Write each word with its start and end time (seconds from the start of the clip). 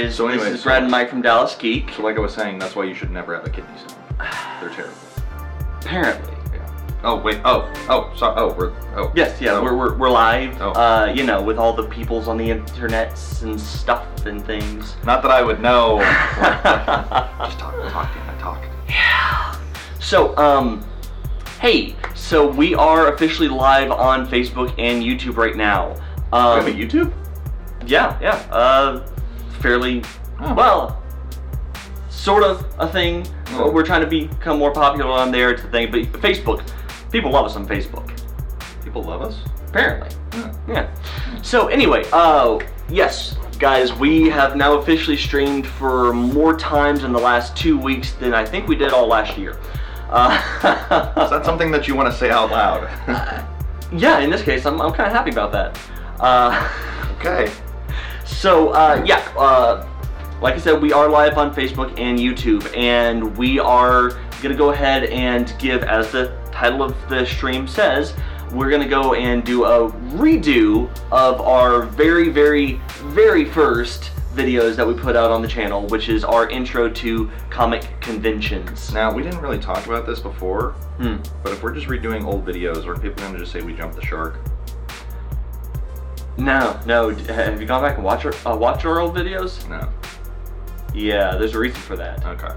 Guys, 0.00 0.14
So 0.16 0.26
anyway, 0.28 0.44
this 0.44 0.54
is 0.54 0.60
so- 0.60 0.64
Brad 0.64 0.82
and 0.82 0.90
Mike 0.90 1.10
from 1.10 1.20
Dallas 1.22 1.54
Geek. 1.56 1.90
So 1.96 2.02
like 2.02 2.16
I 2.16 2.20
was 2.20 2.32
saying, 2.34 2.58
that's 2.58 2.74
why 2.74 2.84
you 2.84 2.94
should 2.94 3.10
never 3.10 3.34
have 3.34 3.46
a 3.46 3.50
kidney 3.50 3.76
stone. 3.78 3.98
They're 4.60 4.70
terrible. 4.70 4.94
Apparently. 5.82 6.34
Yeah. 6.54 7.00
Oh 7.04 7.16
wait. 7.16 7.40
Oh 7.44 7.70
oh 7.88 8.10
sorry. 8.16 8.34
Oh 8.38 8.54
we're 8.54 8.72
oh 8.96 9.12
Yes, 9.14 9.38
yeah, 9.40 9.52
Oh. 9.52 9.62
we're, 9.62 9.76
we're, 9.76 9.94
we're 9.98 10.08
live, 10.10 10.56
Oh. 10.62 10.70
uh, 10.70 11.12
you 11.14 11.24
know, 11.24 11.42
with 11.42 11.58
all 11.58 11.72
the 11.74 11.84
peoples 11.88 12.26
on 12.28 12.36
the 12.38 12.48
internets 12.48 13.42
and 13.42 13.60
stuff 13.60 14.06
and 14.24 14.42
things. 14.44 14.96
Not 15.04 15.20
that 15.22 15.30
I 15.30 15.42
would 15.42 15.60
know. 15.60 15.98
Just 17.44 17.58
talk. 17.58 17.74
Talk. 17.90 18.14
Damn 18.14 18.34
it. 18.34 18.40
Talk. 18.40 18.62
Yeah. 18.88 19.56
So, 20.00 20.34
um, 20.38 20.82
hey, 21.60 21.94
so 22.14 22.46
we 22.48 22.74
are 22.74 23.12
officially 23.14 23.48
live 23.48 23.90
on 23.90 24.26
Facebook 24.26 24.72
and 24.78 25.02
YouTube 25.02 25.36
right 25.36 25.56
now. 25.56 25.90
We 26.32 26.38
Um, 26.38 26.58
have 26.64 26.66
a 26.66 26.72
YouTube. 26.72 27.12
yeah, 27.86 28.16
yeah, 28.22 28.36
uh, 28.50 29.06
fairly, 29.62 30.02
Oh. 30.40 30.54
well, 30.54 31.02
sort 32.10 32.42
of 32.42 32.66
a 32.78 32.88
thing. 32.88 33.26
Oh. 33.52 33.70
We're 33.70 33.84
trying 33.84 34.00
to 34.02 34.06
become 34.06 34.58
more 34.58 34.72
popular 34.72 35.10
on 35.10 35.30
there, 35.30 35.50
it's 35.50 35.62
the 35.62 35.68
thing, 35.68 35.90
but 35.90 36.02
Facebook, 36.20 36.62
people 37.10 37.30
love 37.30 37.46
us 37.46 37.56
on 37.56 37.66
Facebook. 37.66 38.10
People 38.84 39.02
love 39.02 39.22
us. 39.22 39.38
Apparently. 39.68 40.08
Yeah. 40.34 40.52
Yeah. 40.68 41.42
So 41.42 41.68
anyway, 41.68 42.04
uh, 42.12 42.58
yes, 42.88 43.36
guys, 43.58 43.92
we 43.94 44.28
have 44.28 44.56
now 44.56 44.74
officially 44.78 45.16
streamed 45.16 45.66
for 45.66 46.12
more 46.12 46.56
times 46.56 47.04
in 47.04 47.12
the 47.12 47.18
last 47.18 47.56
two 47.56 47.78
weeks 47.78 48.12
than 48.14 48.34
I 48.34 48.44
think 48.44 48.68
we 48.68 48.76
did 48.76 48.92
all 48.92 49.06
last 49.06 49.38
year. 49.38 49.58
Uh, 50.10 50.34
Is 51.24 51.30
that 51.30 51.42
something 51.44 51.70
that 51.70 51.88
you 51.88 51.94
want 51.94 52.12
to 52.12 52.18
say 52.18 52.30
out 52.30 52.50
loud? 52.50 52.82
yeah, 53.92 54.18
in 54.18 54.28
this 54.28 54.42
case, 54.42 54.66
I'm, 54.66 54.80
I'm 54.80 54.92
kind 54.92 55.06
of 55.06 55.12
happy 55.14 55.30
about 55.30 55.52
that. 55.52 55.78
Uh, 56.20 56.68
okay. 57.18 57.50
So 58.32 58.70
uh, 58.70 59.02
yeah, 59.06 59.18
uh, 59.36 59.86
like 60.40 60.54
I 60.54 60.58
said, 60.58 60.80
we 60.82 60.92
are 60.92 61.08
live 61.08 61.38
on 61.38 61.54
Facebook 61.54 61.98
and 61.98 62.18
YouTube, 62.18 62.76
and 62.76 63.36
we 63.36 63.58
are 63.58 64.10
gonna 64.42 64.56
go 64.56 64.70
ahead 64.70 65.04
and 65.04 65.54
give, 65.58 65.82
as 65.84 66.10
the 66.10 66.36
title 66.50 66.82
of 66.82 66.96
the 67.08 67.24
stream 67.24 67.68
says, 67.68 68.14
we're 68.50 68.70
gonna 68.70 68.88
go 68.88 69.14
and 69.14 69.44
do 69.44 69.64
a 69.64 69.90
redo 69.90 70.90
of 71.12 71.40
our 71.40 71.82
very, 71.82 72.28
very, 72.28 72.80
very 73.14 73.44
first 73.44 74.10
videos 74.34 74.74
that 74.76 74.86
we 74.86 74.94
put 74.94 75.14
out 75.14 75.30
on 75.30 75.42
the 75.42 75.48
channel, 75.48 75.86
which 75.88 76.08
is 76.08 76.24
our 76.24 76.48
intro 76.48 76.88
to 76.90 77.30
comic 77.50 77.86
conventions. 78.00 78.92
Now 78.92 79.12
we 79.12 79.22
didn't 79.22 79.40
really 79.40 79.58
talk 79.58 79.86
about 79.86 80.06
this 80.06 80.20
before, 80.20 80.70
Hmm. 80.98 81.16
but 81.42 81.52
if 81.52 81.62
we're 81.62 81.72
just 81.74 81.86
redoing 81.86 82.24
old 82.24 82.44
videos, 82.44 82.86
are 82.86 82.98
people 82.98 83.30
to 83.30 83.38
just 83.38 83.52
say 83.52 83.62
we 83.62 83.74
jumped 83.74 83.94
the 83.96 84.04
shark? 84.04 84.40
No, 86.38 86.80
no. 86.86 87.10
Have 87.10 87.60
you 87.60 87.66
gone 87.66 87.82
back 87.82 87.96
and 87.96 88.04
watched 88.04 88.24
our, 88.24 88.52
uh, 88.52 88.56
watched 88.56 88.84
our 88.84 89.00
old 89.00 89.14
videos? 89.14 89.68
No. 89.68 89.88
Yeah, 90.94 91.36
there's 91.36 91.54
a 91.54 91.58
reason 91.58 91.80
for 91.80 91.96
that. 91.96 92.24
Okay. 92.24 92.52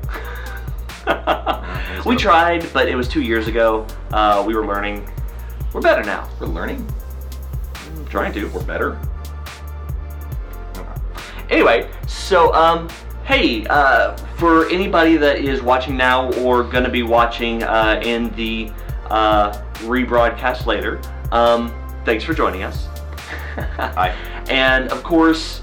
we 2.05 2.15
tried, 2.15 2.71
but 2.73 2.87
it 2.87 2.95
was 2.95 3.07
two 3.07 3.21
years 3.21 3.47
ago. 3.47 3.85
Uh, 4.11 4.43
we 4.45 4.55
were 4.55 4.65
learning. 4.65 5.07
We're 5.73 5.81
better 5.81 6.03
now. 6.03 6.29
We're 6.39 6.47
learning. 6.47 6.87
Trying 8.09 8.33
to. 8.33 8.47
We're 8.49 8.63
better. 8.63 8.99
Okay. 10.77 11.01
Anyway, 11.49 11.89
so 12.07 12.53
um, 12.53 12.89
hey, 13.25 13.65
uh, 13.67 14.15
for 14.37 14.67
anybody 14.69 15.17
that 15.17 15.37
is 15.37 15.61
watching 15.61 15.97
now 15.97 16.31
or 16.41 16.63
gonna 16.63 16.89
be 16.89 17.03
watching 17.03 17.63
uh, 17.63 18.01
in 18.03 18.29
the 18.35 18.71
uh, 19.09 19.61
rebroadcast 19.79 20.66
later, 20.66 21.01
um, 21.31 21.73
thanks 22.05 22.23
for 22.23 22.33
joining 22.33 22.63
us. 22.63 22.88
Hi. 23.78 24.09
And 24.50 24.90
of 24.90 25.03
course, 25.03 25.62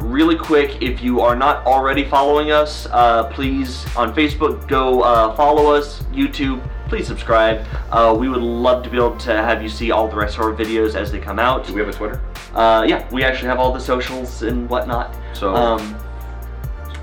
really 0.00 0.36
quick, 0.36 0.82
if 0.82 1.02
you 1.02 1.20
are 1.20 1.34
not 1.36 1.64
already 1.66 2.04
following 2.04 2.50
us, 2.52 2.86
uh, 2.90 3.24
please 3.32 3.84
on 3.96 4.14
Facebook 4.14 4.66
go 4.68 5.02
uh, 5.02 5.34
follow 5.34 5.72
us. 5.74 6.02
YouTube, 6.12 6.60
please 6.88 7.06
subscribe. 7.06 7.64
Uh, 7.90 8.16
we 8.18 8.28
would 8.28 8.42
love 8.42 8.82
to 8.84 8.90
be 8.90 8.96
able 8.96 9.16
to 9.18 9.32
have 9.32 9.62
you 9.62 9.68
see 9.68 9.90
all 9.90 10.08
the 10.08 10.16
rest 10.16 10.36
of 10.36 10.42
our 10.42 10.52
videos 10.52 10.94
as 10.94 11.10
they 11.12 11.18
come 11.18 11.38
out. 11.38 11.66
Do 11.66 11.74
we 11.74 11.80
have 11.80 11.88
a 11.88 11.92
Twitter? 11.92 12.20
Uh, 12.54 12.84
yeah, 12.88 13.08
we 13.12 13.24
actually 13.24 13.48
have 13.48 13.58
all 13.58 13.72
the 13.72 13.80
socials 13.80 14.42
and 14.42 14.68
whatnot. 14.68 15.14
So 15.32 15.54
Um, 15.54 15.96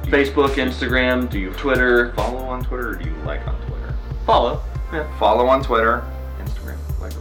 Facebook, 0.05 0.49
Instagram, 0.55 1.29
Do 1.29 1.39
you 1.39 1.47
have 1.49 1.57
Twitter. 1.57 2.13
follow 2.13 2.37
on 2.45 2.63
Twitter 2.63 2.89
or 2.91 2.95
do 2.95 3.09
you 3.09 3.15
like 3.25 3.45
on 3.47 3.55
Twitter? 3.67 3.93
Follow. 4.25 4.61
Yeah. 4.93 5.05
Follow 5.17 5.47
on 5.47 5.63
Twitter, 5.63 6.03
Instagram, 6.39 6.77
like, 7.01 7.13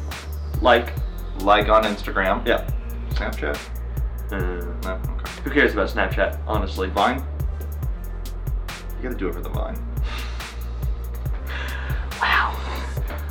Like. 0.61 0.93
Like 1.41 1.69
on 1.69 1.85
Instagram, 1.85 2.47
Yeah. 2.47 2.65
Snapchat. 3.11 3.57
Uh, 4.33 4.37
No, 4.37 4.93
okay. 4.95 5.31
who 5.45 5.51
cares 5.51 5.73
about 5.73 5.89
Snapchat, 5.89 6.39
honestly? 6.47 6.89
Vine. 6.89 7.23
You 8.97 9.03
gotta 9.11 9.15
do 9.17 9.29
it 9.29 9.35
for 9.35 9.41
the 9.41 9.49
Vine. 9.51 9.77
Wow. 12.21 12.57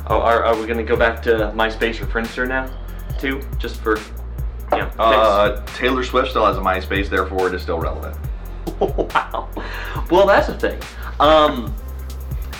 Oh, 0.08 0.20
are, 0.20 0.44
are 0.44 0.56
we 0.56 0.66
gonna 0.66 0.82
go 0.82 0.96
back 0.96 1.22
to 1.22 1.52
MySpace 1.56 2.00
or 2.00 2.06
Friendster 2.06 2.46
now, 2.46 2.70
too? 3.18 3.40
Just 3.58 3.80
for, 3.80 3.96
you 4.72 4.78
know, 4.78 4.90
Uh, 4.98 5.64
Taylor 5.76 6.04
Swift 6.04 6.30
still 6.30 6.46
has 6.46 6.56
a 6.56 6.60
MySpace, 6.60 7.08
therefore 7.08 7.48
it 7.48 7.54
is 7.54 7.62
still 7.62 7.78
relevant. 7.80 8.16
wow. 8.80 9.48
Well, 10.10 10.26
that's 10.26 10.46
the 10.48 10.54
thing. 10.58 10.78
Um. 11.20 11.74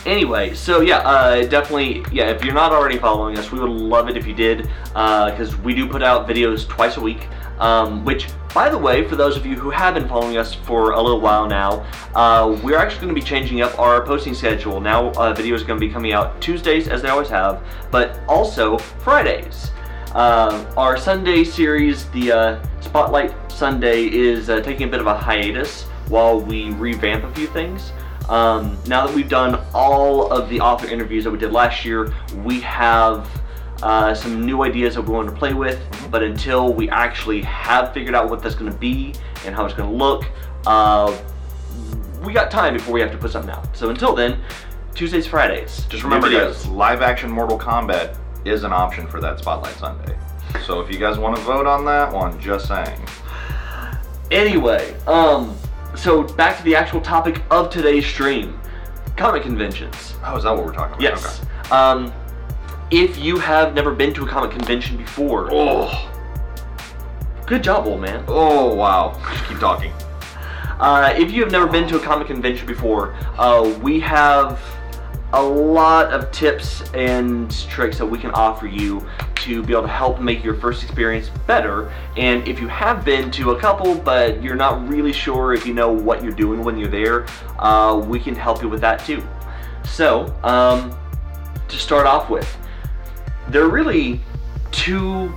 Anyway, 0.07 0.55
so 0.55 0.81
yeah, 0.81 0.99
uh, 0.99 1.47
definitely, 1.47 2.05
yeah. 2.13 2.31
If 2.31 2.45
you're 2.45 2.55
not 2.55 2.73
already 2.73 2.99
following 2.99 3.39
us, 3.39 3.51
we 3.51 3.59
would 3.59 3.71
love 3.71 4.09
it 4.09 4.17
if 4.17 4.27
you 4.27 4.35
did, 4.35 4.69
because 4.89 5.57
we 5.59 5.75
do 5.75 5.89
put 5.89 6.03
out 6.03 6.29
videos 6.29 6.69
twice 6.69 6.97
a 6.97 7.01
week. 7.01 7.29
Um, 7.59 8.05
which, 8.05 8.27
by 8.53 8.69
the 8.69 8.77
way, 8.77 9.07
for 9.07 9.15
those 9.15 9.37
of 9.37 9.47
you 9.47 9.55
who 9.55 9.71
have 9.71 9.95
been 9.95 10.09
following 10.09 10.37
us 10.37 10.55
for 10.55 10.91
a 10.91 11.01
little 11.01 11.21
while 11.21 11.47
now, 11.47 11.87
uh, 12.17 12.59
we're 12.65 12.77
actually 12.77 13.03
going 13.03 13.15
to 13.15 13.21
be 13.21 13.25
changing 13.25 13.61
up 13.61 13.79
our 13.79 14.05
posting 14.05 14.35
schedule. 14.35 14.81
Now, 14.81 15.11
uh, 15.11 15.33
videos 15.33 15.63
are 15.63 15.67
going 15.67 15.79
to 15.79 15.87
be 15.87 15.89
coming 15.89 16.13
out 16.13 16.41
Tuesdays, 16.41 16.89
as 16.89 17.01
they 17.01 17.11
always 17.11 17.29
have, 17.29 17.63
but 17.93 18.19
also 18.27 18.77
Fridays. 18.77 19.71
Uh, 20.15 20.69
our 20.77 20.97
Sunday 20.97 21.45
series, 21.45 22.09
the 22.11 22.33
uh, 22.33 22.67
Spotlight 22.81 23.33
Sunday, 23.51 24.07
is 24.07 24.51
uh, 24.51 24.61
taking 24.61 24.89
a 24.89 24.91
bit 24.91 25.01
of 25.01 25.07
a 25.07 25.17
hiatus 25.17 25.85
while 26.09 26.41
we 26.41 26.71
revamp 26.71 27.23
a 27.23 27.33
few 27.35 27.47
things. 27.47 27.93
Um, 28.29 28.79
now 28.87 29.07
that 29.07 29.15
we've 29.15 29.29
done 29.29 29.61
all 29.75 30.33
of 30.33 30.49
the 30.49 30.61
author 30.61 30.87
interviews 30.87 31.25
that 31.25 31.31
we 31.31 31.39
did 31.39 31.53
last 31.53 31.85
year, 31.85 32.13
we 32.45 32.61
have 32.61 33.29
uh, 33.83 34.15
some 34.15 34.47
new 34.47 34.63
ideas 34.63 34.95
that 34.95 35.03
we 35.03 35.13
want 35.13 35.29
to 35.29 35.35
play 35.35 35.53
with. 35.53 35.81
But 36.11 36.23
until 36.23 36.73
we 36.73 36.89
actually 36.89 37.43
have 37.43 37.93
figured 37.93 38.15
out 38.15 38.31
what 38.31 38.43
that's 38.43 38.55
going 38.55 38.73
to 38.73 38.79
be 38.79 39.15
and 39.45 39.55
how 39.55 39.65
it's 39.65 39.75
going 39.75 39.91
to 39.91 39.97
look, 39.97 40.25
uh, 40.67 41.17
we 42.25 42.33
got 42.33 42.51
time 42.51 42.75
before 42.75 42.95
we 42.95 43.01
have 43.01 43.13
to 43.13 43.19
put 43.19 43.31
something 43.31 43.51
out. 43.51 43.77
So 43.77 43.91
until 43.91 44.15
then, 44.15 44.41
Tuesdays, 44.95 45.27
Fridays. 45.27 45.85
Just 45.89 46.05
remember, 46.05 46.31
guys, 46.31 46.67
live 46.69 47.03
action 47.03 47.31
Mortal 47.31 47.59
Kombat 47.59 48.17
is 48.45 48.65
an 48.65 48.73
option 48.73 49.07
for 49.07 49.21
that 49.21 49.39
Spotlight 49.39 49.75
Sunday. 49.75 50.17
So 50.65 50.81
if 50.81 50.91
you 50.91 50.99
guys 50.99 51.19
want 51.19 51.37
to 51.37 51.43
vote 51.43 51.67
on 51.67 51.85
that 51.87 52.13
one, 52.13 52.41
just 52.41 52.69
saying. 52.69 53.01
Anyway, 54.31 54.95
um, 55.07 55.57
so 55.97 56.23
back 56.23 56.57
to 56.59 56.63
the 56.65 56.75
actual 56.75 57.01
topic 57.01 57.43
of 57.51 57.71
today's 57.71 58.07
stream 58.07 58.59
comic 59.17 59.43
conventions. 59.43 60.15
Oh, 60.25 60.37
is 60.37 60.43
that 60.45 60.53
what 60.57 60.65
we're 60.65 60.73
talking 60.73 60.95
about? 60.95 61.01
Yes. 61.03 61.41
Um, 61.71 62.13
if 62.91 63.17
you 63.19 63.39
have 63.39 63.75
never 63.75 63.93
been 63.95 64.13
to 64.15 64.25
a 64.25 64.29
comic 64.29 64.51
convention 64.51 64.97
before, 64.97 65.49
Oh, 65.53 66.11
good 67.47 67.63
job, 67.63 67.87
old 67.87 68.01
man. 68.01 68.25
oh, 68.29 68.75
wow. 68.75 69.19
Just 69.33 69.49
keep 69.49 69.59
talking. 69.59 69.93
Uh, 70.81 71.15
if 71.17 71.31
you 71.31 71.43
have 71.43 71.53
never 71.53 71.67
been 71.67 71.87
to 71.89 71.97
a 71.97 72.01
comic 72.01 72.27
convention 72.27 72.67
before, 72.67 73.15
uh, 73.39 73.79
we 73.83 74.01
have 74.01 74.61
a 75.33 75.43
lot 75.43 76.13
of 76.13 76.31
tips 76.33 76.83
and 76.95 77.51
tricks 77.69 77.99
that 77.99 78.07
we 78.07 78.19
can 78.19 78.31
offer 78.33 78.67
you 78.67 79.07
to 79.45 79.63
be 79.63 79.73
able 79.73 79.83
to 79.83 79.89
help 79.89 80.21
make 80.21 80.43
your 80.43 80.55
first 80.55 80.83
experience 80.83 81.29
better. 81.47 81.93
And 82.17 82.47
if 82.49 82.61
you 82.61 82.69
have 82.69 83.05
been 83.05 83.31
to 83.33 83.51
a 83.51 83.61
couple, 83.61 83.95
but 83.95 84.43
you're 84.43 84.57
not 84.57 84.89
really 84.89 85.13
sure 85.13 85.53
if 85.53 85.67
you 85.67 85.75
know 85.75 85.93
what 85.93 86.23
you're 86.23 86.33
doing 86.33 86.65
when 86.65 86.79
you're 86.79 86.89
there, 86.89 87.27
uh, 87.59 88.03
we 88.07 88.19
can 88.19 88.35
help 88.35 88.63
you 88.63 88.69
with 88.71 88.81
that 88.81 89.05
too. 89.05 89.23
So, 89.85 90.35
um, 90.43 90.97
to 91.69 91.77
start 91.77 92.07
off 92.07 92.31
with, 92.31 92.57
there 93.49 93.63
are 93.63 93.71
really 93.71 94.21
two 94.73 95.33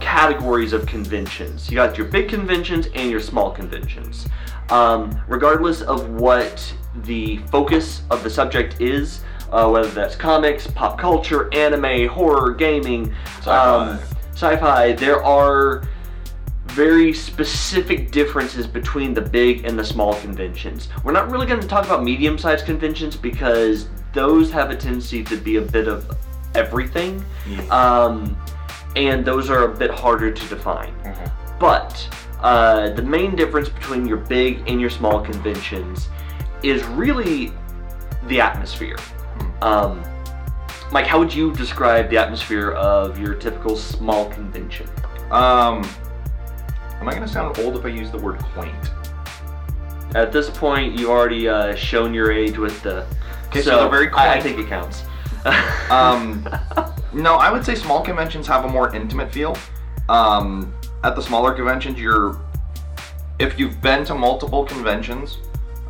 categories 0.00 0.72
of 0.72 0.84
conventions. 0.86 1.70
You 1.70 1.76
got 1.76 1.96
your 1.96 2.08
big 2.08 2.28
conventions 2.28 2.88
and 2.94 3.10
your 3.10 3.20
small 3.20 3.50
conventions. 3.52 4.26
Um, 4.70 5.20
regardless 5.28 5.82
of 5.82 6.10
what 6.10 6.74
the 7.02 7.38
focus 7.50 8.02
of 8.10 8.24
the 8.24 8.30
subject 8.30 8.80
is, 8.80 9.20
uh, 9.54 9.68
whether 9.70 9.88
that's 9.88 10.16
comics, 10.16 10.66
pop 10.66 10.98
culture, 10.98 11.48
anime, 11.54 12.08
horror, 12.08 12.52
gaming, 12.52 13.14
um, 13.46 13.98
sci-fi, 14.32 14.92
there 14.92 15.22
are 15.22 15.84
very 16.66 17.12
specific 17.12 18.10
differences 18.10 18.66
between 18.66 19.14
the 19.14 19.20
big 19.20 19.64
and 19.64 19.78
the 19.78 19.84
small 19.84 20.14
conventions. 20.16 20.88
We're 21.04 21.12
not 21.12 21.30
really 21.30 21.46
going 21.46 21.60
to 21.60 21.68
talk 21.68 21.84
about 21.84 22.02
medium-sized 22.02 22.66
conventions 22.66 23.14
because 23.16 23.86
those 24.12 24.50
have 24.50 24.70
a 24.70 24.76
tendency 24.76 25.22
to 25.22 25.36
be 25.36 25.56
a 25.56 25.60
bit 25.62 25.86
of 25.86 26.10
everything, 26.56 27.24
Yeah. 27.48 27.60
um, 27.68 28.36
and 28.96 29.24
those 29.24 29.50
are 29.50 29.64
a 29.70 29.74
bit 29.76 29.92
harder 29.92 30.32
to 30.32 30.46
define. 30.48 30.92
Mhm. 31.04 31.30
But 31.60 32.08
uh, 32.42 32.90
the 32.90 33.02
main 33.02 33.36
difference 33.36 33.68
between 33.68 34.04
your 34.06 34.18
big 34.18 34.68
and 34.68 34.80
your 34.80 34.90
small 34.90 35.20
conventions 35.20 36.08
is 36.64 36.82
really 36.84 37.52
the 38.26 38.40
atmosphere. 38.40 38.96
Um, 39.64 40.04
Mike, 40.92 41.06
how 41.06 41.18
would 41.18 41.34
you 41.34 41.52
describe 41.54 42.10
the 42.10 42.18
atmosphere 42.18 42.72
of 42.72 43.18
your 43.18 43.34
typical 43.34 43.76
small 43.76 44.28
convention? 44.28 44.86
Um, 45.30 45.82
am 47.00 47.08
I 47.08 47.14
gonna 47.14 47.26
sound 47.26 47.58
old 47.58 47.74
if 47.76 47.84
I 47.84 47.88
use 47.88 48.10
the 48.10 48.18
word 48.18 48.38
quaint? 48.38 48.90
At 50.14 50.32
this 50.32 50.50
point, 50.50 50.98
you've 50.98 51.08
already 51.08 51.48
uh, 51.48 51.74
shown 51.74 52.12
your 52.12 52.30
age 52.30 52.58
with 52.58 52.80
the. 52.82 53.06
Okay, 53.48 53.62
so 53.62 53.80
they're 53.80 53.88
very 53.88 54.10
I, 54.10 54.34
I 54.34 54.40
think 54.40 54.58
it 54.58 54.68
counts. 54.68 55.02
Um, 55.90 56.48
no, 57.12 57.34
I 57.34 57.52
would 57.52 57.64
say 57.64 57.74
small 57.74 58.02
conventions 58.02 58.46
have 58.46 58.64
a 58.64 58.68
more 58.68 58.94
intimate 58.94 59.30
feel. 59.30 59.56
Um, 60.08 60.74
at 61.04 61.14
the 61.14 61.20
smaller 61.22 61.52
conventions, 61.52 61.98
you're 61.98 62.40
if 63.38 63.58
you've 63.58 63.80
been 63.82 64.04
to 64.06 64.14
multiple 64.14 64.64
conventions, 64.64 65.38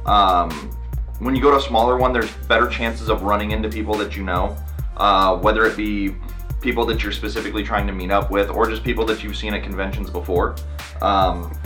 um, 0.07 0.77
when 1.25 1.35
you 1.35 1.41
go 1.41 1.51
to 1.51 1.57
a 1.57 1.61
smaller 1.61 1.97
one, 1.97 2.13
there's 2.13 2.31
better 2.49 2.69
chances 2.69 3.09
of 3.09 3.23
running 3.23 3.53
into 3.53 3.71
people 3.71 3.95
that 3.95 4.15
you 4.15 4.23
know, 4.23 4.55
uh, 4.99 5.35
whether 5.39 5.65
it 5.65 5.75
be 5.75 6.15
people 6.61 6.85
that 6.85 7.03
you're 7.03 7.13
specifically 7.13 7.65
trying 7.65 7.87
to 7.87 7.95
meet 7.95 8.11
up 8.11 8.31
with, 8.31 8.51
or 8.51 8.69
just 8.69 8.85
people 8.85 9.07
that 9.07 9.25
you've 9.25 9.37
seen 9.37 9.55
at 9.55 9.63
conventions 9.63 10.11
before. 10.11 10.55
Um, 11.01 11.59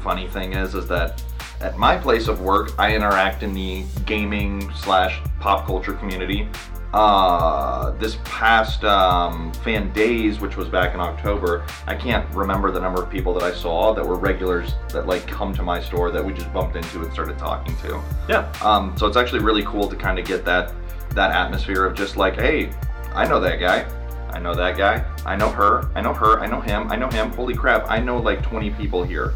funny 0.00 0.26
thing 0.26 0.54
is, 0.54 0.74
is 0.74 0.88
that 0.88 1.22
at 1.60 1.78
my 1.78 1.96
place 1.96 2.26
of 2.26 2.40
work, 2.40 2.72
I 2.80 2.96
interact 2.96 3.44
in 3.44 3.54
the 3.54 3.84
gaming 4.06 4.72
slash 4.74 5.20
pop 5.38 5.64
culture 5.64 5.92
community. 5.92 6.48
Uh, 6.92 7.92
this 7.92 8.18
past 8.24 8.84
um, 8.84 9.50
fan 9.64 9.90
days, 9.92 10.40
which 10.40 10.56
was 10.58 10.68
back 10.68 10.92
in 10.92 11.00
October, 11.00 11.64
I 11.86 11.94
can't 11.94 12.28
remember 12.34 12.70
the 12.70 12.80
number 12.80 13.02
of 13.02 13.08
people 13.08 13.32
that 13.34 13.42
I 13.42 13.54
saw 13.54 13.94
that 13.94 14.06
were 14.06 14.16
regulars 14.16 14.74
that 14.90 15.06
like 15.06 15.26
come 15.26 15.54
to 15.54 15.62
my 15.62 15.80
store 15.80 16.10
that 16.10 16.22
we 16.22 16.34
just 16.34 16.52
bumped 16.52 16.76
into 16.76 17.02
and 17.02 17.10
started 17.10 17.38
talking 17.38 17.74
to. 17.78 18.02
yeah. 18.28 18.52
Um, 18.62 18.94
so 18.98 19.06
it's 19.06 19.16
actually 19.16 19.40
really 19.40 19.64
cool 19.64 19.88
to 19.88 19.96
kind 19.96 20.18
of 20.18 20.26
get 20.26 20.44
that 20.44 20.74
that 21.14 21.30
atmosphere 21.30 21.84
of 21.84 21.94
just 21.94 22.16
like, 22.16 22.34
hey, 22.36 22.72
I 23.14 23.26
know 23.26 23.40
that 23.40 23.58
guy, 23.58 23.86
I 24.30 24.38
know 24.38 24.54
that 24.54 24.76
guy, 24.76 25.04
I 25.24 25.36
know 25.36 25.48
her, 25.48 25.90
I 25.94 26.00
know 26.00 26.14
her, 26.14 26.40
I 26.40 26.46
know 26.46 26.60
him, 26.60 26.90
I 26.90 26.96
know 26.96 27.08
him. 27.08 27.30
Holy 27.32 27.54
crap, 27.54 27.90
I 27.90 28.00
know 28.00 28.18
like 28.18 28.42
20 28.42 28.70
people 28.70 29.02
here. 29.02 29.34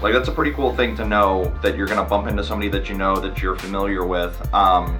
Like 0.00 0.12
that's 0.12 0.28
a 0.28 0.32
pretty 0.32 0.52
cool 0.52 0.74
thing 0.74 0.96
to 0.96 1.06
know 1.06 1.52
that 1.62 1.76
you're 1.76 1.86
gonna 1.86 2.04
bump 2.04 2.26
into 2.26 2.42
somebody 2.42 2.68
that 2.70 2.88
you 2.88 2.96
know 2.96 3.16
that 3.16 3.40
you're 3.40 3.56
familiar 3.56 4.04
with, 4.04 4.52
um, 4.52 4.98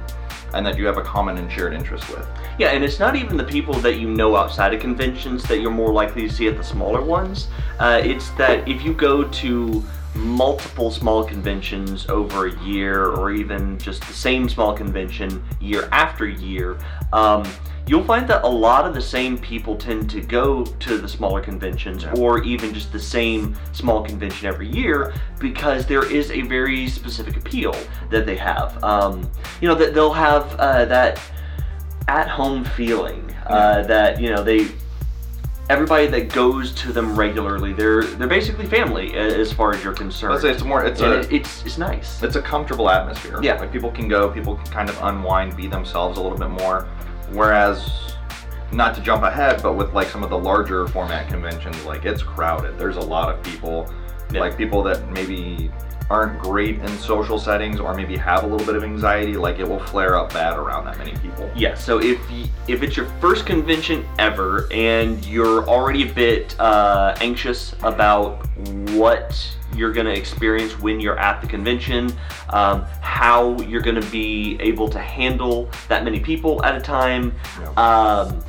and 0.54 0.64
that 0.66 0.76
you 0.76 0.86
have 0.86 0.98
a 0.98 1.02
common 1.02 1.38
and 1.38 1.50
shared 1.50 1.72
interest 1.72 2.08
with. 2.10 2.26
Yeah, 2.58 2.68
and 2.68 2.84
it's 2.84 2.98
not 2.98 3.16
even 3.16 3.36
the 3.36 3.44
people 3.44 3.74
that 3.74 3.98
you 3.98 4.08
know 4.08 4.36
outside 4.36 4.74
of 4.74 4.80
conventions 4.80 5.42
that 5.44 5.60
you're 5.60 5.70
more 5.70 5.92
likely 5.92 6.28
to 6.28 6.34
see 6.34 6.48
at 6.48 6.56
the 6.56 6.64
smaller 6.64 7.02
ones. 7.02 7.48
Uh, 7.78 8.00
it's 8.04 8.30
that 8.30 8.66
if 8.68 8.82
you 8.82 8.94
go 8.94 9.24
to 9.24 9.84
multiple 10.14 10.90
small 10.90 11.24
conventions 11.24 12.08
over 12.08 12.46
a 12.46 12.58
year, 12.64 13.06
or 13.06 13.30
even 13.30 13.78
just 13.78 14.06
the 14.06 14.12
same 14.12 14.48
small 14.48 14.74
convention 14.74 15.42
year 15.60 15.88
after 15.92 16.28
year, 16.28 16.78
um, 17.12 17.44
you'll 17.86 18.04
find 18.04 18.28
that 18.28 18.44
a 18.44 18.48
lot 18.48 18.86
of 18.86 18.94
the 18.94 19.00
same 19.00 19.36
people 19.38 19.74
tend 19.74 20.08
to 20.10 20.20
go 20.20 20.64
to 20.64 20.98
the 20.98 21.08
smaller 21.08 21.40
conventions, 21.40 22.04
Yeah. 22.04 22.12
or 22.14 22.42
even 22.44 22.72
just 22.72 22.92
the 22.92 23.00
same 23.00 23.56
small 23.72 24.02
convention 24.02 24.46
every 24.46 24.68
year, 24.68 25.14
because 25.38 25.86
there 25.86 26.04
is 26.04 26.30
a 26.30 26.42
very 26.42 26.88
specific 26.88 27.36
appeal 27.36 27.74
that 28.10 28.26
they 28.26 28.36
have. 28.36 28.82
Um, 28.84 29.28
you 29.60 29.68
know, 29.68 29.74
that 29.74 29.94
they'll 29.94 30.12
have 30.12 30.54
uh, 30.58 30.84
that 30.86 31.20
at 32.08 32.28
home 32.28 32.64
feeling 32.64 33.34
uh, 33.46 33.82
that 33.82 34.20
you 34.20 34.28
know 34.28 34.42
they 34.42 34.66
everybody 35.70 36.06
that 36.06 36.32
goes 36.32 36.72
to 36.72 36.92
them 36.92 37.14
regularly 37.16 37.72
they're 37.72 38.02
they're 38.04 38.26
basically 38.28 38.66
family 38.66 39.14
as 39.14 39.52
far 39.52 39.72
as 39.72 39.82
you're 39.82 39.92
concerned 39.94 40.32
Let's 40.32 40.42
say 40.42 40.50
it's 40.50 40.64
more, 40.64 40.84
it's 40.84 41.00
And 41.00 41.12
a, 41.12 41.20
it- 41.20 41.32
it's 41.32 41.64
it's 41.64 41.78
nice 41.78 42.22
it's 42.22 42.36
a 42.36 42.42
comfortable 42.42 42.90
atmosphere. 42.90 43.38
Yeah. 43.42 43.58
Like 43.60 43.72
people 43.72 43.90
can 43.90 44.08
go, 44.08 44.30
people 44.30 44.56
can 44.56 44.66
kind 44.66 44.88
of 44.90 45.00
unwind, 45.02 45.56
be 45.56 45.66
themselves 45.68 46.18
a 46.18 46.22
little 46.22 46.36
bit 46.38 46.50
more. 46.50 46.88
Whereas, 47.32 48.14
not 48.72 48.94
to 48.96 49.00
jump 49.00 49.22
ahead, 49.22 49.62
but 49.62 49.74
with 49.74 49.92
like 49.94 50.08
some 50.08 50.22
of 50.22 50.30
the 50.30 50.38
larger 50.38 50.86
format 50.88 51.28
conventions, 51.28 51.82
like 51.84 52.04
it's 52.04 52.22
crowded. 52.22 52.76
There's 52.78 52.96
a 52.96 53.00
lot 53.00 53.32
of 53.34 53.42
people, 53.42 53.90
Yeah. 54.32 54.40
like 54.40 54.56
people 54.58 54.82
that 54.82 55.10
maybe 55.10 55.70
aren't 56.12 56.38
great 56.38 56.78
in 56.78 56.88
social 56.98 57.38
settings 57.38 57.80
or 57.80 57.94
maybe 57.94 58.16
have 58.16 58.44
a 58.44 58.46
little 58.46 58.66
bit 58.66 58.76
of 58.76 58.84
anxiety. 58.84 59.34
Like 59.34 59.58
it 59.58 59.68
will 59.68 59.80
flare 59.80 60.14
up 60.16 60.32
bad 60.32 60.58
around 60.58 60.84
that 60.84 60.98
many 60.98 61.12
people. 61.24 61.50
yeah 61.56 61.74
so 61.74 61.98
if 62.00 62.18
if 62.68 62.82
it's 62.82 62.96
your 62.96 63.06
first 63.20 63.46
convention 63.46 64.06
ever 64.18 64.68
and 64.72 65.24
you're 65.26 65.66
already 65.66 66.02
a 66.08 66.12
bit 66.12 66.58
uh, 66.60 67.14
anxious 67.20 67.74
about 67.82 68.46
what 68.90 69.56
you're 69.74 69.92
going 69.92 70.06
to 70.06 70.12
experience 70.12 70.78
when 70.80 71.00
you're 71.00 71.18
at 71.18 71.40
the 71.40 71.46
convention 71.46 72.12
um, 72.50 72.82
how 73.00 73.58
you're 73.62 73.80
going 73.80 74.00
to 74.00 74.10
be 74.10 74.56
able 74.60 74.88
to 74.88 74.98
handle 74.98 75.70
that 75.88 76.04
many 76.04 76.20
people 76.20 76.62
at 76.64 76.76
a 76.76 76.80
time 76.80 77.34
um, 77.76 78.42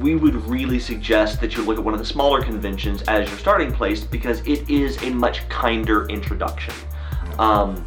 we 0.00 0.14
would 0.14 0.34
really 0.46 0.78
suggest 0.78 1.40
that 1.40 1.56
you 1.56 1.62
look 1.62 1.78
at 1.78 1.84
one 1.84 1.94
of 1.94 2.00
the 2.00 2.06
smaller 2.06 2.42
conventions 2.42 3.02
as 3.02 3.28
your 3.28 3.38
starting 3.38 3.72
place 3.72 4.04
because 4.04 4.40
it 4.46 4.68
is 4.68 5.02
a 5.02 5.10
much 5.10 5.48
kinder 5.48 6.06
introduction. 6.08 6.74
Um, 7.38 7.86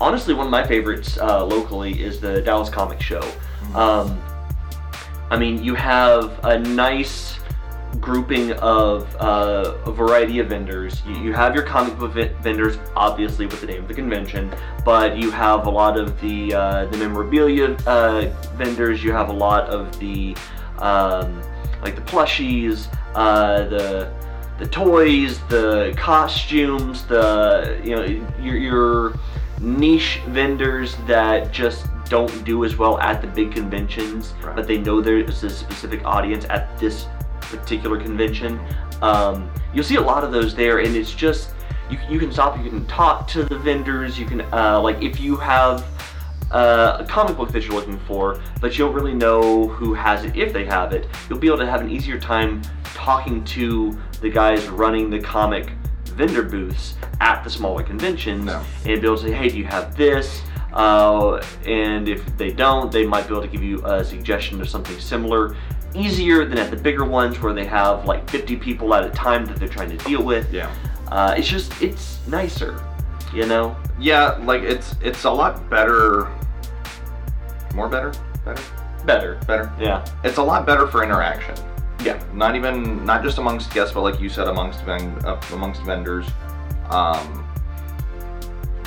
honestly, 0.00 0.34
one 0.34 0.46
of 0.46 0.50
my 0.50 0.66
favorites 0.66 1.18
uh, 1.18 1.44
locally 1.44 2.02
is 2.02 2.20
the 2.20 2.40
Dallas 2.42 2.70
Comic 2.70 3.00
Show. 3.00 3.22
Um, 3.74 4.22
I 5.30 5.38
mean, 5.38 5.62
you 5.62 5.74
have 5.74 6.42
a 6.44 6.58
nice 6.58 7.38
grouping 8.00 8.52
of 8.52 9.14
uh, 9.16 9.74
a 9.86 9.92
variety 9.92 10.38
of 10.38 10.48
vendors. 10.48 11.02
You, 11.06 11.16
you 11.16 11.32
have 11.32 11.54
your 11.54 11.64
comic 11.64 11.98
book 11.98 12.12
ven- 12.12 12.34
vendors, 12.42 12.78
obviously 12.94 13.46
with 13.46 13.60
the 13.60 13.66
name 13.66 13.82
of 13.82 13.88
the 13.88 13.94
convention, 13.94 14.54
but 14.84 15.16
you 15.16 15.30
have 15.30 15.66
a 15.66 15.70
lot 15.70 15.98
of 15.98 16.18
the 16.20 16.54
uh, 16.54 16.86
the 16.86 16.96
memorabilia 16.98 17.76
uh, 17.86 18.32
vendors. 18.56 19.02
You 19.02 19.12
have 19.12 19.28
a 19.28 19.32
lot 19.32 19.68
of 19.68 19.98
the 19.98 20.36
um, 20.82 21.42
like 21.82 21.94
the 21.94 22.02
plushies, 22.02 22.88
uh, 23.14 23.64
the 23.68 24.12
the 24.58 24.66
toys, 24.66 25.38
the 25.48 25.94
costumes, 25.96 27.04
the 27.04 27.80
you 27.84 27.94
know 27.94 28.04
your 28.40 28.56
your 28.56 29.14
niche 29.60 30.20
vendors 30.28 30.96
that 31.06 31.52
just 31.52 31.86
don't 32.08 32.44
do 32.44 32.64
as 32.64 32.76
well 32.76 32.98
at 33.00 33.20
the 33.20 33.28
big 33.28 33.52
conventions, 33.52 34.34
Right. 34.42 34.56
but 34.56 34.66
they 34.66 34.78
know 34.78 35.00
there's 35.00 35.42
a 35.44 35.50
specific 35.50 36.04
audience 36.04 36.46
at 36.48 36.78
this 36.78 37.06
particular 37.40 38.00
convention. 38.00 38.58
Um, 39.02 39.50
you'll 39.74 39.84
see 39.84 39.96
a 39.96 40.00
lot 40.00 40.24
of 40.24 40.32
those 40.32 40.54
there, 40.54 40.78
and 40.78 40.96
it's 40.96 41.12
just 41.12 41.50
you, 41.90 41.98
you 42.08 42.18
can 42.18 42.32
stop, 42.32 42.62
you 42.62 42.70
can 42.70 42.86
talk 42.86 43.28
to 43.28 43.44
the 43.44 43.58
vendors, 43.58 44.18
you 44.18 44.26
can 44.26 44.40
uh, 44.52 44.80
like 44.80 45.02
if 45.02 45.20
you 45.20 45.36
have 45.36 45.84
uh, 46.50 46.96
a 47.00 47.04
comic 47.04 47.36
book 47.36 47.50
that 47.52 47.64
you're 47.64 47.74
looking 47.74 47.98
for, 48.00 48.40
but 48.60 48.76
you 48.78 48.84
don't 48.86 48.94
really 48.94 49.14
know 49.14 49.68
who 49.68 49.94
has 49.94 50.24
it 50.24 50.36
if 50.36 50.52
they 50.52 50.64
have 50.64 50.92
it, 50.92 51.06
you'll 51.28 51.38
be 51.38 51.46
able 51.46 51.58
to 51.58 51.66
have 51.66 51.80
an 51.80 51.90
easier 51.90 52.18
time 52.18 52.62
talking 52.94 53.44
to 53.44 53.98
the 54.20 54.30
guys 54.30 54.66
running 54.68 55.10
the 55.10 55.20
comic 55.20 55.70
vendor 56.06 56.42
booths 56.42 56.94
at 57.20 57.42
the 57.44 57.50
smaller 57.50 57.82
conventions 57.82 58.44
No. 58.44 58.62
and 58.86 59.00
be 59.00 59.06
able 59.06 59.16
to 59.16 59.22
say, 59.24 59.32
hey, 59.32 59.48
do 59.48 59.58
you 59.58 59.64
have 59.66 59.96
this? 59.96 60.42
Uh, 60.72 61.42
and 61.66 62.08
if 62.08 62.24
they 62.36 62.50
don't, 62.50 62.90
they 62.90 63.06
might 63.06 63.26
be 63.28 63.34
able 63.34 63.42
to 63.42 63.48
give 63.48 63.62
you 63.62 63.84
a 63.86 64.04
suggestion 64.04 64.60
of 64.60 64.68
something 64.68 64.98
similar. 64.98 65.54
Easier 65.94 66.44
than 66.44 66.58
at 66.58 66.70
the 66.70 66.76
bigger 66.76 67.04
ones 67.04 67.40
where 67.40 67.52
they 67.54 67.64
have 67.64 68.04
like 68.04 68.28
50 68.30 68.56
people 68.56 68.92
at 68.94 69.04
a 69.04 69.10
time 69.10 69.44
that 69.46 69.58
they're 69.58 69.68
trying 69.68 69.90
to 69.90 69.96
deal 70.04 70.22
with. 70.22 70.52
Yeah. 70.52 70.72
Uh, 71.08 71.34
it's 71.36 71.48
just, 71.48 71.72
it's 71.80 72.18
nicer, 72.26 72.84
you 73.32 73.46
know? 73.46 73.74
Yeah, 73.98 74.38
like 74.44 74.62
it's 74.62 74.94
it's 75.02 75.24
a 75.24 75.30
lot 75.30 75.68
better. 75.70 76.28
More 77.74 77.88
better, 77.88 78.12
better, 78.44 78.62
Better. 79.04 79.34
better. 79.46 79.72
Yeah. 79.80 80.04
It's 80.24 80.38
a 80.38 80.42
lot 80.42 80.66
better 80.66 80.86
for 80.86 81.02
interaction. 81.02 81.54
Yeah. 82.04 82.22
not 82.32 82.54
even 82.54 83.04
not 83.04 83.22
just 83.24 83.38
amongst 83.38 83.72
guests, 83.74 83.92
but 83.92 84.02
like 84.02 84.20
you 84.20 84.28
said, 84.28 84.46
amongst 84.48 84.82
ven- 84.84 85.20
uh, 85.24 85.40
amongst 85.52 85.82
vendors, 85.82 86.26
um, 86.90 87.44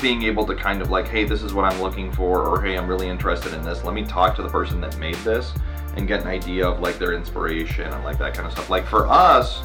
being 0.00 0.22
able 0.22 0.44
to 0.46 0.54
kind 0.54 0.80
of 0.82 0.90
like, 0.90 1.06
hey, 1.06 1.24
this 1.24 1.42
is 1.42 1.54
what 1.54 1.64
I'm 1.70 1.80
looking 1.80 2.10
for, 2.12 2.40
or 2.46 2.60
hey, 2.62 2.76
I'm 2.76 2.88
really 2.88 3.08
interested 3.08 3.52
in 3.52 3.62
this. 3.62 3.84
Let 3.84 3.94
me 3.94 4.02
talk 4.04 4.34
to 4.36 4.42
the 4.42 4.48
person 4.48 4.80
that 4.80 4.96
made 4.98 5.14
this 5.16 5.52
and 5.96 6.08
get 6.08 6.22
an 6.22 6.26
idea 6.26 6.66
of 6.66 6.80
like 6.80 6.98
their 6.98 7.12
inspiration 7.12 7.84
and 7.92 8.02
like 8.02 8.18
that 8.18 8.34
kind 8.34 8.46
of 8.46 8.52
stuff. 8.52 8.68
Like 8.70 8.86
for 8.86 9.06
us, 9.06 9.62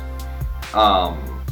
um, 0.74 1.44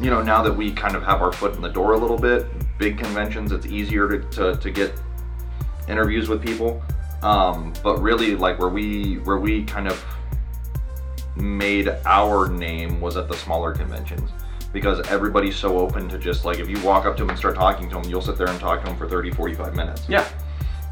you 0.00 0.10
know, 0.10 0.22
now 0.22 0.42
that 0.42 0.52
we 0.54 0.72
kind 0.72 0.96
of 0.96 1.04
have 1.04 1.22
our 1.22 1.32
foot 1.32 1.54
in 1.54 1.62
the 1.62 1.68
door 1.70 1.92
a 1.92 1.98
little 1.98 2.18
bit, 2.18 2.46
big 2.78 2.98
conventions, 2.98 3.52
it's 3.52 3.64
easier 3.66 4.08
to, 4.08 4.28
to, 4.30 4.56
to 4.60 4.70
get 4.70 4.92
interviews 5.88 6.28
with 6.28 6.44
people. 6.44 6.82
Um, 7.22 7.72
but 7.82 8.00
really, 8.00 8.36
like 8.36 8.58
where 8.58 8.68
we 8.68 9.16
where 9.20 9.38
we 9.38 9.64
kind 9.64 9.88
of 9.88 10.04
made 11.36 11.88
our 12.04 12.48
name 12.48 13.00
was 13.00 13.16
at 13.16 13.28
the 13.28 13.36
smaller 13.36 13.72
conventions 13.72 14.30
because 14.72 15.06
everybody's 15.08 15.56
so 15.56 15.78
open 15.78 16.08
to 16.08 16.18
just 16.18 16.44
like 16.44 16.58
if 16.58 16.68
you 16.68 16.80
walk 16.82 17.06
up 17.06 17.16
to 17.16 17.22
them 17.22 17.30
and 17.30 17.38
start 17.38 17.54
talking 17.54 17.88
to 17.88 17.94
them, 17.94 18.04
you'll 18.10 18.20
sit 18.20 18.36
there 18.36 18.48
and 18.48 18.60
talk 18.60 18.80
to 18.80 18.86
them 18.86 18.96
for 18.96 19.08
30, 19.08 19.30
45 19.30 19.74
minutes. 19.74 20.02
Yeah. 20.08 20.28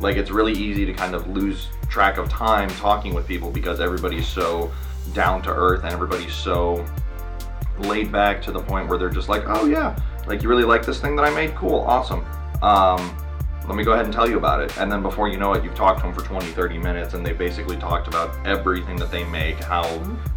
Like 0.00 0.16
it's 0.16 0.30
really 0.30 0.52
easy 0.52 0.86
to 0.86 0.92
kind 0.92 1.14
of 1.14 1.28
lose 1.28 1.68
track 1.88 2.16
of 2.16 2.28
time 2.28 2.68
talking 2.70 3.12
with 3.12 3.26
people 3.26 3.50
because 3.50 3.80
everybody's 3.80 4.26
so 4.26 4.72
down 5.12 5.42
to 5.42 5.50
earth 5.50 5.82
and 5.84 5.92
everybody's 5.92 6.32
so 6.32 6.84
laid 7.78 8.10
back 8.12 8.40
to 8.42 8.52
the 8.52 8.60
point 8.60 8.88
where 8.88 8.98
they're 8.98 9.10
just 9.10 9.28
like, 9.28 9.42
oh 9.46 9.66
yeah, 9.66 9.98
like 10.26 10.42
you 10.42 10.48
really 10.48 10.64
like 10.64 10.86
this 10.86 11.00
thing 11.00 11.16
that 11.16 11.24
I 11.24 11.30
made? 11.30 11.54
Cool, 11.54 11.80
awesome. 11.80 12.24
Um, 12.62 13.16
let 13.66 13.76
me 13.76 13.84
go 13.84 13.92
ahead 13.92 14.04
and 14.04 14.12
tell 14.12 14.28
you 14.28 14.36
about 14.36 14.60
it. 14.60 14.76
And 14.78 14.90
then 14.90 15.02
before 15.02 15.28
you 15.28 15.36
know 15.36 15.52
it, 15.54 15.62
you've 15.62 15.74
talked 15.74 16.00
to 16.00 16.06
them 16.06 16.14
for 16.14 16.22
20, 16.22 16.46
30 16.46 16.78
minutes 16.78 17.14
and 17.14 17.24
they 17.24 17.32
basically 17.32 17.76
talked 17.76 18.08
about 18.08 18.34
everything 18.46 18.96
that 18.96 19.10
they 19.10 19.24
make, 19.24 19.56
how 19.56 19.84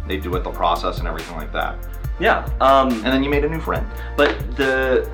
they 0.06 0.16
do 0.16 0.34
it, 0.36 0.44
the 0.44 0.50
process, 0.50 0.98
and 0.98 1.08
everything 1.08 1.36
like 1.36 1.52
that. 1.52 1.76
Yeah. 2.20 2.48
Um, 2.60 2.88
And 2.88 3.06
then 3.06 3.22
you 3.22 3.30
made 3.30 3.44
a 3.44 3.48
new 3.48 3.60
friend. 3.60 3.86
But 4.16 4.56
the 4.56 5.10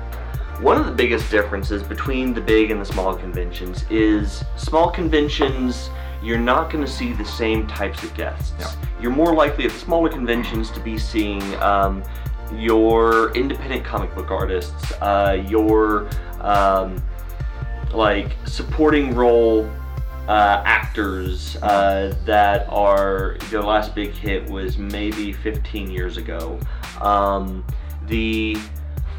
one 0.61 0.77
of 0.77 0.85
the 0.85 0.91
biggest 0.91 1.29
differences 1.31 1.83
between 1.83 2.33
the 2.33 2.39
big 2.39 2.71
and 2.71 2.79
the 2.79 2.85
small 2.85 3.15
conventions 3.15 3.85
is 3.89 4.43
small 4.55 4.89
conventions 4.91 5.89
you're 6.23 6.39
not 6.39 6.71
going 6.71 6.83
to 6.83 6.89
see 6.89 7.11
the 7.11 7.25
same 7.25 7.67
types 7.67 8.01
of 8.03 8.13
guests. 8.13 8.53
Yeah. 8.57 8.71
You're 9.01 9.11
more 9.11 9.35
likely 9.35 9.65
at 9.65 9.71
the 9.71 9.79
smaller 9.79 10.07
conventions 10.09 10.71
to 10.71 10.79
be 10.79 10.97
seeing 10.97 11.41
um, 11.55 12.01
your 12.55 13.35
independent 13.35 13.83
comic 13.83 14.15
book 14.15 14.31
artists, 14.31 14.93
uh, 15.01 15.43
your 15.49 16.07
um, 16.39 17.03
like 17.93 18.35
supporting 18.45 19.13
role 19.15 19.69
uh, 20.27 20.63
actors 20.65 21.57
uh, 21.57 22.15
that 22.25 22.67
are 22.69 23.37
their 23.49 23.61
last 23.61 23.93
big 23.93 24.11
hit 24.11 24.49
was 24.49 24.77
maybe 24.77 25.33
15 25.33 25.91
years 25.91 26.17
ago. 26.17 26.59
Um, 27.01 27.65
the 28.07 28.57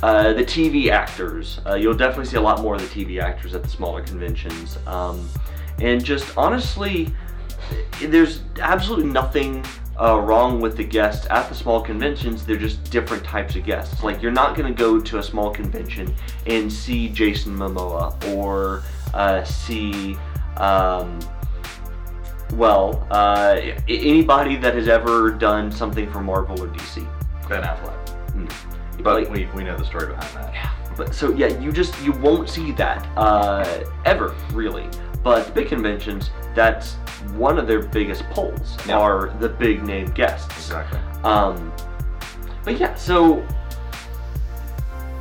uh, 0.02 0.35
the 0.35 0.45
TV 0.45 0.90
actors, 0.90 1.61
uh, 1.66 1.75
you'll 1.75 1.95
definitely 1.95 2.26
see 2.26 2.37
a 2.37 2.40
lot 2.40 2.61
more 2.61 2.75
of 2.75 2.81
the 2.83 3.04
TV 3.04 3.23
actors 3.23 3.54
at 3.54 3.62
the 3.62 3.69
smaller 3.69 4.02
conventions. 4.02 4.78
Um, 4.87 5.26
and 5.81 6.04
just 6.04 6.37
honestly, 6.37 7.11
there's 8.02 8.43
absolutely 8.61 9.07
nothing 9.07 9.64
uh, 10.00 10.20
wrong 10.20 10.60
with 10.60 10.76
the 10.76 10.84
guests 10.84 11.26
at 11.30 11.48
the 11.48 11.54
small 11.54 11.80
conventions. 11.80 12.44
They're 12.44 12.56
just 12.56 12.82
different 12.90 13.24
types 13.24 13.56
of 13.56 13.64
guests. 13.64 14.02
Like 14.02 14.20
you're 14.22 14.32
not 14.32 14.56
going 14.56 14.72
to 14.72 14.76
go 14.78 15.00
to 15.00 15.18
a 15.18 15.22
small 15.22 15.50
convention 15.50 16.14
and 16.46 16.72
see 16.72 17.08
Jason 17.08 17.56
Momoa 17.56 18.34
or 18.34 18.82
uh, 19.12 19.44
see, 19.44 20.16
um, 20.56 21.18
well, 22.54 23.06
uh, 23.10 23.60
anybody 23.88 24.56
that 24.56 24.74
has 24.74 24.88
ever 24.88 25.30
done 25.30 25.70
something 25.70 26.10
for 26.10 26.20
Marvel 26.20 26.60
or 26.62 26.68
DC. 26.68 27.06
Ben 27.48 27.62
Affleck. 27.62 28.32
Mm. 28.32 29.02
But 29.02 29.24
Like- 29.24 29.30
we, 29.30 29.46
we 29.54 29.64
know 29.64 29.76
the 29.76 29.84
story 29.84 30.06
behind 30.06 30.36
that. 30.36 30.52
Yeah. 30.52 30.70
But 30.96 31.14
so 31.14 31.32
yeah, 31.32 31.48
you 31.58 31.72
just 31.72 32.00
you 32.02 32.12
won't 32.12 32.48
see 32.48 32.70
that 32.72 33.04
uh, 33.16 33.82
ever 34.04 34.34
really. 34.52 34.88
But 35.24 35.46
the 35.46 35.52
big 35.52 35.68
conventions, 35.68 36.30
that's 36.54 36.94
one 37.37 37.58
of 37.58 37.66
their 37.66 37.82
biggest 37.82 38.28
pulls 38.30 38.76
Yeah. 38.87 38.99
are 38.99 39.34
the 39.40 39.49
big 39.49 39.82
name 39.84 40.11
guests. 40.12 40.54
Exactly. 40.56 40.99
Um, 41.23 41.73
but 42.64 42.78
yeah, 42.78 42.94
so 42.94 43.44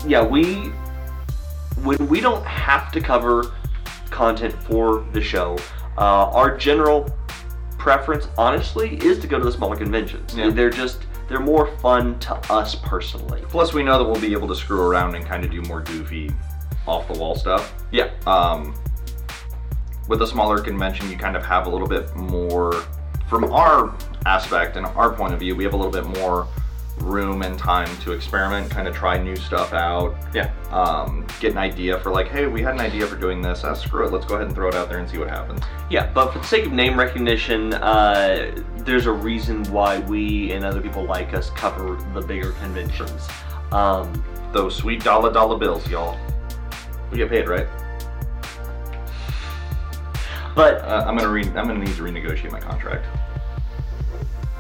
yeah, 0.06 0.24
we 0.24 0.72
when 1.84 2.08
we 2.08 2.20
don't 2.22 2.46
have 2.46 2.92
to 2.92 3.02
cover 3.02 3.52
content 4.10 4.54
for 4.64 5.06
the 5.12 5.22
show, 5.22 5.58
uh, 5.98 6.30
our 6.30 6.56
general 6.56 7.10
preference, 7.78 8.28
honestly, 8.38 8.98
is 9.04 9.20
to 9.20 9.28
go 9.28 9.40
to 9.40 9.46
the 9.46 9.52
smaller 9.52 9.76
conventions. 9.76 10.36
Yeah. 10.36 10.50
They're 10.50 10.70
just 10.70 11.00
they're 11.30 11.40
more 11.40 11.68
fun 11.78 12.20
to 12.20 12.36
us 12.52 12.76
personally. 12.76 13.42
Plus, 13.50 13.74
we 13.74 13.82
know 13.82 13.98
that 13.98 14.04
we'll 14.04 14.20
be 14.22 14.34
able 14.34 14.48
to 14.50 14.56
screw 14.56 14.82
around 14.82 15.16
and 15.16 15.26
kind 15.26 15.44
of 15.44 15.52
do 15.52 15.62
more 15.64 15.82
goofy, 15.82 16.30
off 16.86 17.08
the 17.12 17.18
wall 17.18 17.36
stuff. 17.36 17.74
Yeah. 17.92 18.10
Um, 18.28 18.76
with 20.08 20.22
a 20.22 20.28
smaller 20.28 20.60
convention, 20.60 21.10
you 21.10 21.18
kind 21.18 21.36
of 21.36 21.46
have 21.46 21.66
a 21.68 21.70
little 21.70 21.88
bit 21.88 22.14
more, 22.16 22.74
from 23.30 23.46
our 23.46 23.96
aspect 24.26 24.76
and 24.78 24.86
our 24.86 25.12
point 25.14 25.34
of 25.34 25.40
view, 25.40 25.56
we 25.56 25.64
have 25.64 25.74
a 25.74 25.78
little 25.78 25.92
bit 25.92 26.06
more 26.20 26.48
room 27.00 27.42
and 27.42 27.58
time 27.58 27.88
to 28.02 28.12
experiment, 28.12 28.70
kind 28.70 28.88
of 28.88 28.96
try 28.96 29.18
new 29.18 29.36
stuff 29.36 29.74
out, 29.74 30.16
Yeah. 30.34 30.52
um, 30.72 31.26
get 31.40 31.52
an 31.52 31.58
idea 31.58 32.00
for 32.00 32.12
like, 32.12 32.28
hey, 32.28 32.46
we 32.46 32.62
had 32.62 32.76
an 32.76 32.82
idea 32.82 33.08
for 33.08 33.16
doing 33.16 33.42
this. 33.42 33.64
Ah, 33.64 33.74
screw 33.74 34.06
it, 34.06 34.14
let's 34.14 34.26
go 34.26 34.36
ahead 34.36 34.46
and 34.48 34.56
throw 34.56 34.68
it 34.68 34.76
out 34.76 34.90
there 34.90 35.00
and 35.00 35.10
see 35.10 35.18
what 35.18 35.28
happens. 35.30 35.62
Yeah, 35.90 36.10
but 36.14 36.32
for 36.32 36.40
the 36.40 36.46
sake 36.46 36.68
of 36.68 36.72
name 36.72 36.98
recognition, 36.98 37.74
uh, 37.74 38.54
there's 38.78 39.08
a 39.08 39.12
reason 39.12 39.64
why 39.66 40.00
we 40.00 40.52
and 40.52 40.64
other 40.64 40.82
people 40.82 41.04
like 41.04 41.34
us 41.34 41.50
cover 41.50 41.98
the 42.14 42.22
bigger 42.22 42.52
conventions. 42.54 43.28
Um, 43.72 44.24
Those 44.52 44.76
sweet 44.76 45.04
dollar 45.04 45.34
dollar 45.34 45.58
bills, 45.58 45.90
y'all. 45.90 46.16
We 47.10 47.18
get 47.18 47.30
paid, 47.30 47.48
right? 47.50 47.68
But 50.56 50.82
Uh, 50.84 51.06
I'm 51.08 51.16
gonna 51.18 51.30
re- 51.30 51.44
I'm 51.56 51.68
gonna 51.68 51.76
need 51.80 51.96
to 51.96 52.04
renegotiate 52.04 52.52
my 52.52 52.60
contract. 52.60 53.06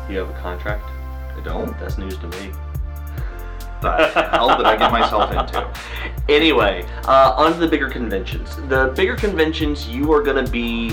you 0.09 0.17
have 0.17 0.29
a 0.29 0.39
contract. 0.41 0.83
I 1.37 1.39
don't. 1.43 1.77
That's 1.79 1.97
news 1.97 2.17
to 2.19 2.27
me. 2.27 2.51
The 3.81 4.07
hell 4.31 4.55
did 4.57 4.65
I 4.65 4.75
get 4.77 4.91
myself 4.91 5.29
into? 5.31 5.67
Anyway, 6.29 6.85
uh, 7.05 7.33
on 7.35 7.51
to 7.53 7.59
the 7.59 7.67
bigger 7.67 7.89
conventions. 7.89 8.55
The 8.69 8.93
bigger 8.95 9.15
conventions, 9.15 9.87
you 9.89 10.11
are 10.13 10.21
going 10.21 10.43
to 10.45 10.49
be. 10.51 10.91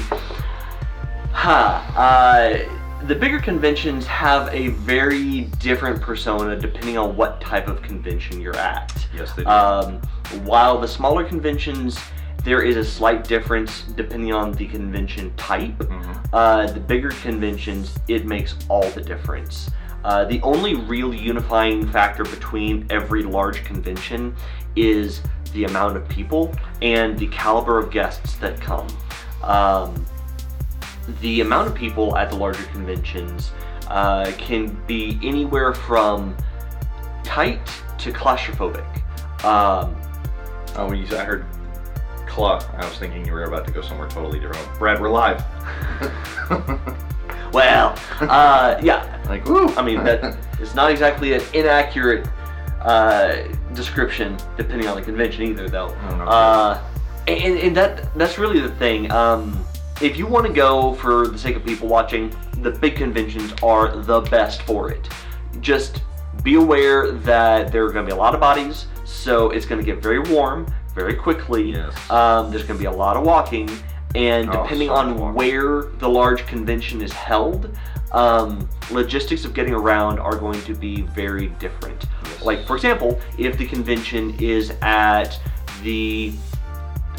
Huh. 1.33 1.81
Uh, 1.97 2.59
the 3.07 3.15
bigger 3.15 3.39
conventions 3.39 4.07
have 4.07 4.53
a 4.53 4.69
very 4.69 5.43
different 5.61 6.03
persona 6.03 6.57
depending 6.57 6.99
on 6.99 7.17
what 7.17 7.41
type 7.41 7.69
of 7.69 7.81
convention 7.83 8.41
you're 8.41 8.57
at. 8.57 8.93
Yes, 9.15 9.33
they 9.35 9.45
do. 9.45 9.49
Um, 9.49 10.01
while 10.45 10.79
the 10.81 10.89
smaller 10.89 11.25
conventions, 11.25 11.99
there 12.45 12.63
is 12.63 12.77
a 12.77 12.85
slight 12.85 13.25
difference 13.25 13.83
depending 13.97 14.33
on 14.33 14.53
the 14.53 14.67
convention 14.67 15.33
type. 15.37 15.77
Mhm. 15.79 16.21
Uh, 16.33 16.67
the 16.67 16.81
bigger 16.81 17.11
conventions, 17.11 17.99
it 18.09 18.25
makes 18.27 18.55
all 18.69 18.89
the 18.91 19.01
difference. 19.03 19.71
Uh, 20.05 20.25
the 20.25 20.41
only 20.43 20.75
real 20.75 21.13
unifying 21.13 21.87
factor 21.89 22.25
between 22.25 22.87
every 22.89 23.23
large 23.23 23.65
convention 23.65 24.35
is 24.75 25.21
the 25.53 25.65
amount 25.65 25.97
of 25.97 26.09
people 26.09 26.55
and 26.81 27.19
the 27.19 27.27
caliber 27.29 27.79
of 27.79 27.91
guests 27.91 28.37
that 28.37 28.59
come. 28.61 28.87
Um, 29.43 30.07
the 31.21 31.41
amount 31.41 31.69
of 31.69 31.75
people 31.75 32.17
at 32.17 32.31
the 32.31 32.37
larger 32.37 32.63
conventions 32.73 33.51
uh, 33.89 34.31
can 34.39 34.81
be 34.87 35.19
anywhere 35.23 35.75
from 35.75 36.37
tight 37.25 37.61
to 37.99 38.13
claustrophobic. 38.13 38.85
Um, 39.45 39.95
Oh, 40.77 40.87
when 40.87 40.99
you 40.99 41.07
said 41.09 41.19
I 41.21 41.25
heard 41.25 41.45
I 42.45 42.89
was 42.89 42.97
thinking 42.99 43.27
you 43.27 43.33
were 43.33 43.45
about 43.45 43.67
to 43.67 43.73
go 43.73 43.83
somewhere 43.83 44.09
totally 44.09 44.41
different. 44.41 44.67
Brad, 44.79 45.01
we're 45.01 45.11
live. 45.11 45.45
well, 47.53 47.99
uh, 48.21 48.81
yeah, 48.83 49.23
like, 49.29 49.45
woo. 49.45 49.69
I 49.75 49.83
mean, 49.83 50.03
that 50.05 50.39
is 50.59 50.75
not 50.75 50.91
exactly 50.91 51.35
an 51.35 51.43
inaccurate 51.53 52.27
uh, 52.81 53.43
description, 53.75 54.39
depending 54.57 54.89
on 54.89 54.97
the 54.97 55.03
convention 55.03 55.43
either, 55.43 55.69
though. 55.69 55.89
No 55.89 56.25
Uh, 56.25 56.83
and, 57.29 57.59
and 57.59 57.77
that 57.77 58.15
that's 58.17 58.39
really 58.39 58.61
the 58.61 58.75
thing. 58.77 59.11
Um, 59.13 59.63
if 60.01 60.17
you 60.17 60.27
want 60.27 60.47
to 60.47 60.53
go 60.53 60.95
for 60.95 61.29
the 61.29 61.39
sake 61.39 61.57
of 61.57 61.65
people 61.65 61.89
watching, 61.89 62.35
the 62.63 62.71
big 62.71 62.97
conventions 62.97 63.53
are 63.63 63.95
the 63.95 64.23
best 64.23 64.63
for 64.63 64.91
it. 64.91 65.09
Just 65.61 66.03
be 66.43 66.55
aware 66.55 67.13
that 67.13 67.71
there 67.71 67.85
are 67.85 67.93
going 67.93 68.07
to 68.07 68.11
be 68.11 68.17
a 68.17 68.19
lot 68.19 68.33
of 68.33 68.41
bodies, 68.41 68.87
so 69.05 69.51
it's 69.51 69.67
going 69.67 69.79
to 69.79 69.85
get 69.85 70.03
very 70.03 70.21
warm 70.21 70.67
very 70.95 71.15
quickly. 71.15 71.73
Yes. 71.73 72.11
Um, 72.11 72.51
there's 72.51 72.63
going 72.65 72.79
to 72.79 72.83
be 72.83 72.87
a 72.87 72.91
lot 72.91 73.17
of 73.17 73.23
walking, 73.25 73.69
and 74.15 74.49
Oh, 74.51 74.63
depending 74.63 74.89
so 74.89 74.95
on 74.95 75.17
walking. 75.19 75.35
where 75.35 75.83
the 75.99 76.09
large 76.09 76.47
convention 76.47 77.01
is 77.03 77.13
held, 77.13 77.77
um, 78.13 78.69
logistics 78.91 79.45
of 79.45 79.55
getting 79.55 79.73
around 79.75 80.19
are 80.19 80.37
going 80.37 80.61
to 80.63 80.75
be 80.75 81.03
very 81.03 81.49
different. 81.61 82.05
Yes. 82.25 82.43
Like, 82.43 82.67
for 82.67 82.75
example, 82.77 83.21
if 83.39 83.57
the 83.57 83.67
convention 83.67 84.35
is 84.41 84.73
at 84.83 85.39
the 85.83 86.33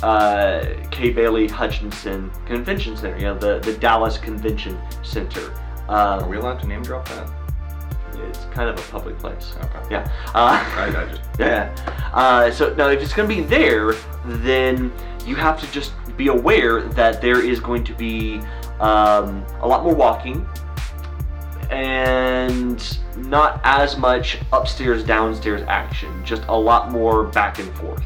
uh, 0.04 0.66
Kay 0.90 1.12
Bailey 1.12 1.48
Hutchison 1.48 2.32
Convention 2.46 2.98
Center, 2.98 3.16
you 3.18 3.24
know, 3.24 3.38
the, 3.38 3.60
the 3.60 3.74
Dallas 3.78 4.18
Convention 4.18 4.78
Center. 5.04 5.54
Um, 5.88 6.24
Are 6.24 6.28
we 6.28 6.38
allowed 6.38 6.60
to 6.62 6.68
name 6.68 6.82
drop 6.82 7.08
that? 7.10 7.30
It's 8.20 8.46
kind 8.46 8.70
of 8.70 8.78
a 8.78 8.92
public 8.92 9.18
place. 9.20 9.54
Okay. 9.64 9.88
Yeah. 9.92 10.12
Uh, 10.34 10.64
I, 10.76 10.88
I 10.88 11.06
just 11.10 11.22
yeah. 11.40 11.74
Uh, 12.14 12.52
so 12.52 12.74
now, 12.76 12.90
if 12.90 13.02
it's 13.02 13.14
going 13.14 13.28
to 13.30 13.36
be 13.36 13.42
there, 13.42 13.94
then 14.26 14.92
you 15.26 15.36
have 15.36 15.60
to 15.62 15.72
just 15.72 15.94
be 16.18 16.28
aware 16.28 16.82
that 16.82 17.22
there 17.22 17.44
is 17.44 17.60
going 17.60 17.84
to 17.86 17.94
be 17.94 18.42
um, 18.80 19.46
a 19.62 19.68
lot 19.68 19.84
more 19.84 19.94
walking 19.96 20.48
and 21.70 22.98
not 23.18 23.62
as 23.64 23.98
much 23.98 24.38
upstairs 24.52 25.04
downstairs 25.04 25.62
action. 25.68 26.10
Just 26.26 26.44
a 26.48 26.56
lot 26.58 26.92
more 26.92 27.26
back 27.26 27.60
and 27.60 27.74
forth. 27.76 28.04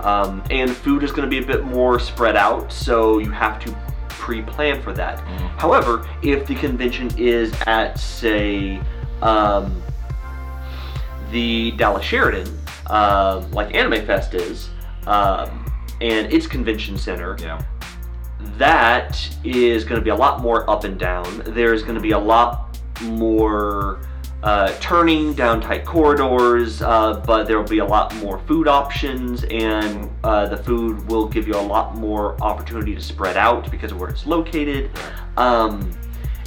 Um, 0.00 0.42
and 0.50 0.70
food 0.74 1.02
is 1.02 1.10
going 1.12 1.22
to 1.22 1.28
be 1.28 1.38
a 1.38 1.46
bit 1.46 1.64
more 1.64 2.00
spread 2.00 2.36
out, 2.36 2.72
so 2.72 3.18
you 3.18 3.30
have 3.30 3.62
to 3.64 3.76
pre-plan 4.08 4.82
for 4.82 4.92
that. 4.94 5.18
Mhm. 5.18 5.58
However, 5.58 6.08
if 6.22 6.46
the 6.46 6.54
convention 6.54 7.10
is 7.16 7.52
at, 7.66 7.98
say, 7.98 8.80
um, 9.22 9.82
the 11.30 11.70
Dallas 11.72 12.04
Sheraton, 12.04 12.48
um, 12.90 13.50
like 13.52 13.74
Anime 13.74 14.04
Fest 14.04 14.34
is, 14.34 14.68
um, 15.06 15.64
and 16.00 16.32
its 16.32 16.46
convention 16.46 16.98
center, 16.98 17.36
yeah. 17.40 17.64
that 18.58 19.16
is 19.44 19.84
going 19.84 20.00
to 20.00 20.04
be 20.04 20.10
a 20.10 20.16
lot 20.16 20.40
more 20.40 20.68
up 20.68 20.84
and 20.84 20.98
down. 20.98 21.42
There's 21.46 21.82
going 21.82 21.94
to 21.94 22.00
be 22.00 22.10
a 22.10 22.18
lot 22.18 22.78
more 23.02 24.00
uh, 24.42 24.76
turning 24.80 25.32
down 25.34 25.60
tight 25.60 25.84
corridors, 25.84 26.82
uh, 26.82 27.22
but 27.24 27.44
there 27.44 27.58
will 27.58 27.68
be 27.68 27.78
a 27.78 27.84
lot 27.84 28.14
more 28.16 28.40
food 28.40 28.66
options, 28.66 29.44
and 29.44 30.10
uh, 30.24 30.48
the 30.48 30.56
food 30.56 31.08
will 31.08 31.26
give 31.28 31.46
you 31.46 31.54
a 31.54 31.62
lot 31.62 31.94
more 31.96 32.36
opportunity 32.42 32.94
to 32.94 33.00
spread 33.00 33.36
out 33.36 33.70
because 33.70 33.92
of 33.92 34.00
where 34.00 34.10
it's 34.10 34.26
located. 34.26 34.90
Um, 35.36 35.90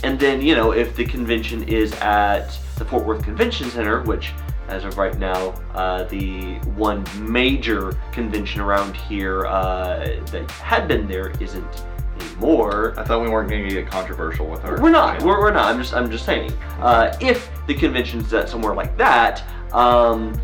and 0.04 0.20
then, 0.20 0.42
you 0.42 0.56
know, 0.56 0.72
if 0.72 0.96
the 0.96 1.06
convention 1.06 1.64
is 1.64 1.94
at 1.94 2.60
the 2.76 2.86
Fort 2.86 3.06
Worth 3.06 3.24
Convention 3.24 3.70
Center, 3.70 4.02
which 4.04 4.34
as 4.68 4.84
of 4.84 4.98
right 4.98 5.18
now, 5.18 5.50
uh, 5.74 6.04
the 6.06 6.56
one 6.76 7.06
major 7.20 7.98
convention 8.12 8.62
around 8.62 8.96
here 8.96 9.46
uh, 9.46 10.20
that 10.32 10.50
had 10.52 10.88
been 10.88 11.08
there 11.08 11.32
isn't 11.40 11.86
anymore. 12.20 12.94
I 12.98 13.04
thought 13.04 13.22
we 13.22 13.30
weren't 13.30 13.50
going 13.50 13.68
to 13.68 13.74
get 13.74 13.88
controversial 13.88 14.48
with 14.48 14.64
our. 14.66 14.82
We're 14.82 14.90
not. 14.90 15.22
We're, 15.22 15.40
we're 15.40 15.52
not. 15.52 15.74
I'm 15.74 15.80
just. 15.80 15.94
I'm 15.94 16.10
just 16.10 16.26
saying. 16.26 16.52
Uh, 16.80 17.16
if 17.22 17.50
the 17.68 17.74
convention's 17.74 18.34
at 18.34 18.50
somewhere 18.50 18.74
like 18.74 18.98
that, 18.98 19.44
um, 19.74 20.40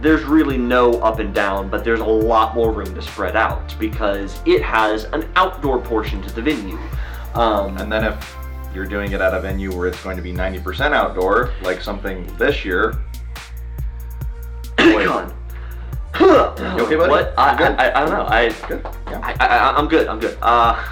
there's 0.00 0.24
really 0.24 0.58
no 0.58 0.94
up 1.00 1.18
and 1.18 1.34
down, 1.34 1.68
but 1.68 1.84
there's 1.84 2.00
a 2.00 2.04
lot 2.04 2.54
more 2.54 2.72
room 2.72 2.94
to 2.94 3.02
spread 3.02 3.36
out 3.36 3.74
because 3.78 4.40
it 4.46 4.62
has 4.62 5.04
an 5.12 5.30
outdoor 5.36 5.78
portion 5.80 6.22
to 6.22 6.34
the 6.34 6.42
venue. 6.42 6.78
Um, 7.34 7.76
And 7.78 7.90
then 7.90 8.04
if 8.04 8.36
you're 8.74 8.86
doing 8.86 9.12
it 9.12 9.20
at 9.20 9.34
a 9.34 9.40
venue 9.40 9.74
where 9.76 9.86
it's 9.88 10.02
going 10.02 10.16
to 10.16 10.22
be 10.22 10.32
90% 10.32 10.92
outdoor, 10.92 11.52
like 11.62 11.80
something 11.80 12.26
this 12.36 12.64
year. 12.64 12.94
Wait. 14.78 15.04
You 15.04 16.84
okay, 16.84 16.96
buddy? 16.96 17.10
What? 17.10 17.34
I, 17.38 17.52
You 17.52 17.58
good? 17.58 17.72
I, 17.78 17.88
I, 17.88 18.02
I 18.02 18.04
don't 18.06 18.14
know. 18.14 18.26
I, 18.26 18.48
good. 18.68 18.80
Yeah. 19.08 19.20
I, 19.22 19.46
I, 19.46 19.76
I'm 19.76 19.88
good. 19.88 20.06
I'm 20.08 20.20
good. 20.20 20.36
Uh, 20.42 20.82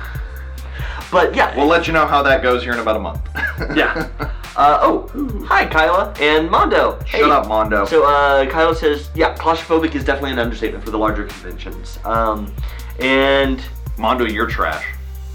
but 1.11 1.35
yeah. 1.35 1.57
We'll 1.57 1.67
let 1.67 1.87
you 1.87 1.93
know 1.93 2.07
how 2.07 2.23
that 2.23 2.43
goes 2.43 2.63
here 2.63 2.73
in 2.73 2.79
about 2.79 2.97
a 2.97 3.01
month. 3.01 3.21
yeah. 3.77 4.09
Uh, 4.57 4.79
oh, 4.83 5.45
hi, 5.47 5.65
Kyla 5.65 6.13
and 6.21 6.51
Mondo. 6.51 6.99
Shut 7.07 7.21
Hey. 7.21 7.31
up, 7.31 7.47
Mondo. 7.47 7.87
So 7.87 8.05
uh, 8.05 8.51
Kyla 8.51 8.75
says, 8.75 9.09
yeah, 9.15 9.35
claustrophobic 9.37 9.95
is 9.95 10.05
definitely 10.05 10.33
an 10.33 10.41
understatement 10.41 10.85
for 10.85 10.91
the 10.91 10.99
larger 10.99 11.25
conventions. 11.25 12.01
Um, 12.05 12.53
and 12.99 13.63
Mondo, 13.97 14.25
you're 14.25 14.49
trash. 14.49 14.85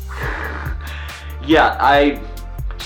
yeah, 1.47 1.77
I. 1.79 2.21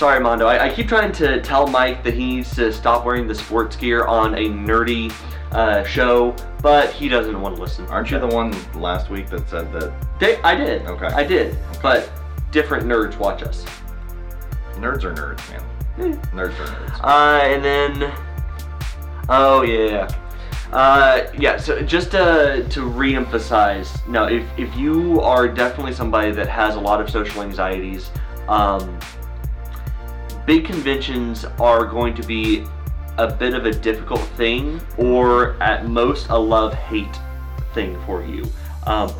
Sorry, 0.00 0.18
Mondo. 0.18 0.46
I, 0.46 0.64
I 0.64 0.74
keep 0.74 0.88
trying 0.88 1.12
to 1.12 1.42
tell 1.42 1.66
Mike 1.66 2.02
that 2.04 2.14
he 2.14 2.36
needs 2.36 2.54
to 2.54 2.72
stop 2.72 3.04
wearing 3.04 3.26
the 3.26 3.34
sports 3.34 3.76
gear 3.76 4.06
on 4.06 4.34
a 4.34 4.48
nerdy 4.48 5.12
uh, 5.52 5.84
show, 5.84 6.34
but 6.62 6.90
he 6.90 7.06
doesn't 7.06 7.38
want 7.38 7.56
to 7.56 7.60
listen. 7.60 7.84
Aren't 7.88 8.10
you 8.10 8.18
the 8.18 8.26
one 8.26 8.50
last 8.80 9.10
week 9.10 9.28
that 9.28 9.46
said 9.46 9.70
that 9.74 9.92
They, 10.18 10.38
I 10.40 10.54
did. 10.54 10.86
Okay. 10.86 11.08
I 11.08 11.22
did. 11.22 11.58
But 11.82 12.10
different 12.50 12.86
nerds 12.86 13.18
watch 13.18 13.42
us. 13.42 13.66
nerds 14.76 15.04
are 15.04 15.12
nerds, 15.12 15.46
man? 15.50 16.18
Nerds 16.32 16.58
are 16.58 16.66
nerds. 16.66 17.04
Uh, 17.04 17.42
and 17.44 17.62
then, 17.62 18.10
oh 19.28 19.60
yeah, 19.60 20.08
uh, 20.72 21.30
yeah. 21.38 21.58
So 21.58 21.82
just 21.82 22.10
to 22.12 22.66
to 22.70 22.86
re-emphasize, 22.86 23.98
no, 24.08 24.24
if 24.24 24.46
if 24.56 24.74
you 24.76 25.20
are 25.20 25.46
definitely 25.46 25.92
somebody 25.92 26.32
that 26.32 26.48
has 26.48 26.76
a 26.76 26.80
lot 26.80 27.02
of 27.02 27.10
social 27.10 27.42
anxieties, 27.42 28.10
um, 28.48 28.98
big 30.50 30.64
conventions 30.64 31.44
are 31.60 31.84
going 31.84 32.12
to 32.12 32.24
be 32.24 32.64
a 33.18 33.32
bit 33.32 33.54
of 33.54 33.66
a 33.66 33.70
difficult 33.70 34.20
thing, 34.36 34.80
or 34.98 35.54
at 35.62 35.86
most 35.86 36.28
a 36.30 36.36
love-hate 36.36 37.16
thing 37.72 37.96
for 38.04 38.24
you. 38.24 38.44
Um, 38.84 39.14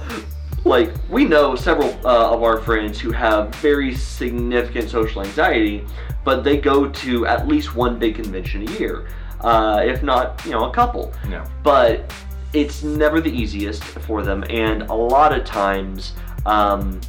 like 0.64 0.92
we 1.08 1.24
know 1.24 1.54
several 1.54 1.90
uh, 2.04 2.34
of 2.34 2.42
our 2.42 2.58
friends 2.60 2.98
who 2.98 3.12
have 3.12 3.54
very 3.54 3.94
significant 3.94 4.90
social 4.90 5.22
anxiety, 5.22 5.86
but 6.24 6.42
they 6.42 6.56
go 6.56 6.88
to 6.88 7.26
at 7.26 7.46
least 7.46 7.76
one 7.76 7.96
big 7.96 8.16
convention 8.16 8.66
a 8.68 8.72
year, 8.72 9.06
uh, 9.42 9.80
if 9.84 10.02
not, 10.02 10.44
you 10.44 10.50
know, 10.50 10.68
a 10.68 10.74
couple. 10.74 11.14
Yeah. 11.28 11.48
But 11.62 12.12
it's 12.52 12.82
never 12.82 13.20
the 13.20 13.30
easiest 13.30 13.84
for 13.84 14.24
them, 14.24 14.42
and 14.50 14.82
a 14.82 14.94
lot 14.94 15.32
of 15.32 15.44
times 15.44 16.14
um, 16.44 17.00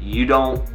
you 0.00 0.24
don't 0.24 0.66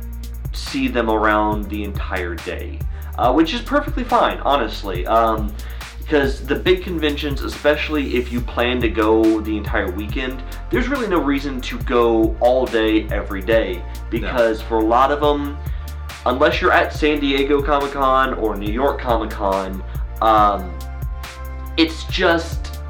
see 0.53 0.87
them 0.87 1.09
around 1.09 1.67
the 1.67 1.83
entire 1.83 2.35
day, 2.35 2.77
uh, 3.17 3.33
which 3.33 3.53
is 3.53 3.61
perfectly 3.61 4.03
fine, 4.03 4.39
honestly. 4.39 5.05
Um, 5.07 5.53
because 5.99 6.45
the 6.45 6.55
big 6.55 6.83
conventions, 6.83 7.41
especially 7.41 8.15
if 8.17 8.33
you 8.33 8.41
plan 8.41 8.81
to 8.81 8.89
go 8.89 9.39
the 9.39 9.55
entire 9.55 9.89
weekend, 9.89 10.43
there's 10.69 10.89
really 10.89 11.07
no 11.07 11.21
reason 11.21 11.61
to 11.61 11.79
go 11.83 12.35
all 12.41 12.65
day 12.65 13.07
every 13.07 13.41
day. 13.41 13.81
Because 14.09 14.61
for 14.61 14.79
a 14.79 14.83
lot 14.83 15.09
of 15.13 15.21
them, 15.21 15.57
unless 16.25 16.59
you're 16.59 16.73
at 16.73 16.91
San 16.91 17.21
Diego 17.21 17.61
Comic 17.61 17.93
Con 17.93 18.33
or 18.33 18.57
New 18.57 18.73
York 18.73 18.99
Comic 18.99 19.29
Con, 19.29 19.81
um, 20.21 20.77
it's 21.77 22.03
just 22.05 22.81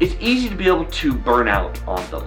it's 0.00 0.16
easy 0.18 0.48
to 0.48 0.56
be 0.56 0.66
able 0.66 0.86
to 0.86 1.14
burn 1.14 1.46
out 1.46 1.80
on 1.86 2.10
them. 2.10 2.26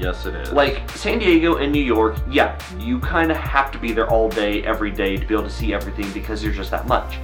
Yes, 0.00 0.24
it 0.24 0.34
is. 0.34 0.50
Like 0.50 0.88
San 0.92 1.18
Diego 1.18 1.56
and 1.56 1.70
New 1.70 1.82
York, 1.82 2.16
yeah, 2.30 2.58
you 2.78 2.98
kind 3.00 3.30
of 3.30 3.36
have 3.36 3.70
to 3.72 3.78
be 3.78 3.92
there 3.92 4.08
all 4.08 4.30
day, 4.30 4.64
every 4.64 4.90
day 4.90 5.18
to 5.18 5.26
be 5.26 5.34
able 5.34 5.44
to 5.44 5.50
see 5.50 5.74
everything 5.74 6.10
because 6.12 6.40
there's 6.40 6.56
just 6.56 6.70
that 6.70 6.86
much. 6.86 7.18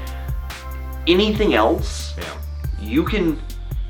Anything 1.06 1.54
else, 1.54 2.14
yeah. 2.18 2.24
you 2.78 3.02
can, 3.02 3.40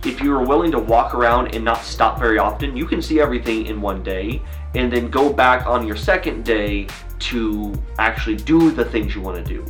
if 0.05 0.20
you're 0.20 0.42
willing 0.42 0.70
to 0.70 0.79
walk 0.79 1.14
around 1.14 1.53
and 1.55 1.64
not 1.64 1.79
stop 1.79 2.20
very 2.20 2.38
often, 2.38 2.77
you 2.77 2.87
can 2.87 3.03
see 3.03 3.20
everything 3.20 3.66
in 3.66 3.81
one 3.81 4.05
day 4.05 4.40
and 4.77 4.92
then 4.92 5.11
go 5.11 5.33
back 5.33 5.66
on 5.66 5.85
your 5.85 5.96
second 5.96 6.44
day 6.44 6.87
to 7.18 7.75
actually 7.99 8.37
do 8.37 8.70
the 8.70 8.85
things 8.85 9.16
you 9.16 9.20
want 9.20 9.44
to 9.44 9.53
do. 9.53 9.66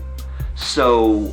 So 0.57 1.33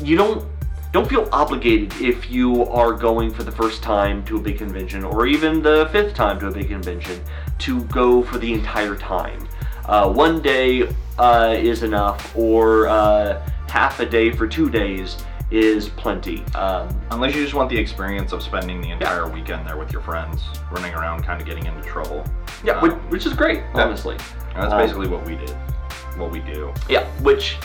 you 0.00 0.16
don't 0.16 0.46
don't 0.92 1.08
feel 1.08 1.26
obligated 1.32 1.92
if 2.02 2.30
you 2.30 2.64
are 2.66 2.92
going 2.92 3.32
for 3.32 3.42
the 3.44 3.50
first 3.52 3.82
time 3.82 4.22
to 4.26 4.36
a 4.36 4.40
big 4.40 4.58
convention 4.58 5.04
or 5.04 5.26
even 5.26 5.62
the 5.62 5.88
fifth 5.90 6.14
time 6.14 6.38
to 6.40 6.48
a 6.48 6.50
big 6.50 6.68
convention 6.68 7.18
to 7.58 7.82
go 7.84 8.22
for 8.22 8.36
the 8.38 8.52
entire 8.52 8.94
time. 8.94 9.48
Uh, 9.86 10.12
one 10.12 10.42
day 10.42 10.86
uh, 11.18 11.54
is 11.58 11.82
enough, 11.82 12.36
or 12.36 12.86
uh, 12.88 13.40
half 13.68 14.00
a 14.00 14.06
day 14.06 14.30
for 14.30 14.46
two 14.46 14.68
days 14.68 15.16
is 15.50 15.88
plenty. 15.88 16.44
Um, 16.54 16.88
Unless 17.10 17.34
you 17.34 17.42
just 17.42 17.54
want 17.54 17.68
the 17.70 17.78
experience 17.78 18.32
of 18.32 18.42
spending 18.42 18.80
the 18.80 18.90
entire 18.90 19.28
weekend 19.28 19.66
there 19.66 19.76
with 19.78 19.92
your 19.92 20.02
friends, 20.02 20.42
running 20.70 20.94
around, 20.94 21.22
kind 21.24 21.40
of 21.40 21.46
getting 21.46 21.66
into 21.66 21.80
trouble. 21.82 22.24
yeah, 22.64 22.74
Um, 22.74 22.82
which, 22.82 22.92
which 23.10 23.26
is 23.26 23.32
great, 23.32 23.58
yeah. 23.74 23.84
honestly. 23.84 24.16
That's 24.54 24.72
Um, 24.72 24.78
basically 24.78 25.08
what 25.08 25.24
we 25.26 25.36
did. 25.36 25.50
What 26.16 26.30
we 26.30 26.40
do. 26.40 26.72
Yeah, 26.88 27.04
which 27.22 27.56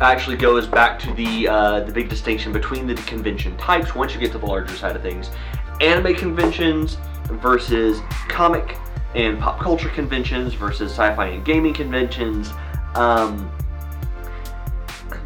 actually 0.00 0.36
goes 0.36 0.66
back 0.66 0.98
to 1.00 1.12
the 1.14 1.48
uh, 1.48 1.80
the 1.80 1.92
big 1.92 2.08
distinction 2.08 2.52
between 2.52 2.86
the 2.86 2.94
convention 2.94 3.56
types. 3.56 3.94
Once 3.94 4.14
you 4.14 4.20
get 4.20 4.32
to 4.32 4.38
the 4.38 4.46
larger 4.46 4.74
side 4.74 4.96
of 4.96 5.02
things, 5.02 5.30
anime 5.80 6.14
conventions 6.14 6.98
versus 7.26 8.00
comic 8.28 8.76
and 9.14 9.38
pop 9.38 9.60
culture 9.60 9.88
conventions 9.90 10.54
versus 10.54 10.90
sci-fi 10.90 11.26
and 11.28 11.44
gaming 11.44 11.72
conventions. 11.72 12.52
Um, 12.94 13.50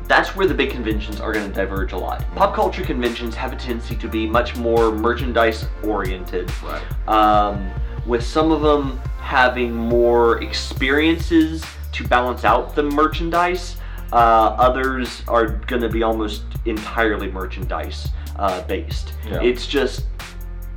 that's 0.07 0.35
where 0.35 0.47
the 0.47 0.55
big 0.55 0.71
conventions 0.71 1.21
are 1.21 1.33
going 1.33 1.47
to 1.47 1.55
diverge 1.55 1.93
a 1.93 1.97
lot. 1.99 2.25
Pop 2.35 2.55
culture 2.55 2.83
conventions 2.83 3.35
have 3.35 3.53
a 3.53 3.57
tendency 3.57 3.95
to 3.97 4.09
be 4.09 4.27
much 4.27 4.57
more 4.57 4.91
merchandise 4.91 5.67
oriented 5.83 6.51
Right. 6.63 6.83
um, 7.09 7.71
with 8.07 8.23
some 8.25 8.51
of 8.51 8.63
them 8.63 8.99
having 9.21 9.75
more 9.75 10.43
experiences 10.43 11.63
to 11.93 12.07
balance 12.09 12.45
out 12.45 12.75
the 12.75 12.83
merchandise. 12.83 13.77
Uh, 14.13 14.57
others 14.59 15.23
are 15.29 15.47
going 15.47 15.83
to 15.83 15.89
be 15.89 16.03
almost 16.03 16.43
entirely 16.65 17.31
merchandise 17.31 18.09
uh, 18.37 18.63
based. 18.63 19.13
Yeah. 19.27 19.43
It's 19.43 19.67
just 19.67 20.07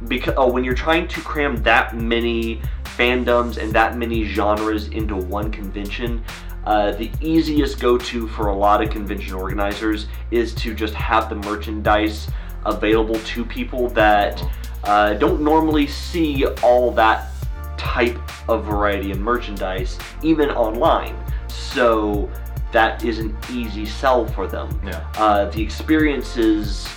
because 0.07 0.33
oh, 0.37 0.51
when 0.51 0.63
you're 0.63 0.73
trying 0.73 1.07
to 1.07 1.21
cram 1.21 1.61
that 1.63 1.95
many 1.95 2.61
fandoms 2.83 3.57
and 3.57 3.71
that 3.73 3.97
many 3.97 4.23
genres 4.25 4.87
into 4.89 5.15
one 5.15 5.51
convention. 5.51 6.23
Uh, 6.65 6.91
the 6.91 7.09
easiest 7.21 7.79
go-to 7.79 8.27
for 8.27 8.49
a 8.49 8.55
lot 8.55 8.83
of 8.83 8.89
convention 8.91 9.33
organizers 9.33 10.07
is 10.29 10.53
to 10.53 10.75
just 10.75 10.93
have 10.93 11.27
the 11.29 11.35
merchandise 11.35 12.29
available 12.65 13.15
to 13.21 13.43
people 13.43 13.89
that 13.89 14.43
uh, 14.83 15.13
don't 15.15 15.41
normally 15.41 15.87
see 15.87 16.45
all 16.61 16.91
that 16.91 17.31
type 17.77 18.19
of 18.47 18.65
variety 18.65 19.09
of 19.09 19.19
merchandise, 19.19 19.97
even 20.21 20.51
online. 20.51 21.15
So 21.47 22.29
that 22.71 23.03
is 23.03 23.19
an 23.19 23.37
easy 23.51 23.85
sell 23.85 24.25
for 24.25 24.47
them. 24.47 24.79
Yeah. 24.85 25.05
Uh, 25.17 25.45
the 25.49 25.61
experiences 25.61 26.87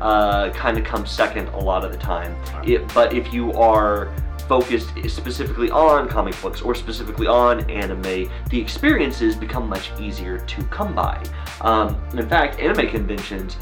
uh, 0.00 0.50
kind 0.50 0.76
of 0.78 0.84
come 0.84 1.06
second 1.06 1.48
a 1.48 1.58
lot 1.58 1.84
of 1.84 1.92
the 1.92 1.98
time. 1.98 2.36
It, 2.64 2.92
but 2.92 3.14
if 3.14 3.32
you 3.32 3.52
are 3.52 4.12
focused 4.48 4.90
specifically 5.08 5.70
on 5.70 6.08
comic 6.08 6.40
books 6.42 6.60
or 6.60 6.74
specifically 6.74 7.26
on 7.26 7.68
anime, 7.70 8.28
the 8.50 8.60
experiences 8.60 9.36
become 9.36 9.68
much 9.68 9.90
easier 10.00 10.38
to 10.38 10.62
come 10.64 10.94
by. 10.94 11.22
Um, 11.60 11.96
in 12.14 12.28
fact, 12.28 12.60
anime 12.60 12.88
conventions, 12.88 13.56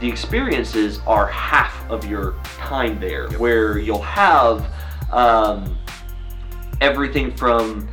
the 0.00 0.08
experiences 0.08 1.00
are 1.06 1.26
half 1.28 1.88
of 1.88 2.04
your 2.04 2.34
time 2.58 3.00
there, 3.00 3.30
where 3.38 3.78
you'll 3.78 4.02
have 4.02 4.70
um, 5.10 5.78
everything 6.80 7.34
from 7.34 7.88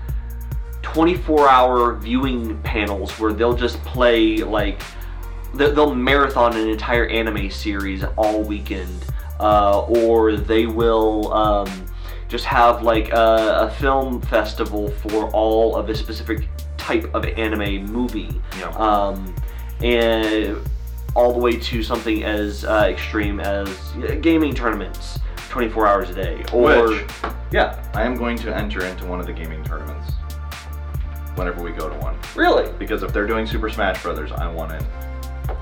24 0.83 1.49
hour 1.49 1.95
viewing 1.95 2.57
panels 2.61 3.11
where 3.19 3.33
they'll 3.33 3.55
just 3.55 3.81
play 3.83 4.37
like 4.37 4.79
they- 5.55 5.71
they'll 5.71 5.93
marathon 5.95 6.55
an 6.55 6.67
entire 6.69 7.05
anime 7.07 7.49
series 7.49 8.03
all 8.17 8.41
weekend, 8.41 9.05
uh, 9.39 9.81
or 9.81 10.35
they 10.35 10.65
will 10.65 11.31
um, 11.33 11.69
just 12.27 12.45
have 12.45 12.81
like 12.83 13.11
a, 13.13 13.67
a 13.67 13.69
film 13.79 14.19
festival 14.21 14.89
for 14.89 15.29
all 15.31 15.75
of 15.75 15.89
a 15.89 15.95
specific 15.95 16.47
type 16.77 17.09
of 17.13 17.23
anime 17.25 17.85
movie, 17.85 18.29
Yeah. 18.59 18.69
um, 18.69 19.33
and 19.81 20.57
all 21.15 21.31
the 21.31 21.39
way 21.39 21.51
to 21.55 21.83
something 21.83 22.23
as 22.23 22.65
uh, 22.65 22.87
extreme 22.89 23.39
as 23.39 23.69
gaming 24.21 24.55
tournaments, 24.55 25.19
24 25.49 25.85
hours 25.87 26.09
a 26.09 26.13
day, 26.15 26.43
or 26.51 26.87
Which- 26.89 27.05
yeah, 27.51 27.79
I 27.93 28.01
am 28.01 28.15
going 28.15 28.37
to 28.39 28.55
enter 28.55 28.83
into 28.83 29.05
one 29.05 29.19
of 29.19 29.27
the 29.27 29.33
gaming 29.33 29.63
tournaments 29.63 30.13
whenever 31.35 31.63
we 31.63 31.71
go 31.71 31.89
to 31.89 31.95
one. 31.99 32.15
really, 32.35 32.71
Because 32.79 33.03
if 33.03 33.11
they're 33.13 33.27
doing 33.27 33.45
Super 33.45 33.69
Smash 33.69 34.01
Brothers, 34.03 34.31
I 34.31 34.51
want 34.51 34.71
in. 34.73 34.85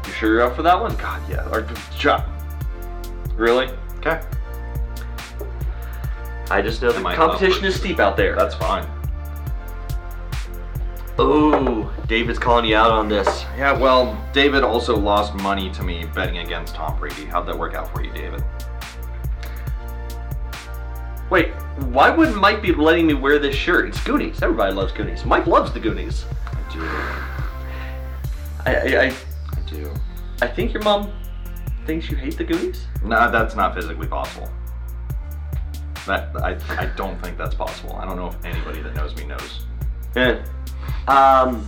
you 0.05 0.13
sure 0.13 0.29
you're 0.34 0.41
up 0.41 0.55
for 0.55 0.63
that 0.63 0.79
one? 0.79 0.95
God, 0.97 1.21
yeah. 1.29 1.47
Or, 1.49 1.67
shot. 1.97 2.27
Really? 3.36 3.69
Okay. 3.97 4.21
I 6.49 6.62
just 6.62 6.81
know 6.81 6.91
the 6.91 6.99
Might 6.99 7.15
competition 7.15 7.63
is 7.65 7.75
steep 7.75 7.99
out 7.99 8.17
there. 8.17 8.36
That's 8.36 8.55
fine. 8.55 8.86
Oh, 11.17 11.93
David's 12.07 12.39
calling 12.39 12.65
you 12.65 12.75
out 12.75 12.91
on 12.91 13.07
this. 13.07 13.43
Yeah, 13.57 13.77
well, 13.77 14.17
David 14.34 14.63
also 14.63 14.97
lost 14.97 15.34
money 15.36 15.69
to 15.71 15.84
me 15.84 16.05
betting 16.15 16.39
against 16.39 16.73
Tom 16.75 16.97
Brady. 16.97 17.25
How'd 17.25 17.47
that 17.47 17.57
work 17.57 17.73
out 17.75 17.93
for 17.93 18.03
you, 18.03 18.12
David? 18.12 18.43
Wait, 21.32 21.54
why 21.94 22.10
would 22.10 22.36
Mike 22.36 22.62
be 22.62 22.74
letting 22.74 23.08
me 23.08 23.13
wear 23.13 23.39
this 23.39 23.56
shirt? 23.56 23.88
It's 23.88 24.04
Goonies. 24.04 24.44
Everybody 24.44 24.74
loves 24.74 24.91
Goonies. 24.91 25.24
Mike 25.24 25.48
loves 25.48 25.72
the 25.72 25.80
Goonies. 25.80 26.26
I 26.46 26.74
do. 26.74 26.82
I, 28.65 28.76
I, 28.76 29.04
I, 29.06 29.06
I 29.06 29.60
do. 29.65 29.94
I 30.41 30.48
think 30.48 30.74
your 30.74 30.84
mom 30.84 31.10
thinks 31.86 32.12
you 32.12 32.17
hate 32.17 32.38
the 32.38 32.44
Goonies. 32.44 32.86
Nah, 33.06 33.32
that's 33.32 33.56
not 33.56 33.74
physically 33.74 34.08
possible. 34.08 34.52
That 36.06 36.36
I, 36.36 36.58
I 36.78 36.88
don't 36.98 37.17
think 37.24 37.38
that's 37.38 37.56
possible. 37.56 37.96
I 37.96 38.04
don't 38.04 38.17
know 38.17 38.28
if 38.28 38.44
anybody 38.44 38.82
that 38.82 38.94
knows 38.94 39.15
me 39.15 39.24
knows. 39.24 39.62
Yeah. 40.13 40.44
Um, 41.08 41.65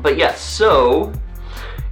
but 0.00 0.16
yeah, 0.16 0.34
so 0.34 1.12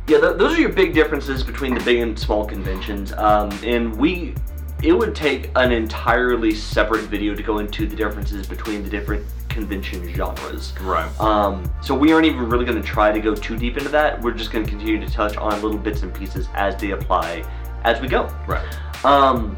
yeah, 0.07 0.21
th- 0.21 0.37
those 0.37 0.57
are 0.57 0.61
your 0.61 0.73
big 0.73 0.95
differences 0.95 1.43
between 1.43 1.75
the 1.75 1.81
big 1.81 1.99
and 1.99 2.17
small 2.17 2.47
conventions. 2.47 3.13
Um, 3.15 3.51
and 3.65 3.97
we, 3.97 4.37
it 4.83 4.93
would 4.93 5.15
take 5.15 5.51
an 5.57 5.73
entirely 5.73 6.55
separate 6.55 7.05
video 7.05 7.35
to 7.35 7.43
go 7.43 7.59
into 7.59 7.87
the 7.87 7.97
differences 7.97 8.47
between 8.47 8.83
the 8.83 8.91
different 8.91 9.25
convention 9.49 10.07
genres. 10.13 10.75
Right. 10.83 11.09
Um, 11.19 11.71
so 11.81 11.95
we 11.95 12.13
aren't 12.13 12.27
even 12.27 12.49
really 12.49 12.67
going 12.67 12.81
to 12.81 12.87
try 12.87 13.11
to 13.11 13.21
go 13.21 13.35
too 13.35 13.57
deep 13.57 13.79
into 13.79 13.89
that. 13.89 14.21
We're 14.21 14.35
just 14.35 14.53
going 14.53 14.65
to 14.65 14.71
continue 14.71 15.01
to 15.01 15.11
touch 15.11 15.37
on 15.39 15.63
little 15.63 15.79
bits 15.79 16.03
and 16.03 16.13
pieces 16.13 16.49
as 16.55 16.77
they 16.77 16.91
apply 16.91 17.43
as 17.85 18.01
we 18.01 18.09
go. 18.09 18.25
Right. 18.47 18.65
Um, 19.05 19.57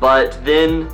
but 0.00 0.44
then, 0.44 0.92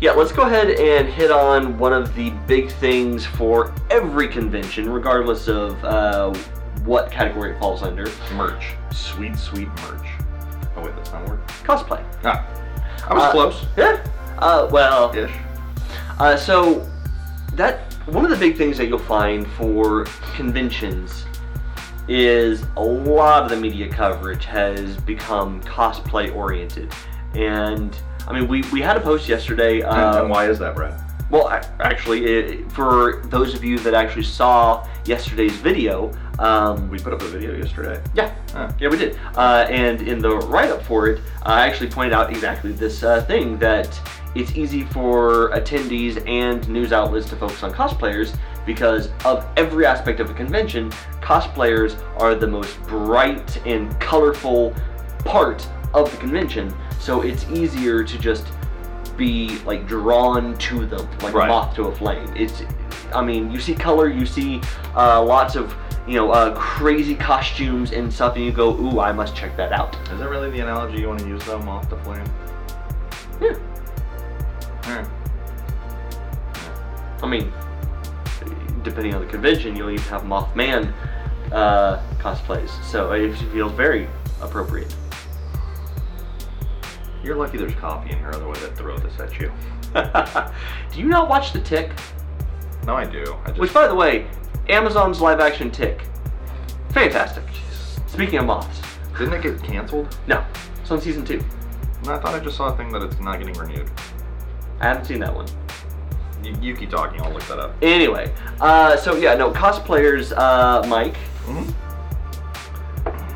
yeah, 0.00 0.12
let's 0.12 0.30
go 0.30 0.42
ahead 0.42 0.70
and 0.70 1.08
hit 1.08 1.30
on 1.30 1.78
one 1.78 1.94
of 1.94 2.14
the 2.14 2.30
big 2.46 2.70
things 2.72 3.24
for 3.24 3.74
every 3.90 4.28
convention, 4.28 4.90
regardless 4.90 5.48
of 5.48 5.82
uh, 5.84 6.34
what 6.84 7.10
category 7.10 7.52
it 7.52 7.58
falls 7.58 7.82
under 7.82 8.10
Merch. 8.34 8.74
Sweet, 8.92 9.36
sweet 9.36 9.68
merch. 9.68 10.06
Oh 10.78 10.84
wait, 10.84 10.94
that's 10.96 11.12
not 11.12 11.26
a 11.26 11.30
word. 11.30 11.46
cosplay. 11.64 12.04
Ah, 12.24 12.46
I 13.08 13.14
was 13.14 13.22
Uh, 13.24 13.30
close. 13.32 13.64
Yeah. 13.76 14.04
Uh, 14.38 14.68
well, 14.70 15.12
Ish. 15.16 15.30
Uh, 16.20 16.36
so 16.36 16.86
that 17.54 17.92
one 18.06 18.24
of 18.24 18.30
the 18.30 18.36
big 18.36 18.56
things 18.56 18.78
that 18.78 18.86
you'll 18.86 18.98
find 18.98 19.46
for 19.52 20.04
conventions 20.36 21.24
is 22.06 22.64
a 22.76 22.82
lot 22.82 23.42
of 23.42 23.50
the 23.50 23.56
media 23.56 23.88
coverage 23.88 24.44
has 24.44 24.96
become 24.98 25.60
cosplay 25.62 26.34
oriented, 26.34 26.92
and 27.34 27.98
I 28.26 28.32
mean 28.38 28.48
we, 28.48 28.62
we 28.72 28.80
had 28.80 28.96
a 28.96 29.00
post 29.00 29.28
yesterday. 29.28 29.80
And, 29.80 30.16
and 30.16 30.30
why 30.30 30.48
is 30.48 30.58
that, 30.60 30.74
Brad? 30.74 30.98
Well, 31.30 31.48
actually, 31.80 32.24
it, 32.24 32.72
for 32.72 33.22
those 33.26 33.54
of 33.54 33.62
you 33.62 33.78
that 33.80 33.94
actually 33.94 34.22
saw 34.22 34.86
yesterday's 35.04 35.52
video, 35.56 36.12
um, 36.38 36.88
We 36.88 36.98
put 36.98 37.12
up 37.12 37.20
a 37.22 37.26
video 37.26 37.54
yesterday. 37.56 38.00
yeah, 38.14 38.32
Huh. 38.52 38.70
yeah, 38.78 38.88
we 38.88 38.96
did. 38.96 39.18
Uh, 39.36 39.66
and 39.68 40.00
in 40.02 40.20
the 40.20 40.36
write 40.36 40.70
up 40.70 40.82
for 40.82 41.08
it, 41.08 41.20
I 41.42 41.66
actually 41.66 41.90
pointed 41.90 42.12
out 42.14 42.30
exactly 42.30 42.72
this 42.72 43.02
uh, 43.02 43.22
thing 43.22 43.58
that 43.58 44.00
it's 44.34 44.54
easy 44.56 44.84
for 44.84 45.50
attendees 45.50 46.24
and 46.28 46.66
news 46.68 46.92
outlets 46.92 47.28
to 47.30 47.36
focus 47.36 47.62
on 47.62 47.72
cosplayers 47.72 48.36
because 48.66 49.10
of 49.24 49.46
every 49.56 49.84
aspect 49.86 50.20
of 50.20 50.30
a 50.30 50.34
convention, 50.34 50.90
cosplayers 51.20 51.98
are 52.20 52.34
the 52.34 52.46
most 52.46 52.80
bright 52.82 53.60
and 53.66 53.98
colorful 53.98 54.74
part 55.24 55.66
of 55.94 56.10
the 56.10 56.16
convention. 56.18 56.72
So 57.00 57.22
it's 57.22 57.48
easier 57.50 58.04
to 58.04 58.18
just 58.18 58.46
be 59.18 59.58
like 59.66 59.86
drawn 59.86 60.56
to 60.56 60.86
them 60.86 61.06
like 61.20 61.34
Right. 61.34 61.44
a 61.44 61.48
moth 61.48 61.74
to 61.74 61.84
a 61.84 61.94
flame. 61.94 62.32
It's, 62.34 62.62
I 63.14 63.22
mean, 63.22 63.50
you 63.50 63.60
see 63.60 63.74
color, 63.74 64.08
you 64.08 64.24
see 64.24 64.62
uh, 64.96 65.22
lots 65.22 65.56
of 65.56 65.76
you 66.06 66.14
know 66.14 66.30
uh, 66.30 66.54
crazy 66.54 67.14
costumes 67.14 67.92
and 67.92 68.10
stuff, 68.10 68.36
and 68.36 68.44
you 68.44 68.52
go, 68.52 68.74
ooh, 68.80 69.00
I 69.00 69.12
must 69.12 69.36
check 69.36 69.54
that 69.58 69.72
out. 69.72 69.94
Is 70.10 70.20
that 70.20 70.30
really 70.30 70.50
the 70.50 70.60
analogy 70.60 71.00
you 71.02 71.08
want 71.08 71.20
to 71.20 71.28
use 71.28 71.44
though, 71.44 71.58
moth 71.58 71.90
to 71.90 71.96
flame? 71.98 72.24
Yeah. 73.42 73.56
Alright. 74.86 75.08
I 77.22 77.26
mean, 77.26 77.52
depending 78.82 79.14
on 79.14 79.20
the 79.20 79.26
convention, 79.30 79.76
you'll 79.76 79.90
even 79.90 80.04
have 80.04 80.22
Mothman 80.22 80.94
uh, 81.52 82.00
cosplays, 82.18 82.70
so 82.84 83.12
it 83.12 83.34
feels 83.52 83.72
very 83.72 84.08
appropriate. 84.40 84.94
You're 87.28 87.36
lucky 87.36 87.58
there's 87.58 87.74
coffee 87.74 88.08
in 88.12 88.18
here, 88.20 88.30
otherwise 88.32 88.64
I'd 88.64 88.74
throw 88.74 88.96
this 88.96 89.20
at 89.20 89.38
you. 89.38 89.52
Do 90.94 90.98
you 90.98 91.04
not 91.08 91.28
watch 91.28 91.52
The 91.52 91.60
Tick? 91.60 91.90
No, 92.86 92.94
I 92.96 93.04
do. 93.04 93.36
I 93.44 93.48
just 93.48 93.58
Which, 93.58 93.74
by 93.74 93.86
the 93.86 93.94
way, 93.94 94.26
Amazon's 94.70 95.20
live-action 95.20 95.70
Tick, 95.70 96.00
fantastic. 96.88 97.44
Speaking 98.06 98.38
of 98.38 98.46
moths, 98.46 98.80
didn't 99.18 99.34
it 99.34 99.42
get 99.42 99.62
canceled? 99.62 100.16
no, 100.26 100.42
it's 100.80 100.90
on 100.90 101.02
season 101.02 101.22
two. 101.22 101.44
No, 102.06 102.14
I 102.14 102.18
thought 102.18 102.34
I 102.34 102.40
just 102.40 102.56
saw 102.56 102.72
a 102.72 102.76
thing 102.78 102.90
that 102.92 103.02
it's 103.02 103.20
not 103.20 103.38
getting 103.38 103.52
renewed. 103.52 103.90
I 104.80 104.84
haven't 104.84 105.04
seen 105.04 105.20
that 105.20 105.34
one. 105.34 105.44
You, 106.42 106.56
you 106.62 106.74
keep 106.74 106.88
talking, 106.88 107.20
I'll 107.20 107.30
look 107.30 107.42
that 107.48 107.58
up. 107.58 107.74
Anyway, 107.82 108.32
uh, 108.58 108.96
so 108.96 109.16
yeah, 109.16 109.34
no 109.34 109.50
cosplayers. 109.50 110.32
Uh, 110.34 110.82
Mike, 110.88 111.16
Mhm. 111.44 111.70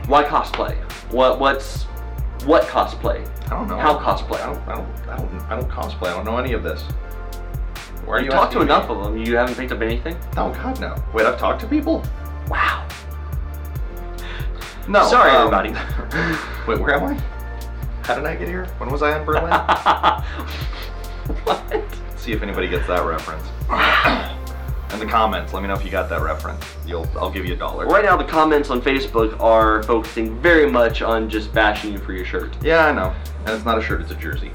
why 0.08 0.24
cosplay? 0.24 0.74
What 1.12 1.38
what's 1.38 1.84
what 2.44 2.64
cosplay? 2.64 3.26
I 3.46 3.50
don't 3.50 3.68
know. 3.68 3.76
How 3.76 3.98
cosplay? 3.98 4.40
I 4.40 4.52
don't, 4.52 4.68
I 4.68 4.74
don't, 4.76 5.08
I 5.08 5.16
don't, 5.16 5.40
I 5.50 5.60
don't 5.60 5.70
cosplay. 5.70 6.08
I 6.08 6.14
don't 6.14 6.24
know 6.24 6.38
any 6.38 6.52
of 6.52 6.62
this. 6.62 6.82
Why 8.04 8.14
are 8.14 8.18
you, 8.18 8.26
you 8.26 8.30
talked 8.30 8.52
to 8.52 8.58
me? 8.58 8.64
enough 8.64 8.90
of 8.90 9.02
them. 9.04 9.16
You 9.16 9.36
haven't 9.36 9.56
picked 9.56 9.72
up 9.72 9.80
anything. 9.80 10.16
Oh 10.36 10.50
God, 10.52 10.80
no. 10.80 10.96
Wait, 11.14 11.26
I've 11.26 11.38
talked 11.38 11.60
to 11.60 11.66
people. 11.66 12.04
Wow. 12.48 12.86
No. 14.88 15.06
Sorry, 15.06 15.30
um, 15.30 15.54
everybody. 15.54 15.70
Wait, 16.66 16.80
where 16.80 16.94
am 16.94 17.04
I? 17.04 17.22
How 18.04 18.16
did 18.16 18.24
I 18.24 18.34
get 18.34 18.48
here? 18.48 18.66
When 18.78 18.90
was 18.90 19.02
I 19.02 19.18
in 19.18 19.24
Berlin? 19.24 19.52
what? 21.44 21.84
See 22.16 22.32
if 22.32 22.42
anybody 22.42 22.68
gets 22.68 22.86
that 22.88 23.04
reference. 23.06 23.46
in 24.92 24.98
the 24.98 25.06
comments, 25.06 25.52
let 25.52 25.62
me 25.62 25.68
know 25.68 25.74
if 25.74 25.84
you 25.84 25.90
got 25.90 26.08
that 26.10 26.20
reference. 26.20 26.64
You'll, 26.86 27.08
I'll 27.16 27.30
give 27.30 27.46
you 27.46 27.54
a 27.54 27.56
dollar. 27.56 27.86
Right 27.86 28.04
now, 28.04 28.16
the 28.16 28.24
comments 28.24 28.70
on 28.70 28.82
Facebook 28.82 29.38
are 29.40 29.82
focusing 29.84 30.38
very 30.40 30.70
much 30.70 31.02
on 31.02 31.30
just 31.30 31.52
bashing 31.54 31.92
you 31.92 31.98
for 31.98 32.12
your 32.12 32.24
shirt. 32.24 32.54
Yeah, 32.62 32.86
I 32.86 32.92
know. 32.92 33.14
And 33.46 33.50
it's 33.50 33.64
not 33.64 33.78
a 33.78 33.82
shirt; 33.82 34.00
it's 34.02 34.10
a 34.10 34.14
jersey. 34.14 34.52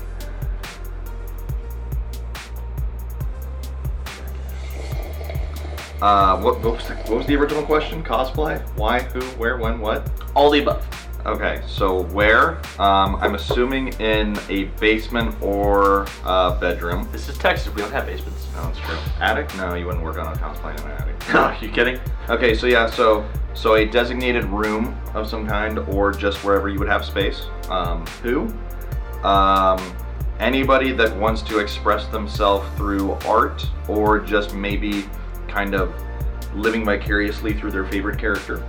Uh, 6.01 6.39
what, 6.39 6.61
what, 6.61 6.75
was 6.75 6.87
the, 6.87 6.95
what 6.95 7.17
was 7.17 7.25
the 7.25 7.35
original 7.35 7.63
question? 7.63 8.03
Cosplay? 8.03 8.61
Why? 8.77 9.01
Who? 9.01 9.21
Where? 9.39 9.57
When? 9.57 9.79
What? 9.79 10.07
All 10.35 10.51
the 10.51 10.59
above. 10.59 10.85
Okay, 11.27 11.61
so 11.67 12.03
where? 12.03 12.57
Um, 12.79 13.17
I'm 13.17 13.35
assuming 13.35 13.89
in 13.99 14.37
a 14.47 14.63
basement 14.79 15.35
or 15.41 16.07
uh, 16.23 16.57
bedroom. 16.57 17.05
This 17.11 17.27
is 17.27 17.37
Texas. 17.37 17.67
We 17.75 17.81
don't 17.81 17.91
have 17.91 18.05
basements. 18.05 18.47
No, 18.55 18.63
that's 18.63 18.79
true. 18.79 18.95
Attic? 19.19 19.53
No, 19.57 19.73
you 19.73 19.85
wouldn't 19.85 20.05
work 20.05 20.17
on 20.17 20.33
a 20.33 20.37
cosplay 20.37 20.79
in 20.79 20.85
an 20.85 20.91
attic. 20.91 21.35
Are 21.35 21.57
you 21.59 21.69
kidding? 21.69 21.99
Okay, 22.29 22.55
so 22.55 22.65
yeah, 22.65 22.89
so 22.89 23.27
so 23.53 23.75
a 23.75 23.85
designated 23.85 24.45
room 24.45 24.97
of 25.13 25.27
some 25.27 25.45
kind, 25.45 25.79
or 25.79 26.13
just 26.13 26.45
wherever 26.45 26.69
you 26.69 26.79
would 26.79 26.87
have 26.87 27.03
space. 27.03 27.47
Um, 27.67 28.05
who? 28.23 28.47
Um, 29.21 29.83
anybody 30.39 30.93
that 30.93 31.13
wants 31.17 31.41
to 31.41 31.59
express 31.59 32.07
themselves 32.07 32.65
through 32.77 33.11
art, 33.25 33.67
or 33.89 34.21
just 34.21 34.55
maybe 34.55 35.09
kind 35.49 35.75
of 35.75 35.93
living 36.55 36.85
vicariously 36.85 37.53
through 37.53 37.71
their 37.71 37.85
favorite 37.85 38.17
character. 38.17 38.65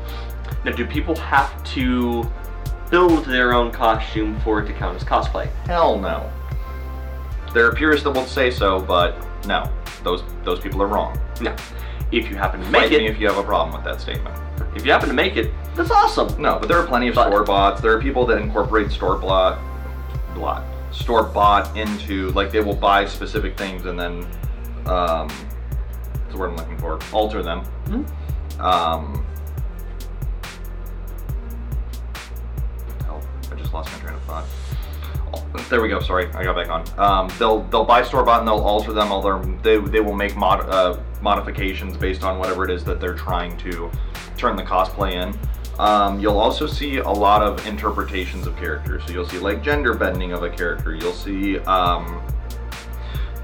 Now, 0.64 0.72
do 0.72 0.84
people 0.84 1.14
have 1.16 1.62
to 1.74 2.28
build 2.90 3.24
their 3.26 3.52
own 3.54 3.70
costume 3.70 4.38
for 4.40 4.60
it 4.62 4.66
to 4.66 4.72
count 4.72 4.96
as 4.96 5.04
cosplay? 5.04 5.46
Hell 5.66 5.98
no. 5.98 6.30
There 7.54 7.66
are 7.66 7.74
purists 7.74 8.04
that 8.04 8.10
won't 8.10 8.28
say 8.28 8.50
so, 8.50 8.80
but 8.80 9.16
no, 9.46 9.70
those 10.02 10.22
those 10.44 10.60
people 10.60 10.82
are 10.82 10.86
wrong. 10.86 11.18
No. 11.40 11.54
If 12.12 12.28
you 12.30 12.36
happen 12.36 12.60
to 12.60 12.66
Fight 12.66 12.90
make 12.90 12.90
me 12.92 13.06
it, 13.06 13.10
if 13.10 13.20
you 13.20 13.26
have 13.26 13.36
a 13.38 13.42
problem 13.42 13.74
with 13.74 13.84
that 13.84 14.00
statement. 14.00 14.34
if 14.74 14.84
you 14.84 14.92
happen 14.92 15.08
to 15.08 15.14
make 15.14 15.36
it, 15.36 15.50
That's 15.76 15.90
awesome. 15.90 16.40
No, 16.40 16.58
but 16.58 16.68
there 16.68 16.78
are 16.78 16.86
plenty 16.86 17.08
of 17.08 17.14
But- 17.14 17.28
store 17.28 17.44
bots. 17.44 17.80
There 17.80 17.92
are 17.96 18.00
people 18.00 18.26
that 18.26 18.38
incorporate 18.38 18.90
store 18.90 19.16
bot, 19.16 19.58
blot, 20.34 20.64
store 20.90 21.22
bot 21.24 21.76
into 21.76 22.30
like 22.30 22.50
they 22.50 22.60
will 22.60 22.74
buy 22.76 23.04
specific 23.06 23.56
things 23.56 23.84
and 23.86 23.98
then, 23.98 24.26
um, 24.86 25.28
that's 25.28 26.32
the 26.32 26.38
word 26.38 26.50
I'm 26.50 26.56
looking 26.56 26.78
for, 26.78 26.98
alter 27.12 27.42
them. 27.42 27.62
Mhm. 27.88 28.60
Um, 28.60 29.24
just 33.68 33.74
lost 33.74 33.92
my 33.92 33.98
train 33.98 34.14
of 34.14 34.22
thought. 34.22 34.44
Oh, 35.34 35.62
There 35.68 35.82
we 35.82 35.88
go. 35.88 36.00
Sorry, 36.00 36.26
I 36.32 36.42
got 36.42 36.56
back 36.56 36.70
on. 36.70 36.98
Um, 36.98 37.30
they'll 37.38 37.62
they'll 37.64 37.84
buy 37.84 38.02
store 38.02 38.24
bought 38.24 38.40
and 38.40 38.48
they'll 38.48 38.56
alter 38.58 38.92
them. 38.92 39.12
All 39.12 39.22
they 39.62 39.78
they 39.78 40.00
will 40.00 40.14
make 40.14 40.36
mod, 40.36 40.60
uh, 40.68 40.98
modifications 41.20 41.96
based 41.96 42.24
on 42.24 42.38
whatever 42.38 42.64
it 42.64 42.70
is 42.70 42.84
that 42.84 43.00
they're 43.00 43.14
trying 43.14 43.56
to 43.58 43.90
turn 44.36 44.56
the 44.56 44.62
cosplay 44.62 45.12
in. 45.12 45.38
Um, 45.78 46.18
you'll 46.18 46.38
also 46.38 46.66
see 46.66 46.98
a 46.98 47.10
lot 47.10 47.42
of 47.42 47.64
interpretations 47.66 48.46
of 48.46 48.56
characters. 48.56 49.04
So 49.06 49.12
you'll 49.12 49.28
see 49.28 49.38
like 49.38 49.62
gender 49.62 49.94
bending 49.94 50.32
of 50.32 50.42
a 50.42 50.50
character. 50.50 50.94
You'll 50.94 51.12
see 51.12 51.58
um, 51.60 52.20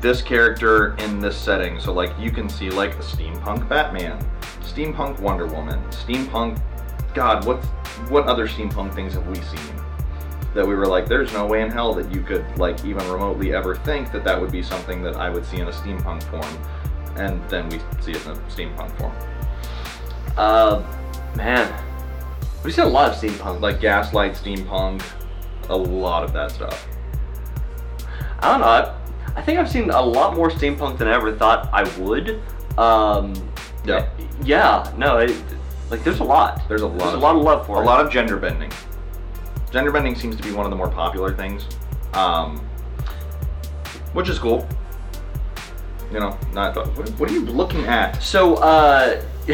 this 0.01 0.23
character 0.23 0.97
in 0.97 1.21
this 1.21 1.37
setting. 1.37 1.79
So 1.79 1.93
like 1.93 2.19
you 2.19 2.31
can 2.31 2.49
see 2.49 2.71
like 2.71 2.95
a 2.95 3.03
steampunk 3.03 3.69
Batman, 3.69 4.19
steampunk 4.63 5.21
Wonder 5.21 5.47
Woman, 5.47 5.83
steampunk. 5.91 6.61
God, 7.13 7.45
what 7.45 7.63
what 8.09 8.27
other 8.27 8.49
steampunk 8.49 8.95
things 8.95 9.13
have 9.13 9.27
we 9.29 9.37
seen? 9.37 9.85
That 10.55 10.67
we 10.67 10.75
were 10.77 10.87
like, 10.87 11.07
there's 11.07 11.33
no 11.33 11.47
way 11.47 11.63
in 11.63 11.71
hell 11.71 11.93
that 11.95 12.13
you 12.15 12.23
could 12.23 12.45
like 12.59 12.85
even 12.85 13.07
remotely 13.11 13.53
ever 13.55 13.75
think 13.75 14.13
that 14.13 14.23
that 14.25 14.41
would 14.41 14.53
be 14.53 14.63
something 14.63 15.03
that 15.03 15.17
I 15.17 15.29
would 15.29 15.45
see 15.45 15.59
in 15.59 15.67
a 15.69 15.73
steampunk 15.73 16.23
form, 16.25 16.59
and 17.17 17.43
then 17.51 17.69
we 17.71 17.79
see 18.01 18.13
it 18.13 18.25
in 18.25 18.33
a 18.33 18.37
steampunk 18.49 18.97
form. 18.99 19.13
Uh, 20.37 20.83
man, 21.37 21.73
we've 22.63 22.75
seen 22.75 22.85
a 22.85 22.89
lot 22.89 23.11
of 23.11 23.17
steampunk. 23.17 23.61
Like 23.61 23.81
gaslight, 23.81 24.33
steampunk, 24.35 25.03
a 25.69 25.77
lot 25.77 26.23
of 26.23 26.33
that 26.33 26.51
stuff. 26.53 26.87
I 28.41 28.51
don't 28.53 28.61
know. 28.61 28.67
I, 28.67 28.95
I 29.37 29.43
think 29.43 29.59
I've 29.59 29.71
seen 29.71 29.91
a 29.91 30.01
lot 30.03 30.37
more 30.37 30.51
steampunk 30.51 30.99
than 30.99 31.09
I 31.09 31.15
ever 31.15 31.35
thought 31.35 31.69
I 31.73 31.83
would. 31.99 32.41
Um, 32.79 33.33
Yeah. 33.85 34.09
Yeah. 34.43 34.93
No. 34.97 35.19
It, 35.19 35.35
like, 35.91 36.05
there's 36.05 36.21
a 36.21 36.25
lot. 36.25 36.69
There's 36.69 36.83
a 36.83 36.87
lot. 36.87 36.99
There's 36.99 37.13
a 37.13 37.17
of- 37.17 37.23
lot 37.23 37.37
of 37.37 37.43
love 37.43 37.67
for 37.67 37.79
a 37.79 37.81
it. 37.81 37.85
lot 37.87 38.05
of 38.05 38.13
gender 38.13 38.37
bending. 38.37 38.71
Gender 39.75 39.91
bending 39.91 40.15
seems 40.15 40.37
to 40.37 40.43
be 40.45 40.53
one 40.53 40.65
of 40.67 40.71
the 40.71 40.77
more 40.77 40.89
popular 40.89 41.35
things, 41.35 41.67
um, 42.13 42.59
which 44.13 44.29
is 44.29 44.39
cool. 44.39 44.69
You 46.13 46.21
know, 46.21 46.39
not 46.53 46.77
what, 46.77 47.09
what 47.19 47.29
are 47.29 47.33
you 47.33 47.45
looking 47.45 47.85
at? 47.87 48.23
So, 48.23 48.55
uh, 48.59 49.21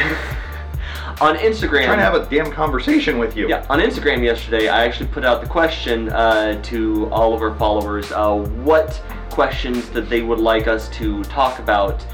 on 1.22 1.36
Instagram. 1.36 1.78
I'm 1.78 1.84
trying 1.86 1.96
to 1.96 2.04
have 2.04 2.14
a 2.16 2.26
damn 2.28 2.52
conversation 2.52 3.16
with 3.16 3.34
you. 3.34 3.48
Yeah, 3.48 3.64
on 3.70 3.80
Instagram 3.80 4.22
yesterday, 4.22 4.68
I 4.68 4.84
actually 4.84 5.08
put 5.08 5.24
out 5.24 5.40
the 5.40 5.48
question 5.48 6.10
uh, 6.10 6.60
to 6.64 7.08
all 7.10 7.32
of 7.32 7.40
our 7.40 7.54
followers 7.54 8.12
uh, 8.12 8.34
what 8.34 9.02
questions 9.30 9.88
that 9.88 10.10
they 10.10 10.20
would 10.20 10.38
like 10.38 10.66
us 10.66 10.90
to 10.90 11.24
talk 11.24 11.60
about 11.60 12.04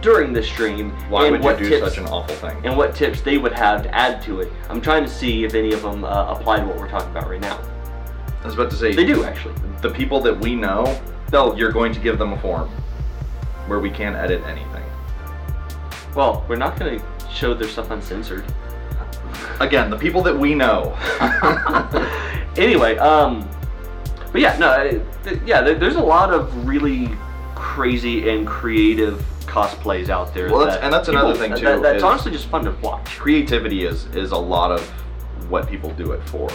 during 0.00 0.32
the 0.32 0.42
stream. 0.42 0.90
Why 1.08 1.26
and 1.26 1.32
would 1.32 1.40
you 1.40 1.44
what 1.44 1.58
do 1.58 1.68
tips, 1.68 1.88
such 1.88 1.98
an 1.98 2.06
awful 2.06 2.34
thing? 2.36 2.60
And 2.64 2.76
what 2.76 2.94
tips 2.94 3.20
they 3.20 3.38
would 3.38 3.52
have 3.52 3.82
to 3.82 3.94
add 3.94 4.22
to 4.22 4.40
it. 4.40 4.52
I'm 4.68 4.80
trying 4.80 5.04
to 5.04 5.10
see 5.10 5.44
if 5.44 5.54
any 5.54 5.72
of 5.72 5.82
them 5.82 6.04
uh, 6.04 6.34
apply 6.34 6.60
to 6.60 6.66
what 6.66 6.76
we're 6.76 6.88
talking 6.88 7.10
about 7.10 7.28
right 7.28 7.40
now. 7.40 7.60
I 8.42 8.46
was 8.46 8.54
about 8.54 8.70
to 8.70 8.76
say 8.76 8.94
They 8.94 9.04
do, 9.04 9.24
actually. 9.24 9.54
The 9.82 9.90
people 9.90 10.20
that 10.20 10.38
we 10.38 10.54
know, 10.54 10.98
though, 11.28 11.54
you're 11.54 11.72
going 11.72 11.92
to 11.92 12.00
give 12.00 12.18
them 12.18 12.32
a 12.32 12.38
form 12.40 12.68
where 13.66 13.78
we 13.78 13.90
can't 13.90 14.16
edit 14.16 14.42
anything. 14.44 14.84
Well, 16.14 16.44
we're 16.48 16.56
not 16.56 16.78
going 16.78 16.98
to 16.98 17.04
show 17.30 17.54
their 17.54 17.68
stuff 17.68 17.90
uncensored. 17.90 18.44
Again, 19.60 19.90
the 19.90 19.96
people 19.96 20.22
that 20.22 20.36
we 20.36 20.54
know. 20.54 20.96
anyway, 22.56 22.96
um, 22.96 23.48
but 24.32 24.40
yeah, 24.40 24.56
no, 24.58 25.02
th- 25.22 25.40
yeah, 25.44 25.60
there, 25.60 25.74
there's 25.74 25.96
a 25.96 26.02
lot 26.02 26.32
of 26.32 26.66
really 26.66 27.10
crazy 27.54 28.30
and 28.30 28.46
creative 28.46 29.24
cosplays 29.50 30.08
out 30.08 30.32
there. 30.32 30.48
Well, 30.48 30.60
that's- 30.60 30.76
that 30.78 30.84
and 30.84 30.92
that's 30.92 31.08
another 31.08 31.34
thing, 31.34 31.54
too, 31.54 31.64
that- 31.64 31.82
that's 31.82 32.02
honestly 32.02 32.30
just 32.32 32.46
fun 32.46 32.64
to 32.64 32.70
watch. 32.82 33.18
creativity 33.18 33.84
is 33.84 34.06
is 34.14 34.30
a 34.32 34.38
lot 34.38 34.70
of 34.70 34.80
what 35.48 35.68
people 35.68 35.90
do 35.90 36.12
it 36.12 36.22
for. 36.28 36.48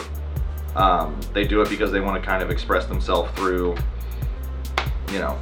Um, 0.76 1.20
they 1.34 1.44
do 1.46 1.62
it 1.62 1.70
because 1.70 1.92
they 1.92 2.00
want 2.02 2.22
to 2.22 2.26
kind 2.28 2.42
of 2.44 2.50
express 2.50 2.86
themselves 2.86 3.30
through, 3.36 3.76
you 5.12 5.20
know, 5.20 5.38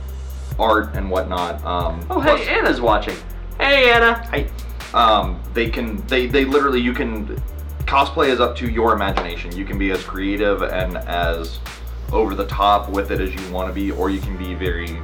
art 0.59 0.95
and 0.95 1.09
whatnot. 1.09 1.63
Um, 1.65 1.99
Oh, 2.09 2.21
plus- 2.21 2.41
hey, 2.41 2.57
Anna's 2.59 2.81
watching. 2.81 3.15
Hey, 3.59 3.91
Anna. 3.91 4.23
Hi. 4.31 4.47
Um, 4.93 5.39
they 5.53 5.69
can 5.69 6.03
they 6.07 6.27
they 6.27 6.45
literally 6.45 6.79
you 6.81 6.93
can 6.93 7.41
cosplay 7.85 8.27
is 8.29 8.39
up 8.39 8.55
to 8.57 8.67
your 8.69 8.93
imagination. 8.93 9.55
You 9.55 9.65
can 9.65 9.77
be 9.77 9.91
as 9.91 10.03
creative 10.03 10.61
and 10.63 10.97
as 10.97 11.59
over 12.11 12.35
the 12.35 12.45
top 12.45 12.89
with 12.89 13.09
it 13.11 13.19
as 13.19 13.33
you 13.33 13.41
want 13.51 13.67
to 13.69 13.73
be, 13.73 13.89
or 13.91 14.09
you 14.11 14.19
can 14.19 14.37
be 14.37 14.53
very 14.53 14.97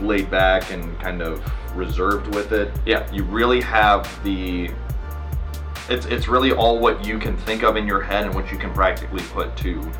laid 0.00 0.30
back 0.30 0.70
and 0.72 0.98
kind 1.00 1.22
of 1.22 1.42
reserved 1.74 2.34
with 2.34 2.52
it. 2.52 2.70
Yeah. 2.86 3.10
You 3.12 3.24
really 3.24 3.60
have 3.60 4.08
the 4.24 4.70
it's 5.88 6.06
it's 6.06 6.28
really 6.28 6.52
all 6.52 6.78
what 6.78 7.04
you 7.04 7.18
can 7.18 7.36
think 7.36 7.62
of 7.62 7.76
in 7.76 7.86
your 7.86 8.00
head 8.00 8.24
and 8.26 8.34
what 8.34 8.50
you 8.50 8.56
can 8.58 8.72
practically 8.72 9.22
put 9.32 9.56
to 9.58 9.90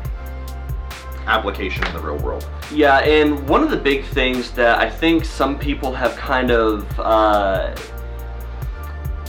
application 1.27 1.85
in 1.85 1.93
the 1.93 1.99
real 1.99 2.17
world. 2.17 2.47
Yeah, 2.71 2.99
and 2.99 3.47
one 3.47 3.63
of 3.63 3.69
the 3.69 3.77
big 3.77 4.05
things 4.05 4.51
that 4.51 4.79
I 4.79 4.89
think 4.89 5.25
some 5.25 5.57
people 5.57 5.93
have 5.93 6.15
kind 6.15 6.51
of 6.51 6.99
uh, 6.99 7.75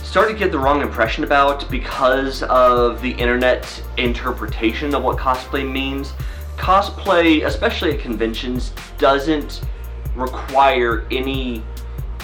started 0.03 0.33
to 0.33 0.39
get 0.39 0.51
the 0.51 0.59
wrong 0.59 0.81
impression 0.81 1.23
about 1.23 1.69
because 1.69 2.43
of 2.43 3.01
the 3.01 3.11
internet 3.11 3.83
interpretation 3.97 4.95
of 4.95 5.03
what 5.03 5.17
cosplay 5.17 5.69
means. 5.69 6.13
Cosplay, 6.55 7.45
especially 7.45 7.93
at 7.93 7.99
conventions, 7.99 8.71
doesn't 8.97 9.61
require 10.17 11.05
any 11.11 11.63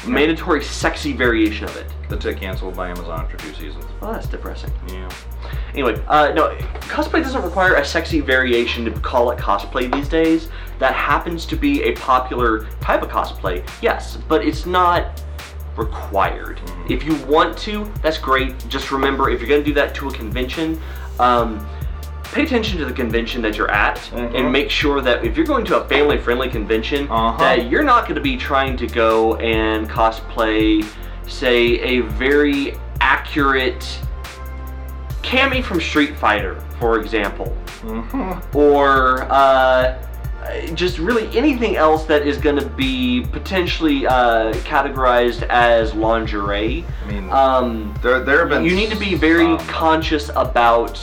mandatory 0.08 0.64
sexy 0.64 1.14
variation 1.14 1.66
of 1.66 1.76
it. 1.78 1.86
The 2.10 2.18
tick 2.18 2.38
canceled 2.38 2.76
by 2.76 2.90
Amazon 2.90 3.22
after 3.22 3.38
two 3.38 3.54
seasons. 3.54 3.86
Well, 4.02 4.12
that's 4.12 4.28
depressing. 4.28 4.72
Yeah. 4.88 5.10
Anyway, 5.74 6.04
uh, 6.08 6.34
no, 6.34 6.56
cosplay 6.82 7.24
doesn't 7.24 7.42
require 7.42 7.76
a 7.76 7.86
sexy 7.86 8.20
variation 8.20 8.86
to 8.86 8.92
call 8.92 9.32
it 9.32 9.40
cosplay 9.40 9.92
these 9.92 10.10
days. 10.10 10.50
That 10.80 10.94
happens 10.94 11.46
to 11.48 11.56
be 11.56 11.84
a 11.84 11.94
popular 11.94 12.66
type 12.82 13.02
of 13.02 13.10
cosplay, 13.10 13.68
yes, 13.82 14.18
but 14.28 14.46
it's 14.46 14.66
not 14.66 15.24
required. 15.78 16.58
Mhm. 16.58 16.92
If 16.92 17.04
you 17.04 17.16
want 17.26 17.58
to, 17.60 17.92
that's 18.02 18.18
great. 18.18 18.56
Just 18.68 18.92
remember, 18.92 19.30
if 19.30 19.40
you're 19.40 19.50
going 19.50 19.62
to 19.62 19.66
do 19.68 19.74
that 19.74 19.96
to 19.96 20.10
a 20.10 20.14
convention, 20.14 20.80
um, 21.20 21.66
pay 22.34 22.44
attention 22.44 22.80
to 22.80 22.86
the 22.86 22.92
convention 22.94 23.42
that 23.44 23.58
you're 23.58 23.72
at 23.72 24.12
and 24.14 24.52
make 24.52 24.70
sure 24.70 25.02
that 25.02 25.24
if 25.24 25.38
you're 25.38 25.46
going 25.46 25.64
to 25.66 25.80
a 25.82 25.88
family-friendly 25.88 26.50
convention, 26.50 27.08
Uh-huh. 27.10 27.38
that 27.38 27.70
you're 27.70 27.84
not 27.84 28.04
going 28.06 28.16
to 28.16 28.22
be 28.22 28.36
trying 28.36 28.76
to 28.78 28.88
go 28.88 29.36
and 29.38 29.90
cosplay, 29.90 30.84
say, 31.28 31.80
a 31.80 32.00
very 32.02 32.76
accurate 33.02 34.00
Cammy 35.22 35.64
from 35.64 35.80
Street 35.80 36.18
Fighter, 36.18 36.60
for 36.80 37.00
example, 37.00 37.56
Mm-hmm. 37.84 38.58
or 38.58 39.24
uh, 39.30 39.98
just 40.74 41.00
really 41.00 41.28
anything 41.38 41.76
else 41.76 42.06
that 42.06 42.26
is 42.26 42.38
going 42.38 42.56
to 42.58 42.66
be 42.66 43.26
potentially 43.32 44.08
uh, 44.08 44.54
categorized 44.64 45.44
as 45.50 45.94
lingerie. 45.94 46.86
I 47.06 47.12
mean, 47.12 47.30
Um, 47.30 47.94
there 48.02 48.22
there 48.24 48.40
have 48.40 48.50
been 48.50 48.64
you 48.64 48.74
need 48.76 48.90
to 48.92 48.96
be 48.98 49.16
very 49.16 49.44
some- 49.58 49.68
conscious 49.68 50.30
about 50.36 50.96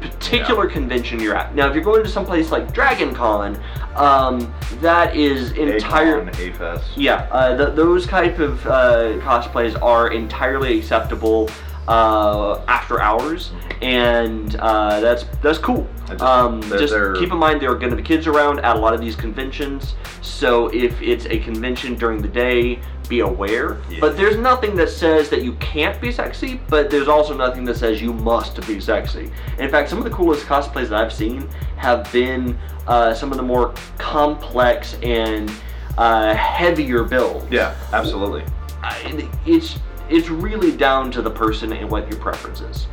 particular 0.00 0.68
convention 0.68 1.20
you're 1.20 1.36
at. 1.36 1.54
Now, 1.54 1.68
if 1.68 1.74
you're 1.74 1.84
going 1.84 2.02
to 2.02 2.08
someplace 2.08 2.50
like 2.50 2.72
Dragon 2.72 3.14
Con, 3.14 3.60
um, 3.94 4.52
that 4.80 5.14
is 5.16 5.52
entire. 5.52 6.20
A-Fest. 6.28 6.96
Yeah, 6.96 7.28
uh, 7.30 7.56
th- 7.56 7.76
those 7.76 8.06
type 8.06 8.38
of 8.38 8.64
uh, 8.66 9.18
cosplays 9.20 9.80
are 9.82 10.12
entirely 10.12 10.78
acceptable 10.78 11.50
uh, 11.88 12.62
after 12.68 13.00
hours, 13.00 13.50
and 13.82 14.54
uh, 14.56 15.00
that's 15.00 15.24
that's 15.42 15.58
cool. 15.58 15.88
Just- 16.08 16.22
Um, 16.22 16.60
they're- 16.62 16.78
just 16.78 16.92
they're- 16.92 17.14
keep 17.16 17.32
in 17.32 17.38
mind 17.38 17.60
there 17.60 17.70
are 17.70 17.74
going 17.78 17.90
to 17.90 17.96
be 17.96 18.02
kids 18.02 18.26
around 18.26 18.60
at 18.60 18.76
a 18.76 18.78
lot 18.78 18.94
of 18.94 19.00
these 19.00 19.16
conventions, 19.16 19.94
so 20.22 20.68
if 20.68 21.00
it's 21.02 21.26
a 21.26 21.38
convention 21.40 21.94
during 21.96 22.22
the 22.22 22.28
day, 22.28 22.80
be 23.10 23.20
aware. 23.20 23.76
Yeah. 23.90 23.98
But 24.00 24.16
there's 24.16 24.36
nothing 24.38 24.74
that 24.76 24.88
says 24.88 25.28
that 25.28 25.42
you 25.42 25.52
can't 25.54 26.00
be 26.00 26.10
sexy, 26.12 26.60
but 26.68 26.88
there's 26.88 27.08
also 27.08 27.36
nothing 27.36 27.64
that 27.66 27.76
says 27.76 28.00
you 28.00 28.14
must 28.14 28.66
be 28.66 28.80
sexy. 28.80 29.30
In 29.58 29.68
fact, 29.68 29.90
some 29.90 29.98
of 29.98 30.04
the 30.04 30.10
coolest 30.10 30.46
cosplays 30.46 30.88
that 30.88 30.94
I've 31.04 31.12
seen 31.12 31.46
have 31.76 32.10
been 32.12 32.56
uh, 32.86 33.12
some 33.12 33.30
of 33.32 33.36
the 33.36 33.42
more 33.42 33.74
complex 33.98 34.96
and 35.02 35.52
uh, 35.98 36.34
heavier 36.34 37.02
builds. 37.04 37.50
Yeah, 37.50 37.74
absolutely. 37.92 38.44
I- 38.82 39.28
it's 39.44 39.78
it's 40.08 40.28
really 40.30 40.72
down 40.76 41.10
to 41.12 41.20
the 41.22 41.30
person 41.30 41.72
and 41.72 41.88
what 41.90 42.10
your 42.10 42.18
preference 42.18 42.60
is. 42.62 42.86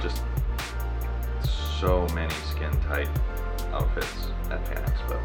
Just 0.00 0.22
so 1.80 2.06
many 2.14 2.32
skin 2.50 2.70
tight 2.88 3.08
outfits 3.72 4.28
at 4.50 4.66
Fan 4.68 4.82
Expo. 4.84 5.20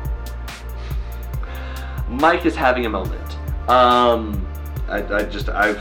Mike 2.10 2.46
is 2.46 2.56
having 2.56 2.86
a 2.86 2.90
moment. 2.90 3.38
Um, 3.70 4.46
I, 4.88 5.04
I 5.14 5.24
just 5.24 5.48
I've 5.50 5.80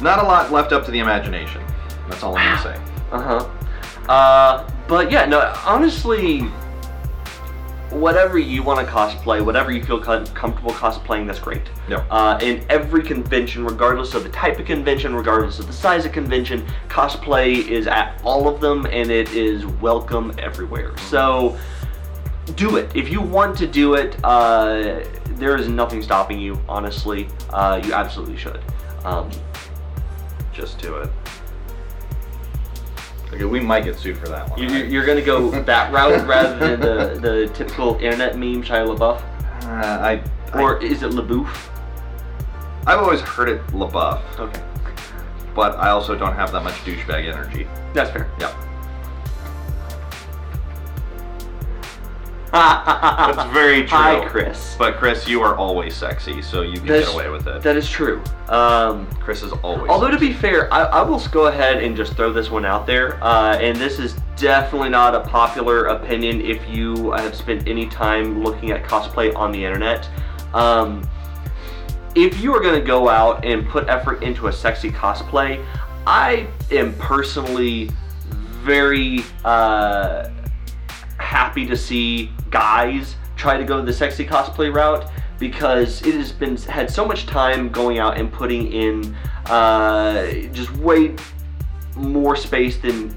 Not 0.00 0.18
a 0.18 0.26
lot 0.26 0.50
left 0.50 0.72
up 0.72 0.84
to 0.86 0.90
the 0.90 0.98
imagination. 0.98 1.62
That's 2.08 2.22
all 2.22 2.36
I'm 2.36 2.58
gonna 2.58 2.76
say. 2.76 2.82
Uh-huh. 3.12 4.10
Uh 4.10 4.70
But 4.88 5.10
yeah, 5.10 5.26
no. 5.26 5.52
Honestly, 5.64 6.50
whatever 7.90 8.38
you 8.38 8.62
want 8.62 8.86
to 8.86 8.92
cosplay, 8.92 9.44
whatever 9.44 9.70
you 9.70 9.82
feel 9.82 10.00
com- 10.00 10.26
comfortable 10.28 10.72
cosplaying, 10.72 11.26
that's 11.26 11.38
great. 11.38 11.62
Yep. 11.88 12.06
Uh, 12.10 12.38
in 12.42 12.64
every 12.68 13.02
convention, 13.02 13.64
regardless 13.64 14.14
of 14.14 14.24
the 14.24 14.30
type 14.30 14.58
of 14.58 14.66
convention, 14.66 15.14
regardless 15.14 15.58
of 15.58 15.66
the 15.66 15.72
size 15.72 16.04
of 16.04 16.12
convention, 16.12 16.66
cosplay 16.88 17.66
is 17.68 17.86
at 17.86 18.20
all 18.24 18.48
of 18.48 18.60
them, 18.60 18.86
and 18.86 19.10
it 19.10 19.32
is 19.32 19.64
welcome 19.66 20.34
everywhere. 20.38 20.96
So 20.98 21.56
do 22.56 22.76
it 22.76 22.94
if 22.94 23.08
you 23.08 23.20
want 23.20 23.56
to 23.58 23.66
do 23.66 23.94
it. 23.94 24.16
Uh, 24.24 25.00
there 25.36 25.56
is 25.56 25.68
nothing 25.68 26.02
stopping 26.02 26.38
you. 26.38 26.60
Honestly, 26.68 27.28
uh, 27.50 27.80
you 27.84 27.92
absolutely 27.92 28.36
should. 28.36 28.60
Um, 29.04 29.30
Just 30.52 30.78
do 30.78 30.96
it. 30.96 31.10
Okay, 33.32 33.44
we 33.44 33.58
might 33.58 33.84
get 33.84 33.96
sued 33.98 34.16
for 34.18 34.28
that 34.28 34.48
one. 34.50 34.60
you, 34.60 34.68
right? 34.68 34.88
you're 34.88 35.04
gonna 35.04 35.20
go 35.22 35.50
that 35.62 35.92
route 35.92 36.24
rather 36.26 36.76
than 36.76 36.80
the, 36.80 37.18
the 37.20 37.48
typical 37.54 37.94
internet 37.96 38.38
meme 38.38 38.62
Shia 38.62 38.86
LaBeouf, 38.96 39.20
Uh, 39.64 40.20
I, 40.54 40.60
or 40.60 40.80
is 40.82 41.02
it 41.02 41.10
LaBeouf? 41.10 41.48
I, 42.86 42.92
I've 42.92 43.00
always 43.00 43.20
heard 43.20 43.48
it 43.48 43.66
LaBeouf, 43.68 44.20
Okay, 44.38 44.62
but 45.54 45.74
I 45.78 45.88
also 45.90 46.14
don't 46.16 46.34
have 46.34 46.52
that 46.52 46.62
much 46.62 46.74
douchebag 46.84 47.26
energy. 47.32 47.66
that's 47.92 48.10
fair. 48.10 48.30
Yep. 48.38 48.54
That's 52.54 53.52
very 53.52 53.80
true. 53.80 53.88
Hi, 53.98 54.24
Chris. 54.28 54.76
But 54.78 54.96
Chris, 54.96 55.26
you 55.26 55.42
are 55.42 55.56
always 55.56 55.94
sexy, 55.94 56.40
so 56.40 56.62
you 56.62 56.74
can 56.74 56.86
That's- 56.86 57.06
get 57.06 57.14
away 57.14 57.28
with 57.28 57.48
it. 57.48 57.62
That 57.62 57.76
is 57.76 57.88
true. 57.90 58.22
Um, 58.48 59.06
Chris 59.20 59.42
is 59.42 59.52
always. 59.64 59.90
although 59.90 60.10
to 60.10 60.18
be 60.18 60.32
fair, 60.32 60.72
I, 60.72 60.84
I 60.84 61.02
will 61.02 61.18
go 61.32 61.46
ahead 61.46 61.82
and 61.82 61.96
just 61.96 62.14
throw 62.14 62.32
this 62.32 62.50
one 62.50 62.64
out 62.64 62.86
there, 62.86 63.22
uh, 63.24 63.56
and 63.56 63.76
this 63.76 63.98
is 63.98 64.14
definitely 64.36 64.90
not 64.90 65.14
a 65.14 65.20
popular 65.20 65.86
opinion 65.86 66.40
if 66.40 66.66
you 66.68 67.10
have 67.12 67.34
spent 67.34 67.66
any 67.66 67.86
time 67.86 68.42
looking 68.44 68.70
at 68.70 68.84
cosplay 68.84 69.34
on 69.34 69.50
the 69.50 69.64
internet. 69.64 70.08
Um, 70.52 71.08
if 72.14 72.40
you 72.40 72.54
are 72.54 72.60
going 72.60 72.78
to 72.78 72.86
go 72.86 73.08
out 73.08 73.44
and 73.44 73.66
put 73.68 73.88
effort 73.88 74.22
into 74.22 74.46
a 74.46 74.52
sexy 74.52 74.90
cosplay, 74.90 75.64
I 76.06 76.46
am 76.70 76.94
personally 76.94 77.90
very 78.62 79.24
uh, 79.44 80.28
happy 81.24 81.66
to 81.66 81.76
see 81.76 82.30
guys 82.50 83.16
try 83.36 83.56
to 83.56 83.64
go 83.64 83.82
the 83.82 83.92
sexy 83.92 84.24
cosplay 84.24 84.72
route 84.72 85.10
because 85.38 86.06
it 86.06 86.14
has 86.14 86.30
been 86.30 86.56
had 86.56 86.90
so 86.90 87.04
much 87.04 87.26
time 87.26 87.68
going 87.70 87.98
out 87.98 88.16
and 88.18 88.32
putting 88.32 88.72
in 88.72 89.14
uh, 89.46 90.30
just 90.52 90.70
way 90.76 91.14
more 91.96 92.36
space 92.36 92.76
than 92.78 93.14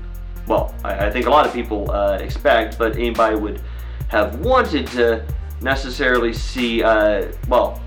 well 0.47 0.73
I, 0.83 1.07
I 1.07 1.11
think 1.11 1.25
a 1.25 1.29
lot 1.29 1.45
of 1.45 1.53
people 1.53 1.91
uh, 1.91 2.17
expect 2.17 2.77
but 2.77 2.95
anybody 2.95 3.35
would 3.35 3.61
have 4.09 4.39
wanted 4.39 4.87
to 4.87 5.25
necessarily 5.61 6.33
see 6.33 6.83
uh, 6.83 7.31
well 7.47 7.81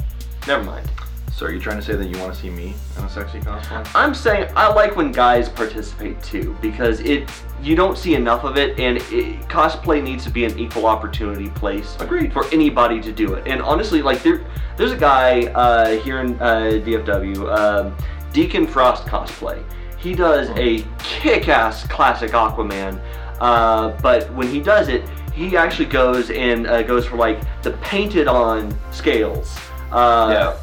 never 0.46 0.62
mind 0.62 0.88
So 1.32 1.46
are 1.46 1.52
you 1.52 1.60
trying 1.60 1.78
to 1.78 1.82
say 1.82 1.96
that 1.96 2.06
you 2.06 2.18
want 2.18 2.34
to 2.34 2.40
see 2.40 2.50
me 2.50 2.74
in 2.98 3.04
a 3.04 3.08
sexy 3.08 3.40
cosplay? 3.40 3.90
I'm 3.94 4.14
saying 4.14 4.50
I 4.56 4.72
like 4.72 4.96
when 4.96 5.10
guys 5.10 5.48
participate 5.48 6.22
too 6.22 6.56
because 6.60 7.00
it 7.00 7.30
you 7.62 7.76
don't 7.76 7.96
see 7.98 8.14
enough 8.14 8.44
of 8.44 8.56
it, 8.56 8.78
and 8.78 8.96
it, 8.98 9.40
cosplay 9.48 10.02
needs 10.02 10.24
to 10.24 10.30
be 10.30 10.44
an 10.44 10.58
equal 10.58 10.86
opportunity 10.86 11.50
place. 11.50 11.96
Agreed. 12.00 12.32
For 12.32 12.46
anybody 12.52 13.00
to 13.00 13.12
do 13.12 13.34
it, 13.34 13.46
and 13.46 13.60
honestly, 13.62 14.02
like 14.02 14.22
there, 14.22 14.44
there's 14.76 14.92
a 14.92 14.96
guy 14.96 15.42
uh, 15.52 15.98
here 16.00 16.20
in 16.20 16.40
uh, 16.40 16.80
DFW, 16.84 17.56
um, 17.56 17.96
Deacon 18.32 18.66
Frost 18.66 19.04
cosplay. 19.04 19.62
He 19.98 20.14
does 20.14 20.48
a 20.56 20.82
kick-ass 20.98 21.86
classic 21.88 22.30
Aquaman, 22.30 22.98
uh, 23.40 23.90
but 24.00 24.32
when 24.32 24.48
he 24.48 24.60
does 24.60 24.88
it, 24.88 25.06
he 25.34 25.56
actually 25.56 25.84
goes 25.86 26.30
and 26.30 26.66
uh, 26.66 26.82
goes 26.82 27.04
for 27.04 27.16
like 27.16 27.40
the 27.62 27.72
painted-on 27.82 28.74
scales. 28.90 29.54
Uh, 29.92 30.30
Yeah. 30.32 30.56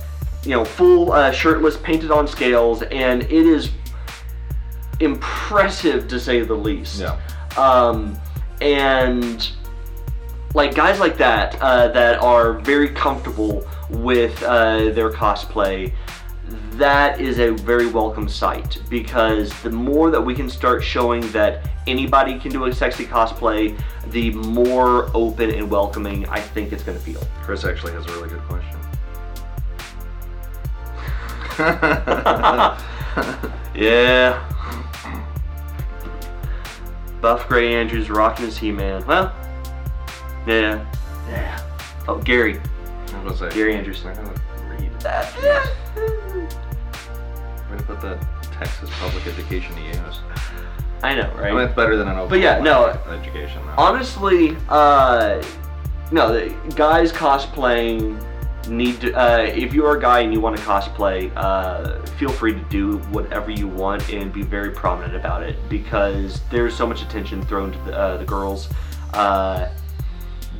You 0.43 0.51
know, 0.51 0.63
full 0.63 1.11
uh, 1.11 1.31
shirtless, 1.31 1.77
painted 1.77 2.11
on 2.11 2.27
scales, 2.27 2.81
and 2.83 3.23
it 3.23 3.31
is 3.31 3.71
impressive 4.99 6.07
to 6.07 6.19
say 6.19 6.41
the 6.41 6.53
least. 6.53 7.01
Yeah. 7.01 7.19
Um, 7.57 8.17
and 8.61 9.49
like 10.53 10.73
guys 10.73 10.99
like 10.99 11.17
that 11.17 11.59
uh, 11.61 11.89
that 11.89 12.19
are 12.19 12.53
very 12.53 12.89
comfortable 12.89 13.67
with 13.89 14.41
uh, 14.43 14.89
their 14.91 15.11
cosplay, 15.11 15.93
that 16.71 17.19
is 17.19 17.39
a 17.39 17.51
very 17.51 17.87
welcome 17.87 18.29
sight 18.29 18.79
because 18.89 19.51
the 19.63 19.69
more 19.69 20.09
that 20.11 20.21
we 20.21 20.33
can 20.33 20.49
start 20.49 20.83
showing 20.83 21.29
that 21.31 21.69
anybody 21.87 22.39
can 22.39 22.51
do 22.51 22.65
a 22.65 22.73
sexy 22.73 23.05
cosplay, 23.05 23.77
the 24.11 24.31
more 24.31 25.11
open 25.13 25.51
and 25.51 25.69
welcoming 25.69 26.27
I 26.27 26.39
think 26.39 26.71
it's 26.71 26.83
going 26.83 26.97
to 26.97 27.03
feel. 27.03 27.21
Chris 27.41 27.65
actually 27.65 27.93
has 27.93 28.05
a 28.05 28.11
really 28.11 28.29
good 28.29 28.41
question. 28.43 28.76
Yeah. 33.75 34.43
Buff 37.21 37.47
Gray 37.47 37.75
Andrews 37.75 38.09
rocking 38.09 38.45
his 38.45 38.57
He-Man. 38.57 39.05
Well, 39.05 39.33
yeah, 40.47 40.83
yeah. 41.29 41.61
Oh, 42.07 42.17
Gary, 42.17 42.59
I 43.13 43.23
was 43.23 43.39
say. 43.39 43.49
Gary 43.51 43.75
Andrews. 43.75 44.03
I'm 44.05 44.15
gonna 44.15 44.33
read. 44.69 44.91
Yeah. 45.03 45.65
I'm 45.95 47.69
gonna 47.69 47.83
put 47.83 48.01
the 48.01 48.17
Texas 48.51 48.89
public 48.99 49.27
education 49.27 49.75
to 49.75 49.81
use. 49.81 50.19
I 51.03 51.13
know, 51.13 51.31
right? 51.35 51.51
I 51.51 51.55
mean, 51.55 51.61
it's 51.67 51.75
better 51.75 51.95
than 51.95 52.07
an 52.07 52.17
open 52.17 52.29
But 52.29 52.39
yeah, 52.39 52.59
no. 52.59 52.87
education. 53.09 53.61
Though. 53.65 53.73
Honestly, 53.83 54.57
uh, 54.69 55.43
no, 56.11 56.33
the 56.33 56.49
guys 56.75 57.11
cosplaying 57.11 58.19
need 58.69 59.01
to. 59.01 59.13
Uh, 59.13 59.39
if 59.39 59.73
you 59.73 59.85
are 59.85 59.97
a 59.97 60.01
guy 60.01 60.21
and 60.21 60.33
you 60.33 60.39
want 60.39 60.57
to 60.57 60.63
cosplay, 60.63 61.31
uh, 61.35 62.03
feel 62.17 62.29
free 62.29 62.53
to 62.53 62.61
do 62.69 62.97
whatever 63.09 63.51
you 63.51 63.67
want 63.67 64.11
and 64.11 64.31
be 64.31 64.41
very 64.41 64.71
prominent 64.71 65.15
about 65.15 65.43
it 65.43 65.55
because 65.69 66.41
there's 66.51 66.75
so 66.75 66.85
much 66.85 67.01
attention 67.01 67.45
thrown 67.45 67.71
to 67.71 67.77
the, 67.79 67.97
uh, 67.97 68.17
the 68.17 68.25
girls. 68.25 68.69
Uh, 69.13 69.69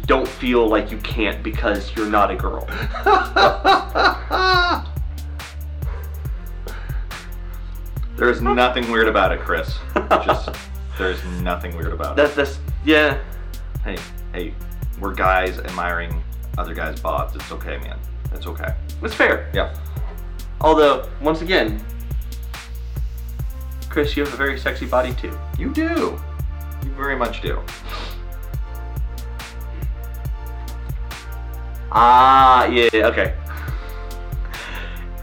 don't 0.05 0.27
feel 0.27 0.67
like 0.67 0.91
you 0.91 0.97
can't 0.99 1.43
because 1.43 1.93
you're 1.95 2.09
not 2.09 2.31
a 2.31 2.35
girl. 2.35 2.65
There's 8.17 8.41
nothing 8.41 8.89
weird 8.91 9.07
about 9.07 9.31
it, 9.31 9.41
Chris. 9.41 9.77
Just 10.09 10.49
there's 10.97 11.23
nothing 11.41 11.77
weird 11.77 11.93
about 11.93 12.13
it. 12.13 12.15
That, 12.15 12.35
that's 12.35 12.59
yeah. 12.83 13.19
Hey, 13.83 13.97
hey, 14.33 14.55
we're 14.99 15.13
guys 15.13 15.59
admiring 15.59 16.23
other 16.57 16.73
guys' 16.73 16.99
bods. 16.99 17.35
It's 17.35 17.51
okay, 17.51 17.77
man. 17.77 17.99
It's 18.33 18.47
okay. 18.47 18.73
It's 19.01 19.13
fair. 19.13 19.49
Yeah. 19.53 19.75
Although, 20.61 21.07
once 21.21 21.41
again, 21.41 21.83
Chris, 23.89 24.15
you 24.17 24.23
have 24.23 24.33
a 24.33 24.37
very 24.37 24.59
sexy 24.59 24.85
body 24.85 25.13
too. 25.13 25.37
You 25.57 25.71
do. 25.71 26.19
You 26.83 26.91
very 26.91 27.15
much 27.15 27.41
do. 27.41 27.61
Ah, 31.91 32.65
yeah, 32.65 32.89
okay. 32.93 33.33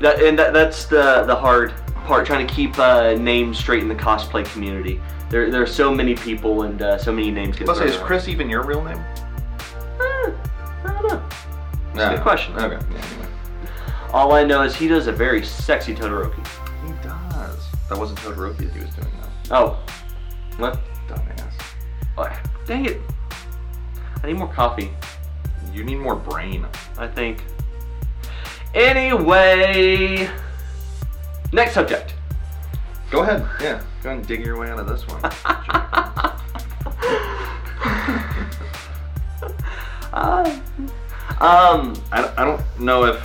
That 0.00 0.22
and 0.22 0.38
that, 0.38 0.52
that's 0.52 0.86
the 0.86 1.24
the 1.24 1.36
hard 1.36 1.72
part, 2.06 2.26
trying 2.26 2.46
to 2.46 2.52
keep 2.52 2.78
uh, 2.78 3.14
names 3.14 3.58
straight 3.58 3.82
in 3.82 3.88
the 3.88 3.94
cosplay 3.94 4.44
community. 4.52 5.00
There, 5.30 5.50
there 5.50 5.62
are 5.62 5.66
so 5.66 5.94
many 5.94 6.14
people 6.14 6.62
and 6.62 6.80
uh, 6.82 6.98
so 6.98 7.12
many 7.12 7.30
names 7.30 7.56
get 7.56 7.66
Let's 7.66 7.80
say, 7.80 7.86
is 7.86 7.96
around. 7.96 8.06
Chris 8.06 8.28
even 8.28 8.48
your 8.48 8.62
real 8.62 8.84
name? 8.84 8.98
Eh, 10.00 10.32
I 10.84 10.92
don't 10.92 11.08
know. 11.08 11.22
That's 11.94 12.12
a 12.12 12.16
good 12.16 12.22
question. 12.22 12.54
Okay. 12.56 12.84
Yeah, 12.92 13.04
anyway. 13.06 13.28
All 14.12 14.32
I 14.32 14.44
know 14.44 14.62
is 14.62 14.74
he 14.74 14.88
does 14.88 15.06
a 15.06 15.12
very 15.12 15.44
sexy 15.44 15.94
Todoroki. 15.94 16.46
He 16.86 16.92
does. 17.02 17.66
That 17.88 17.98
wasn't 17.98 18.18
Todoroki 18.20 18.58
that 18.58 18.72
he 18.72 18.80
was 18.80 18.90
doing 18.94 19.08
though. 19.48 19.56
Oh, 19.56 19.78
what? 20.58 20.80
Dumbass. 21.08 21.52
Oh, 22.16 22.40
Dang 22.66 22.86
it! 22.86 23.00
I 24.22 24.28
need 24.28 24.38
more 24.38 24.48
coffee. 24.48 24.90
You 25.72 25.84
need 25.84 25.96
more 25.96 26.14
brain. 26.14 26.66
I 26.96 27.06
think. 27.06 27.44
Anyway, 28.74 30.30
next 31.52 31.74
subject. 31.74 32.14
Go 33.10 33.22
ahead. 33.22 33.46
Yeah. 33.60 33.82
Go 34.02 34.10
ahead 34.10 34.18
and 34.20 34.26
dig 34.26 34.44
your 34.44 34.58
way 34.58 34.70
out 34.70 34.78
of 34.78 34.88
this 34.88 35.06
one. 35.06 35.20
Uh, 40.14 40.60
um, 41.40 41.92
I, 42.12 42.22
don't- 42.22 42.38
I 42.38 42.44
don't 42.44 42.62
know 42.80 43.04
if 43.04 43.20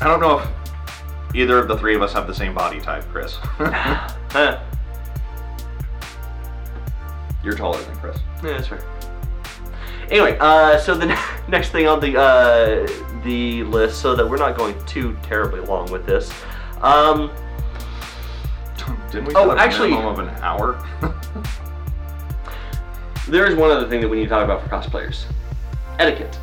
I 0.00 0.04
don't 0.06 0.20
know 0.20 0.38
if 0.38 0.48
either 1.34 1.58
of 1.58 1.66
the 1.68 1.76
three 1.76 1.94
of 1.96 2.02
us 2.02 2.12
have 2.12 2.26
the 2.26 2.34
same 2.34 2.54
body 2.54 2.80
type, 2.80 3.04
Chris. 3.10 3.36
You're 7.44 7.56
taller 7.56 7.80
than 7.82 7.96
Chris. 7.96 8.18
Yeah, 8.42 8.52
that's 8.52 8.70
right. 8.70 8.80
Anyway, 10.10 10.36
uh, 10.40 10.78
so 10.78 10.94
the 10.94 11.06
next 11.48 11.70
thing 11.70 11.88
on 11.88 11.98
the 12.00 12.16
uh, 12.20 12.86
the 13.24 13.64
list, 13.64 14.00
so 14.00 14.14
that 14.14 14.28
we're 14.28 14.36
not 14.36 14.56
going 14.56 14.74
too 14.86 15.16
terribly 15.22 15.60
long 15.60 15.90
with 15.90 16.06
this, 16.06 16.32
um, 16.82 17.30
Didn't 19.10 19.26
we 19.28 19.34
Oh, 19.34 19.48
set 19.48 19.58
a 19.58 19.60
actually- 19.60 19.90
minimum 19.90 20.18
of 20.20 20.28
an 20.28 20.28
hour? 20.42 20.78
There 23.28 23.46
is 23.46 23.54
one 23.54 23.70
other 23.70 23.88
thing 23.88 24.00
that 24.00 24.08
we 24.08 24.18
need 24.18 24.24
to 24.24 24.30
talk 24.30 24.44
about 24.44 24.62
for 24.62 24.68
cosplayers 24.68 25.24
etiquette. 25.98 26.38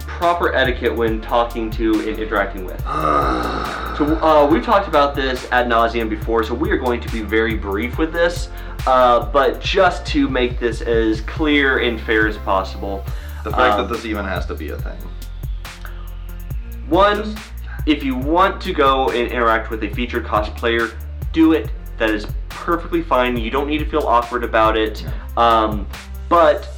Proper 0.00 0.54
etiquette 0.54 0.94
when 0.94 1.20
talking 1.20 1.70
to 1.72 2.08
and 2.08 2.18
interacting 2.18 2.64
with. 2.64 2.82
So 3.98 4.06
uh, 4.06 4.48
we've 4.50 4.64
talked 4.64 4.88
about 4.88 5.14
this 5.14 5.46
ad 5.52 5.68
nauseum 5.68 6.08
before, 6.08 6.42
so 6.42 6.54
we 6.54 6.70
are 6.70 6.78
going 6.78 6.98
to 7.02 7.12
be 7.12 7.20
very 7.20 7.54
brief 7.54 7.98
with 7.98 8.10
this. 8.10 8.48
Uh, 8.86 9.30
but 9.30 9.60
just 9.60 10.06
to 10.06 10.28
make 10.28 10.58
this 10.58 10.80
as 10.80 11.20
clear 11.20 11.80
and 11.80 12.00
fair 12.00 12.26
as 12.26 12.38
possible, 12.38 13.04
the 13.44 13.50
fact 13.50 13.78
um, 13.78 13.86
that 13.86 13.94
this 13.94 14.06
even 14.06 14.24
has 14.24 14.46
to 14.46 14.54
be 14.54 14.70
a 14.70 14.78
thing. 14.78 14.98
One, 16.88 17.36
if 17.86 18.02
you 18.02 18.16
want 18.16 18.62
to 18.62 18.72
go 18.72 19.10
and 19.10 19.30
interact 19.30 19.70
with 19.70 19.84
a 19.84 19.90
featured 19.90 20.24
cosplayer, 20.24 20.92
do 21.32 21.52
it. 21.52 21.70
That 21.98 22.08
is 22.08 22.26
perfectly 22.54 23.02
fine. 23.02 23.36
You 23.36 23.50
don't 23.50 23.68
need 23.68 23.78
to 23.78 23.86
feel 23.86 24.02
awkward 24.02 24.44
about 24.44 24.76
it. 24.76 25.04
Um, 25.36 25.86
but 26.28 26.68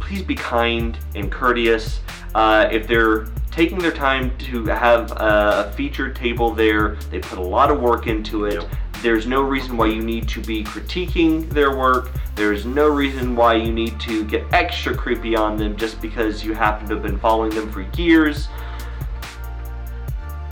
please 0.00 0.22
be 0.22 0.34
kind 0.34 0.98
and 1.14 1.30
courteous. 1.30 2.00
Uh, 2.34 2.68
if 2.70 2.86
they're 2.86 3.26
taking 3.50 3.78
their 3.78 3.92
time 3.92 4.36
to 4.38 4.64
have 4.66 5.12
a 5.16 5.72
featured 5.76 6.16
table 6.16 6.52
there, 6.52 6.96
they 7.10 7.20
put 7.20 7.38
a 7.38 7.42
lot 7.42 7.70
of 7.70 7.80
work 7.80 8.06
into 8.06 8.46
it. 8.46 8.54
Yep. 8.54 8.70
There's 9.02 9.26
no 9.26 9.42
reason 9.42 9.76
why 9.76 9.86
you 9.86 10.00
need 10.02 10.28
to 10.30 10.40
be 10.40 10.64
critiquing 10.64 11.48
their 11.50 11.76
work. 11.76 12.10
There's 12.34 12.64
no 12.64 12.88
reason 12.88 13.36
why 13.36 13.54
you 13.56 13.70
need 13.70 14.00
to 14.00 14.24
get 14.24 14.44
extra 14.52 14.96
creepy 14.96 15.36
on 15.36 15.56
them 15.56 15.76
just 15.76 16.00
because 16.00 16.42
you 16.42 16.54
happen 16.54 16.88
to 16.88 16.94
have 16.94 17.02
been 17.02 17.18
following 17.18 17.50
them 17.50 17.70
for 17.70 17.82
years. 18.00 18.48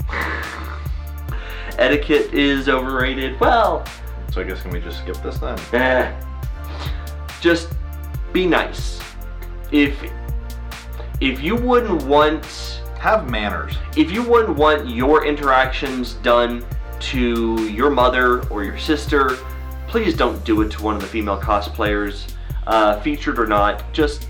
Etiquette 1.77 2.33
is 2.33 2.69
overrated. 2.69 3.39
Well, 3.39 3.85
So 4.33 4.41
I 4.41 4.45
guess 4.45 4.61
can 4.63 4.71
we 4.71 4.79
just 4.79 4.99
skip 4.99 5.17
this 5.17 5.37
then? 5.37 5.59
eh. 5.73 6.11
Just 7.39 7.69
be 8.31 8.47
nice. 8.47 8.99
If 9.71 9.95
if 11.21 11.39
you 11.41 11.55
wouldn't 11.55 12.03
want 12.05 12.81
Have 12.99 13.29
manners. 13.29 13.75
if 13.95 14.11
you 14.11 14.23
wouldn't 14.23 14.57
want 14.57 14.89
your 14.89 15.25
interactions 15.25 16.13
done 16.15 16.65
to 17.11 17.67
your 17.69 17.89
mother 17.91 18.41
or 18.47 18.63
your 18.63 18.79
sister, 18.79 19.37
please 19.87 20.15
don't 20.15 20.43
do 20.43 20.61
it 20.61 20.71
to 20.71 20.81
one 20.83 20.95
of 20.95 21.01
the 21.01 21.07
female 21.07 21.39
cosplayers, 21.39 22.33
uh, 22.65 22.99
featured 23.01 23.37
or 23.37 23.45
not. 23.45 23.83
Just 23.93 24.29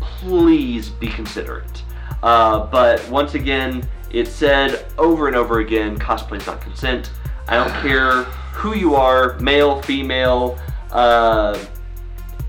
please 0.00 0.88
be 0.88 1.08
considerate. 1.08 1.82
Uh, 2.22 2.66
but 2.66 3.06
once 3.10 3.34
again, 3.34 3.86
it's 4.10 4.30
said 4.30 4.86
over 4.96 5.26
and 5.26 5.36
over 5.36 5.58
again 5.60 5.98
cosplay 5.98 6.38
is 6.38 6.46
not 6.46 6.62
consent. 6.62 7.10
I 7.48 7.56
don't 7.56 7.72
care 7.86 8.24
who 8.54 8.74
you 8.74 8.94
are 8.94 9.38
male, 9.40 9.82
female, 9.82 10.58
uh, 10.92 11.58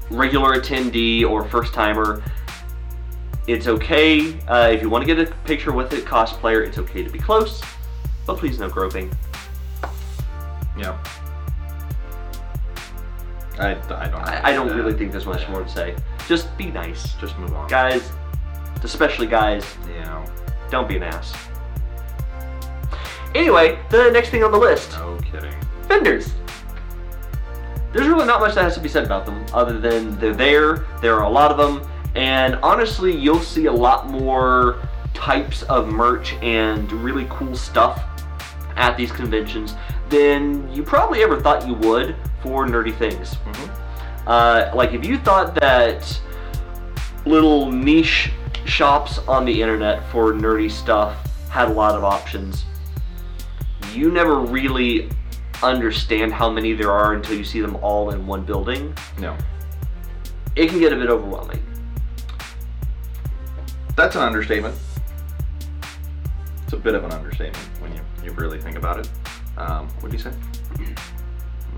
regular 0.09 0.59
attendee, 0.59 1.27
or 1.29 1.43
first 1.49 1.73
timer. 1.73 2.21
It's 3.47 3.67
okay 3.67 4.39
uh, 4.47 4.69
if 4.71 4.81
you 4.81 4.89
want 4.89 5.05
to 5.07 5.13
get 5.13 5.27
a 5.27 5.31
picture 5.43 5.71
with 5.71 5.91
a 5.93 5.97
cosplayer. 5.97 6.65
It's 6.65 6.77
okay 6.77 7.03
to 7.03 7.09
be 7.09 7.19
close, 7.19 7.61
but 8.25 8.37
please 8.37 8.59
no 8.59 8.69
groping. 8.69 9.11
Yeah. 10.77 10.97
I, 13.59 13.71
I 13.71 13.73
don't. 14.09 14.15
I, 14.21 14.41
I 14.45 14.51
don't 14.53 14.67
that. 14.67 14.75
really 14.75 14.93
think 14.93 15.11
there's 15.11 15.25
much 15.25 15.47
more 15.47 15.63
to 15.63 15.69
say. 15.69 15.95
Just 16.27 16.55
be 16.57 16.65
nice, 16.71 17.13
Just 17.15 17.37
move 17.37 17.53
on. 17.53 17.67
guys. 17.69 18.11
Especially 18.83 19.25
guys, 19.27 19.65
Yeah. 19.87 20.25
don't 20.69 20.87
be 20.87 20.97
an 20.97 21.03
ass. 21.03 21.33
Anyway, 23.33 23.79
the 23.89 24.09
next 24.11 24.29
thing 24.29 24.43
on 24.43 24.51
the 24.51 24.57
list: 24.57 24.91
No 24.93 25.17
kidding. 25.31 25.53
Vendors. 25.85 26.33
There's 27.93 28.07
really 28.07 28.25
not 28.25 28.41
much 28.41 28.55
that 28.55 28.63
has 28.63 28.75
to 28.75 28.81
be 28.81 28.89
said 28.89 29.05
about 29.05 29.25
them, 29.25 29.45
other 29.53 29.79
than 29.79 30.19
they're 30.19 30.33
there. 30.33 30.85
There 31.01 31.15
are 31.15 31.23
a 31.23 31.29
lot 31.29 31.51
of 31.51 31.57
them, 31.57 31.89
and 32.15 32.55
honestly, 32.55 33.15
you'll 33.15 33.39
see 33.39 33.67
a 33.67 33.71
lot 33.71 34.09
more 34.09 34.81
types 35.13 35.63
of 35.63 35.87
merch 35.87 36.33
and 36.41 36.91
really 36.91 37.25
cool 37.29 37.55
stuff 37.55 38.03
at 38.75 38.97
these 38.97 39.11
conventions 39.11 39.75
than 40.09 40.69
you 40.73 40.83
probably 40.83 41.23
ever 41.23 41.39
thought 41.41 41.65
you 41.65 41.73
would 41.75 42.15
for 42.41 42.65
nerdy 42.65 42.95
things. 42.97 43.35
Mm-hmm. 43.35 44.27
Uh, 44.27 44.71
like 44.75 44.93
if 44.93 45.05
you 45.05 45.17
thought 45.17 45.55
that 45.55 46.21
little 47.25 47.71
niche 47.71 48.31
shops 48.65 49.19
on 49.19 49.45
the 49.45 49.61
internet 49.61 50.09
for 50.11 50.33
nerdy 50.33 50.69
stuff 50.69 51.31
had 51.49 51.69
a 51.69 51.73
lot 51.73 51.95
of 51.95 52.03
options, 52.03 52.65
you 53.93 54.11
never 54.11 54.39
really 54.39 55.09
understand 55.71 56.33
how 56.33 56.49
many 56.49 56.73
there 56.73 56.91
are 56.91 57.13
until 57.13 57.35
you 57.37 57.43
see 57.43 57.61
them 57.61 57.75
all 57.77 58.11
in 58.11 58.25
one 58.25 58.43
building. 58.43 58.93
No. 59.19 59.35
It 60.55 60.69
can 60.69 60.79
get 60.79 60.93
a 60.93 60.95
bit 60.95 61.09
overwhelming. 61.09 61.61
That's 63.95 64.15
an 64.15 64.21
understatement. 64.21 64.77
It's 66.63 66.73
a 66.73 66.77
bit 66.77 66.95
of 66.95 67.03
an 67.03 67.11
understatement 67.11 67.63
when 67.79 67.93
you, 67.93 68.01
you 68.23 68.31
really 68.31 68.59
think 68.59 68.77
about 68.77 68.99
it. 68.99 69.09
Um, 69.57 69.87
what 69.99 70.11
do 70.11 70.17
you 70.17 70.23
say? 70.23 70.31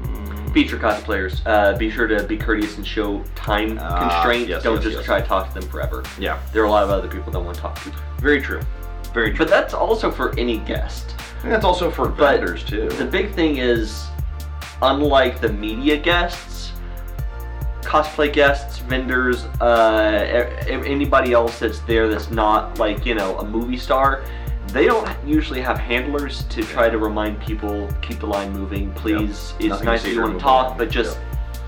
Mm, 0.01 0.53
Feature 0.53 0.77
cosplayers, 0.77 1.41
uh, 1.45 1.77
be 1.77 1.89
sure 1.89 2.07
to 2.07 2.23
be 2.23 2.37
courteous 2.37 2.77
and 2.77 2.85
show 2.87 3.23
time 3.35 3.77
Ah, 3.81 4.09
constraint. 4.09 4.47
yes, 4.47 4.63
Don't 4.63 4.75
yes, 4.75 4.83
just 4.83 4.95
yes. 4.97 5.05
try 5.05 5.21
to 5.21 5.27
talk 5.27 5.51
to 5.53 5.59
them 5.59 5.69
forever. 5.69 6.03
Yeah. 6.19 6.39
There 6.53 6.61
are 6.61 6.65
a 6.65 6.69
lot 6.69 6.83
of 6.83 6.89
other 6.89 7.07
people 7.07 7.31
that 7.33 7.39
want 7.39 7.55
to 7.55 7.61
talk 7.61 7.81
to. 7.83 7.91
Very 8.19 8.41
true. 8.41 8.61
Very 9.13 9.29
true. 9.29 9.39
But 9.39 9.49
that's 9.49 9.73
also 9.73 10.09
for 10.11 10.37
any 10.39 10.57
guest. 10.59 11.15
And 11.43 11.51
that's 11.51 11.65
also 11.65 11.89
for 11.91 12.07
But 12.09 12.37
vendors 12.37 12.63
too. 12.63 12.89
The 12.89 13.05
big 13.05 13.33
thing 13.33 13.57
is, 13.57 14.07
unlike 14.81 15.39
the 15.39 15.49
media 15.49 15.97
guests, 15.97 16.71
cosplay 17.81 18.31
guests, 18.31 18.79
vendors, 18.79 19.45
uh, 19.61 20.49
anybody 20.67 21.33
else 21.33 21.59
that's 21.59 21.79
there 21.81 22.09
that's 22.09 22.29
not 22.29 22.79
like 22.79 23.05
you 23.05 23.15
know 23.15 23.37
a 23.39 23.45
movie 23.45 23.77
star, 23.77 24.23
they 24.67 24.85
don't 24.85 25.07
usually 25.25 25.61
have 25.61 25.77
handlers 25.77 26.43
to 26.45 26.63
try 26.63 26.89
to 26.89 26.97
remind 26.97 27.39
people 27.39 27.87
keep 28.01 28.19
the 28.19 28.25
line 28.25 28.51
moving. 28.51 28.91
Please, 28.93 29.53
it's 29.59 29.67
Nothing 29.67 29.85
nice 29.85 30.01
that 30.01 30.09
secret, 30.09 30.15
you 30.15 30.21
want 30.21 30.33
to 30.39 30.43
talk, 30.43 30.77
but 30.77 30.89
just 30.89 31.17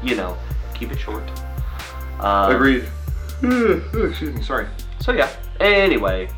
you 0.03 0.15
know 0.15 0.37
keep 0.73 0.91
it 0.91 0.99
short. 0.99 1.23
Um, 2.19 2.55
Agreed. 2.55 2.83
Excuse 3.41 4.35
me. 4.35 4.41
Sorry. 4.41 4.67
So 4.99 5.13
yeah. 5.13 5.29
Anyway. 5.61 6.29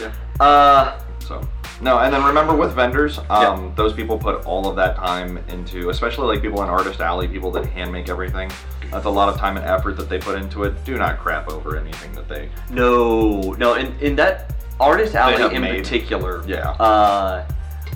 Yeah. 0.00 0.12
Uh, 0.38 1.00
So 1.20 1.46
no, 1.80 1.98
and 1.98 2.12
then 2.12 2.24
remember 2.24 2.54
with 2.56 2.72
vendors, 2.74 3.18
um, 3.30 3.72
those 3.76 3.92
people 3.92 4.18
put 4.18 4.44
all 4.46 4.66
of 4.68 4.76
that 4.76 4.96
time 4.96 5.38
into, 5.48 5.90
especially 5.90 6.26
like 6.34 6.42
people 6.42 6.62
in 6.62 6.68
Artist 6.68 7.00
Alley, 7.00 7.28
people 7.28 7.50
that 7.52 7.66
hand 7.66 7.92
make 7.92 8.08
everything. 8.08 8.50
That's 8.90 9.04
a 9.04 9.10
lot 9.10 9.28
of 9.28 9.38
time 9.38 9.56
and 9.56 9.66
effort 9.66 9.96
that 9.98 10.08
they 10.08 10.18
put 10.18 10.38
into 10.40 10.64
it. 10.64 10.82
Do 10.84 10.96
not 10.96 11.18
crap 11.18 11.48
over 11.50 11.76
anything 11.76 12.12
that 12.12 12.28
they. 12.28 12.48
No, 12.70 13.52
no, 13.58 13.74
in, 13.74 13.94
in 14.00 14.16
that 14.16 14.54
artist 14.80 15.14
alley 15.14 15.54
in 15.54 15.62
made- 15.62 15.82
particular, 15.82 16.42
Yeah. 16.46 16.70
uh, 16.70 17.46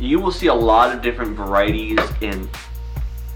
you 0.01 0.18
will 0.20 0.33
see 0.33 0.49
a 0.49 0.55
lot 0.55 0.95
of 0.95 1.01
different 1.01 1.37
varieties 1.37 1.99
and 2.20 2.49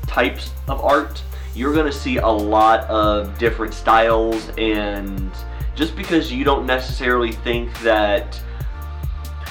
types 0.06 0.50
of 0.68 0.80
art. 0.84 1.22
You're 1.54 1.72
gonna 1.74 1.92
see 1.92 2.18
a 2.18 2.28
lot 2.28 2.80
of 2.90 3.38
different 3.38 3.72
styles, 3.72 4.50
and 4.58 5.30
just 5.74 5.96
because 5.96 6.30
you 6.32 6.44
don't 6.44 6.66
necessarily 6.66 7.32
think 7.32 7.76
that, 7.80 8.40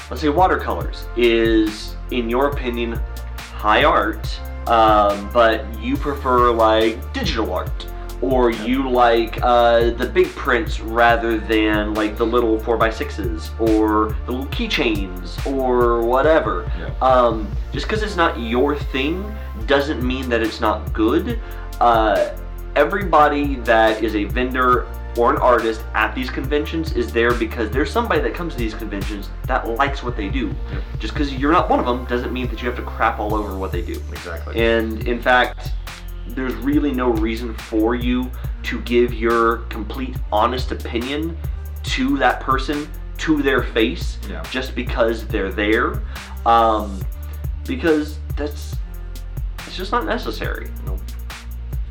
let's 0.09 0.21
say, 0.21 0.29
watercolors 0.29 1.05
is, 1.17 1.95
in 2.11 2.29
your 2.29 2.49
opinion, 2.49 2.99
high 3.37 3.83
art, 3.83 4.39
um, 4.67 5.29
but 5.31 5.79
you 5.79 5.95
prefer 5.97 6.51
like 6.51 7.13
digital 7.13 7.53
art 7.53 7.87
or 8.21 8.49
you 8.49 8.89
like 8.89 9.39
uh, 9.41 9.91
the 9.91 10.05
big 10.05 10.27
prints 10.29 10.79
rather 10.79 11.37
than 11.37 11.93
like 11.93 12.17
the 12.17 12.25
little 12.25 12.57
4x6s 12.57 13.59
or 13.59 14.15
the 14.25 14.31
little 14.31 14.47
keychains 14.47 15.45
or 15.45 16.01
whatever. 16.01 16.71
Yeah. 16.77 16.93
Um, 17.01 17.51
just 17.71 17.87
because 17.87 18.03
it's 18.03 18.15
not 18.15 18.39
your 18.39 18.75
thing 18.75 19.35
doesn't 19.67 20.05
mean 20.05 20.29
that 20.29 20.41
it's 20.41 20.61
not 20.61 20.93
good. 20.93 21.39
Uh, 21.79 22.35
everybody 22.75 23.55
that 23.57 24.03
is 24.03 24.15
a 24.15 24.23
vendor 24.25 24.87
or 25.17 25.31
an 25.33 25.37
artist 25.41 25.83
at 25.93 26.13
these 26.13 26.29
conventions 26.29 26.93
is 26.93 27.11
there 27.13 27.33
because 27.33 27.69
there's 27.71 27.89
somebody 27.91 28.21
that 28.21 28.33
comes 28.33 28.53
to 28.53 28.59
these 28.59 28.73
conventions 28.73 29.29
that 29.47 29.67
likes 29.67 30.03
what 30.03 30.17
they 30.17 30.29
do. 30.29 30.47
Yep. 30.71 30.83
Just 30.99 31.13
because 31.13 31.33
you're 31.33 31.51
not 31.51 31.69
one 31.69 31.79
of 31.79 31.85
them 31.85 32.05
doesn't 32.05 32.33
mean 32.33 32.47
that 32.49 32.61
you 32.61 32.67
have 32.67 32.75
to 32.77 32.83
crap 32.83 33.19
all 33.19 33.33
over 33.33 33.57
what 33.57 33.71
they 33.71 33.81
do. 33.81 34.01
Exactly. 34.11 34.59
And 34.61 35.07
in 35.07 35.21
fact, 35.21 35.71
there's 36.27 36.53
really 36.55 36.91
no 36.91 37.09
reason 37.11 37.53
for 37.53 37.95
you 37.95 38.29
to 38.63 38.81
give 38.81 39.13
your 39.13 39.57
complete 39.69 40.15
honest 40.31 40.71
opinion 40.71 41.37
to 41.83 42.17
that 42.17 42.39
person, 42.41 42.89
to 43.19 43.41
their 43.41 43.61
face, 43.63 44.17
Yeah. 44.29 44.41
just 44.49 44.75
because 44.75 45.25
they're 45.27 45.51
there. 45.51 46.01
Um, 46.45 46.99
because 47.65 48.17
that's 48.35 48.75
it's 49.67 49.77
just 49.77 49.91
not 49.91 50.05
necessary. 50.05 50.69
Nope. 50.85 50.99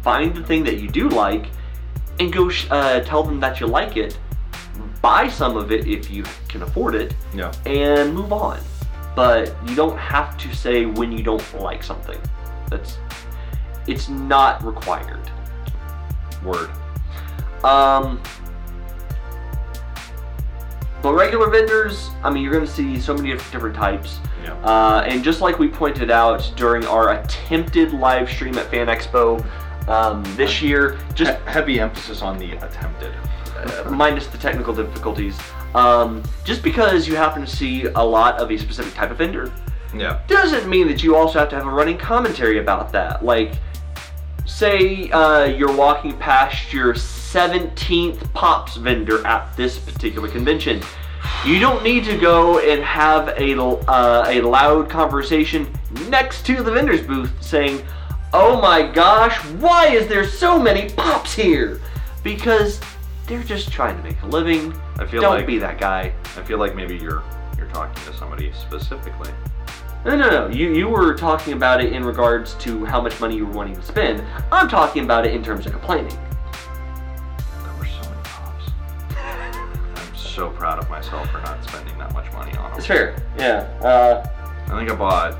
Find 0.03 0.35
the 0.35 0.43
thing 0.43 0.62
that 0.64 0.79
you 0.81 0.89
do 0.89 1.09
like, 1.09 1.47
and 2.20 2.32
go 2.32 2.48
sh- 2.48 2.66
uh, 2.70 3.00
tell 3.00 3.22
them 3.22 3.40
that 3.40 3.60
you 3.60 3.66
like 3.66 3.96
it. 3.96 4.18
Buy 5.02 5.28
some 5.28 5.56
of 5.56 5.70
it 5.72 5.86
if 5.86 6.10
you 6.10 6.24
can 6.48 6.62
afford 6.62 6.94
it, 6.94 7.14
Yeah. 7.34 7.52
and 7.66 8.14
move 8.14 8.32
on. 8.32 8.58
But 9.14 9.54
you 9.66 9.74
don't 9.76 9.96
have 9.98 10.36
to 10.38 10.54
say 10.56 10.86
when 10.86 11.12
you 11.12 11.22
don't 11.22 11.60
like 11.60 11.82
something. 11.82 12.18
That's 12.68 12.98
it's 13.86 14.08
not 14.08 14.64
required. 14.64 15.30
Word. 16.42 16.70
Um, 17.62 18.20
but 21.02 21.12
regular 21.12 21.50
vendors, 21.50 22.10
I 22.22 22.30
mean, 22.30 22.42
you're 22.42 22.52
going 22.52 22.64
to 22.64 22.70
see 22.70 22.98
so 22.98 23.14
many 23.14 23.32
different 23.32 23.76
types. 23.76 24.18
Yeah. 24.42 24.54
Uh, 24.62 25.04
and 25.06 25.22
just 25.22 25.40
like 25.42 25.58
we 25.58 25.68
pointed 25.68 26.10
out 26.10 26.50
during 26.56 26.86
our 26.86 27.20
attempted 27.20 27.92
live 27.92 28.28
stream 28.30 28.56
at 28.56 28.70
Fan 28.70 28.86
Expo 28.86 29.44
um, 29.89 30.22
this 30.37 30.61
year, 30.62 30.99
just 31.14 31.32
He- 31.32 31.51
heavy 31.51 31.80
emphasis 31.80 32.22
on 32.22 32.39
the 32.39 32.53
attempted. 32.53 33.12
uh, 33.57 33.89
minus 33.91 34.26
the 34.26 34.37
technical 34.37 34.74
difficulties, 34.74 35.39
um, 35.74 36.22
just 36.45 36.62
because 36.62 37.07
you 37.09 37.14
happen 37.16 37.41
to 37.41 37.47
see 37.51 37.85
a 37.95 38.03
lot 38.05 38.37
of 38.39 38.51
a 38.51 38.59
specific 38.59 38.93
type 38.95 39.11
of 39.11 39.16
vendor 39.16 39.51
Yeah. 39.95 40.18
doesn't 40.26 40.68
mean 40.68 40.87
that 40.89 41.03
you 41.05 41.16
also 41.16 41.39
have 41.39 41.49
to 41.51 41.57
have 41.57 41.66
a 41.66 41.70
running 41.70 41.97
commentary 41.97 42.59
about 42.59 42.93
that. 42.93 43.24
Like, 43.24 43.53
say 44.45 45.09
uh, 45.11 45.45
you're 45.45 45.72
walking 45.74 46.12
past 46.18 46.72
your 46.72 46.95
17th 46.95 48.32
Pops 48.35 48.76
vendor 48.76 49.26
at 49.26 49.57
this 49.57 49.78
particular 49.78 50.28
convention. 50.28 50.82
You 51.47 51.59
don't 51.59 51.82
need 51.82 52.05
to 52.05 52.16
go 52.18 52.59
and 52.59 52.82
have 52.82 53.28
a, 53.28 53.57
uh, 53.59 54.24
a 54.28 54.41
loud 54.43 54.91
conversation 54.91 55.66
next 56.09 56.45
to 56.47 56.62
the 56.62 56.70
vendor's 56.70 57.01
booth 57.03 57.32
saying, 57.41 57.82
Oh 58.37 58.61
my 58.61 58.82
gosh, 58.82 59.39
why 59.61 59.87
is 59.87 60.09
there 60.09 60.26
so 60.26 60.59
many 60.59 60.89
Pops 60.89 61.32
here? 61.35 61.80
Because 62.24 62.80
they're 63.28 63.45
just 63.45 63.70
trying 63.70 63.97
to 63.97 64.03
make 64.03 64.20
a 64.22 64.26
living. 64.26 64.74
I 64.99 65.07
feel 65.07 65.20
don't 65.20 65.37
like 65.37 65.47
be 65.47 65.57
that 65.59 65.78
guy. 65.78 66.12
I 66.37 66.43
feel 66.43 66.59
like 66.59 66.74
maybe 66.74 66.97
you're 66.97 67.22
you're 67.57 67.68
talking 67.68 67.95
to 68.07 68.18
somebody 68.18 68.53
specifically. 68.53 69.30
No, 70.05 70.16
no, 70.16 70.28
no. 70.28 70.49
You 70.49 70.74
you 70.74 70.89
were 70.89 71.14
talking 71.14 71.53
about 71.53 71.80
it 71.80 71.93
in 71.93 72.05
regards 72.05 72.55
to 72.55 72.85
how 72.85 73.01
much 73.01 73.20
money 73.20 73.37
you 73.37 73.47
were 73.47 73.53
wanting 73.53 73.76
to 73.76 73.82
spend. 73.82 74.24
I'm 74.51 74.68
talking 74.68 75.05
about 75.05 75.24
it 75.24 75.32
in 75.32 75.45
terms 75.45 75.64
of 75.66 75.70
complaining. 75.70 76.18
There 77.62 77.74
were 77.78 77.87
so 77.87 78.11
many 78.11 78.22
pops. 78.24 78.64
I'm 79.16 80.16
so 80.16 80.51
proud 80.51 80.80
of 80.80 80.91
myself 80.91 81.30
for 81.30 81.39
not 81.39 81.62
spending 81.62 81.97
that 81.99 82.12
much 82.12 82.32
money 82.32 82.51
on 82.57 82.70
them. 82.70 82.78
It's 82.78 82.87
fair. 82.89 83.14
Yeah. 83.39 83.61
Uh, 83.80 84.28
I 84.72 84.78
think 84.78 84.91
I 84.91 84.97
bought. 84.97 85.39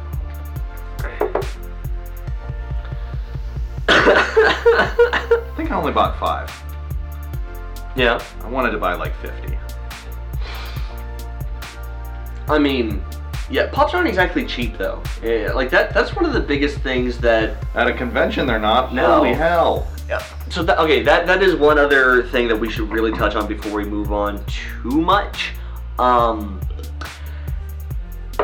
I 4.07 5.53
think 5.57 5.71
I 5.71 5.77
only 5.77 5.93
bought 5.93 6.19
five. 6.19 6.53
yeah. 7.97 8.23
I 8.43 8.49
wanted 8.49 8.71
to 8.73 8.79
buy 8.79 8.95
like 8.95 9.15
50. 9.17 9.57
I 12.49 12.59
mean, 12.59 13.03
yeah. 13.51 13.71
Pops 13.73 13.95
aren't 13.95 14.09
exactly 14.09 14.45
cheap 14.45 14.77
though. 14.77 15.03
Yeah, 15.23 15.53
like 15.55 15.71
that. 15.71 15.95
That's 15.95 16.15
one 16.15 16.25
of 16.27 16.33
the 16.35 16.41
biggest 16.41 16.79
things 16.81 17.19
that. 17.19 17.57
At 17.75 17.87
a 17.87 17.93
convention, 17.95 18.47
they're 18.47 18.59
not. 18.59 18.95
No. 18.95 19.17
Holy 19.17 19.33
hell! 19.33 19.87
Yeah. 20.09 20.23
So 20.51 20.63
that, 20.65 20.79
okay, 20.79 21.03
that 21.03 21.27
that 21.27 21.43
is 21.43 21.55
one 21.57 21.79
other 21.79 22.25
thing 22.25 22.49
that 22.49 22.57
we 22.57 22.71
should 22.71 22.91
really 22.91 23.13
touch 23.13 23.35
on 23.35 23.47
before 23.47 23.73
we 23.73 23.85
move 23.85 24.13
on 24.13 24.45
too 24.45 25.01
much. 25.01 25.53
Um, 25.99 26.61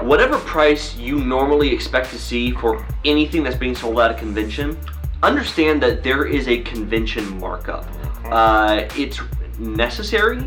whatever 0.02 0.38
price 0.38 0.96
you 0.96 1.18
normally 1.18 1.70
expect 1.72 2.10
to 2.10 2.18
see 2.18 2.52
for 2.52 2.86
anything 3.04 3.42
that's 3.42 3.56
being 3.56 3.74
sold 3.74 4.00
at 4.00 4.10
a 4.10 4.14
convention, 4.14 4.78
understand 5.22 5.82
that 5.82 6.02
there 6.02 6.26
is 6.26 6.48
a 6.48 6.60
convention 6.62 7.38
markup. 7.38 7.86
Uh, 8.24 8.88
it's 8.96 9.20
necessary 9.58 10.46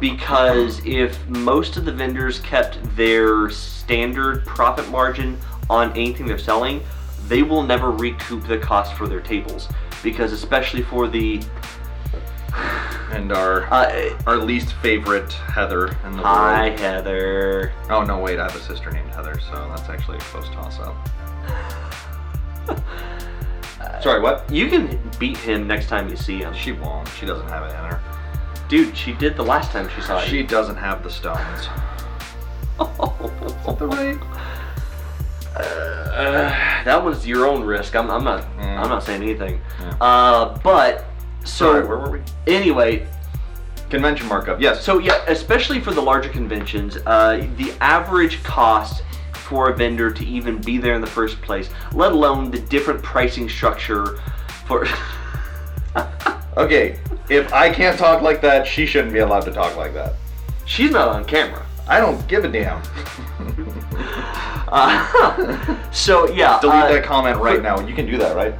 because 0.00 0.84
if 0.84 1.26
most 1.28 1.76
of 1.76 1.84
the 1.84 1.92
vendors 1.92 2.40
kept 2.40 2.78
their 2.96 3.50
standard 3.50 4.44
profit 4.44 4.88
margin 4.88 5.38
on 5.70 5.90
anything 5.92 6.26
they're 6.26 6.38
selling, 6.38 6.82
they 7.28 7.42
will 7.42 7.62
never 7.62 7.90
recoup 7.90 8.46
the 8.46 8.58
cost 8.58 8.94
for 8.94 9.06
their 9.06 9.20
tables. 9.20 9.68
Because 10.02 10.32
especially 10.32 10.82
for 10.82 11.08
the 11.08 11.40
And 13.12 13.32
our 13.32 13.64
uh, 13.72 14.18
our 14.26 14.36
least 14.36 14.72
favorite 14.74 15.32
Heather 15.32 15.86
in 16.04 16.16
the 16.16 16.22
hi 16.22 16.68
world. 16.68 16.80
Heather. 16.80 17.72
Oh 17.88 18.02
no, 18.02 18.18
wait, 18.18 18.38
I 18.38 18.44
have 18.44 18.56
a 18.56 18.60
sister 18.60 18.90
named 18.90 19.10
Heather, 19.10 19.38
so 19.40 19.52
that's 19.74 19.88
actually 19.88 20.18
a 20.18 20.20
close 20.20 20.48
toss 20.48 20.78
up. 20.80 20.96
Sorry, 24.00 24.20
what? 24.20 24.50
You 24.50 24.68
can 24.68 24.98
beat 25.18 25.36
him 25.36 25.66
next 25.66 25.88
time 25.88 26.08
you 26.08 26.16
see 26.16 26.38
him. 26.38 26.54
She 26.54 26.72
won't. 26.72 27.08
She 27.08 27.26
doesn't 27.26 27.48
have 27.48 27.64
it 27.64 27.70
in 27.70 27.84
her. 27.84 28.00
Dude, 28.68 28.96
she 28.96 29.12
did 29.12 29.36
the 29.36 29.42
last 29.42 29.70
time 29.70 29.88
she 29.94 30.00
saw 30.00 30.20
you. 30.22 30.28
She 30.28 30.42
doesn't 30.42 30.76
have 30.76 31.02
the 31.02 31.10
stones. 31.10 31.68
the 33.78 33.86
right? 33.86 34.18
Uh, 35.54 36.84
that 36.84 37.04
was 37.04 37.26
your 37.26 37.46
own 37.46 37.62
risk. 37.64 37.94
I'm, 37.94 38.10
I'm 38.10 38.24
not. 38.24 38.42
Mm. 38.56 38.78
I'm 38.78 38.88
not 38.88 39.02
saying 39.02 39.22
anything. 39.22 39.60
Yeah. 39.80 39.96
Uh, 40.00 40.58
but 40.64 41.04
so 41.44 41.72
Sorry, 41.72 41.86
where 41.86 41.98
were 41.98 42.10
we? 42.10 42.20
anyway, 42.46 43.06
Convention 43.90 44.26
markup. 44.26 44.58
Yes. 44.58 44.82
so 44.82 44.98
yeah, 44.98 45.22
especially 45.28 45.78
for 45.78 45.92
the 45.92 46.00
larger 46.00 46.30
conventions, 46.30 46.96
uh, 47.04 47.46
the 47.58 47.74
average 47.82 48.42
cost 48.42 49.02
for 49.52 49.68
a 49.68 49.76
vendor 49.76 50.10
to 50.10 50.24
even 50.24 50.58
be 50.62 50.78
there 50.78 50.94
in 50.94 51.02
the 51.02 51.06
first 51.06 51.38
place, 51.42 51.68
let 51.92 52.12
alone 52.12 52.50
the 52.50 52.58
different 52.58 53.02
pricing 53.02 53.48
structure 53.48 54.18
for. 54.66 54.86
Okay, 56.54 56.98
if 57.30 57.50
I 57.54 57.72
can't 57.72 57.98
talk 57.98 58.20
like 58.20 58.42
that, 58.42 58.66
she 58.66 58.84
shouldn't 58.84 59.14
be 59.14 59.20
allowed 59.20 59.46
to 59.46 59.52
talk 59.52 59.74
like 59.74 59.94
that. 59.94 60.16
She's 60.66 60.90
not 60.90 61.08
on 61.08 61.24
camera. 61.24 61.64
I 61.88 61.98
don't 61.98 62.28
give 62.28 62.44
a 62.44 62.48
damn. 62.48 62.82
Uh, 64.68 65.90
so 65.90 66.28
yeah, 66.28 66.58
Delete 66.60 66.76
uh, 66.76 66.88
that 66.88 67.04
comment 67.04 67.38
right 67.38 67.62
now. 67.62 67.80
You 67.80 67.94
can 67.94 68.04
do 68.04 68.18
that, 68.18 68.36
right? 68.36 68.54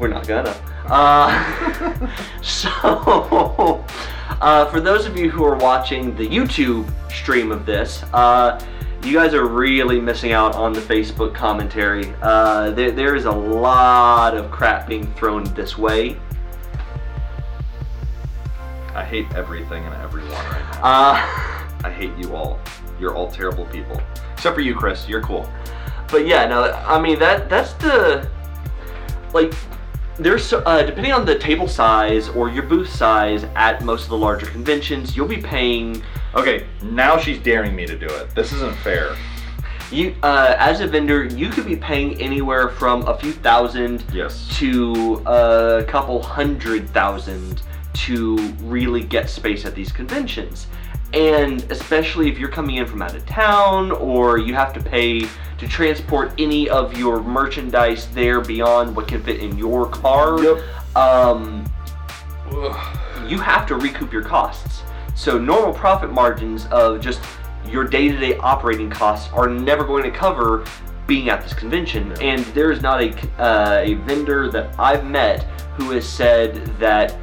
We're 0.00 0.08
not 0.08 0.26
gonna. 0.26 0.56
Uh, 0.86 2.08
so, 2.42 3.84
uh, 4.40 4.66
for 4.66 4.80
those 4.80 5.06
of 5.06 5.16
you 5.16 5.30
who 5.30 5.44
are 5.44 5.56
watching 5.56 6.16
the 6.16 6.26
YouTube 6.26 6.90
stream 7.08 7.52
of 7.52 7.66
this, 7.66 8.02
uh, 8.12 8.60
you 9.04 9.12
guys 9.12 9.34
are 9.34 9.46
really 9.46 10.00
missing 10.00 10.32
out 10.32 10.54
on 10.54 10.72
the 10.72 10.80
Facebook 10.80 11.34
commentary. 11.34 12.12
Uh, 12.22 12.70
there, 12.70 12.90
there 12.90 13.14
is 13.14 13.24
a 13.24 13.30
lot 13.30 14.36
of 14.36 14.50
crap 14.50 14.88
being 14.88 15.12
thrown 15.14 15.44
this 15.54 15.78
way. 15.78 16.16
I 18.94 19.04
hate 19.04 19.26
everything 19.34 19.84
and 19.84 19.94
everyone 19.96 20.30
right 20.30 20.64
now. 20.72 20.80
Uh, 20.82 21.86
I 21.86 21.90
hate 21.90 22.16
you 22.16 22.34
all. 22.34 22.58
You're 22.98 23.14
all 23.14 23.30
terrible 23.30 23.66
people. 23.66 24.00
Except 24.32 24.54
for 24.54 24.62
you, 24.62 24.74
Chris. 24.74 25.06
You're 25.08 25.22
cool. 25.22 25.48
but 26.10 26.26
yeah, 26.26 26.46
no, 26.46 26.62
I 26.86 27.00
mean 27.00 27.18
that 27.18 27.48
that's 27.48 27.74
the 27.74 28.28
like 29.34 29.54
there's 30.18 30.52
uh, 30.52 30.82
depending 30.84 31.12
on 31.12 31.24
the 31.24 31.38
table 31.38 31.68
size 31.68 32.28
or 32.30 32.48
your 32.50 32.62
booth 32.62 32.88
size 32.88 33.44
at 33.54 33.84
most 33.84 34.04
of 34.04 34.08
the 34.10 34.18
larger 34.18 34.46
conventions, 34.46 35.16
you'll 35.16 35.28
be 35.28 35.40
paying 35.40 36.02
Okay, 36.34 36.66
now 36.82 37.16
she's 37.16 37.38
daring 37.38 37.74
me 37.74 37.86
to 37.86 37.98
do 37.98 38.06
it. 38.06 38.34
This 38.34 38.52
isn't 38.52 38.76
fair. 38.78 39.16
You, 39.90 40.14
uh, 40.22 40.54
as 40.58 40.80
a 40.80 40.86
vendor, 40.86 41.24
you 41.24 41.48
could 41.48 41.64
be 41.64 41.76
paying 41.76 42.20
anywhere 42.20 42.68
from 42.70 43.06
a 43.06 43.16
few 43.16 43.32
thousand 43.32 44.04
Yes. 44.12 44.46
to 44.58 45.22
a 45.26 45.84
couple 45.88 46.20
hundred 46.22 46.90
thousand 46.90 47.62
to 47.94 48.36
really 48.62 49.02
get 49.02 49.30
space 49.30 49.64
at 49.64 49.74
these 49.74 49.92
conventions. 49.92 50.66
And 51.12 51.62
especially 51.70 52.28
if 52.28 52.38
you're 52.38 52.50
coming 52.50 52.76
in 52.76 52.86
from 52.86 53.02
out 53.02 53.14
of 53.14 53.24
town 53.26 53.92
or 53.92 54.38
you 54.38 54.54
have 54.54 54.72
to 54.74 54.80
pay 54.80 55.20
to 55.58 55.68
transport 55.68 56.32
any 56.38 56.68
of 56.68 56.96
your 56.98 57.22
merchandise 57.22 58.08
there 58.08 58.40
beyond 58.40 58.94
what 58.94 59.08
can 59.08 59.22
fit 59.22 59.40
in 59.40 59.56
your 59.56 59.88
car, 59.88 60.42
Yep. 60.42 60.96
um, 60.96 61.64
you 63.26 63.38
have 63.38 63.66
to 63.66 63.76
recoup 63.76 64.12
your 64.12 64.22
costs. 64.22 64.82
So 65.14 65.38
normal 65.38 65.72
profit 65.72 66.12
margins 66.12 66.66
of 66.66 67.00
just 67.00 67.20
your 67.66 67.84
day-to-day 67.84 68.36
operating 68.38 68.90
costs 68.90 69.32
are 69.32 69.48
never 69.48 69.82
going 69.84 70.04
to 70.04 70.10
cover 70.10 70.64
being 71.06 71.30
at 71.30 71.42
this 71.42 71.54
convention. 71.54 72.12
And 72.20 72.44
there 72.46 72.70
is 72.70 72.82
not 72.82 73.00
a 73.00 73.12
uh, 73.40 73.80
a 73.82 73.94
vendor 73.94 74.50
that 74.50 74.78
I've 74.78 75.04
met 75.04 75.44
who 75.76 75.90
has 75.90 76.06
said 76.06 76.66
that 76.78 77.16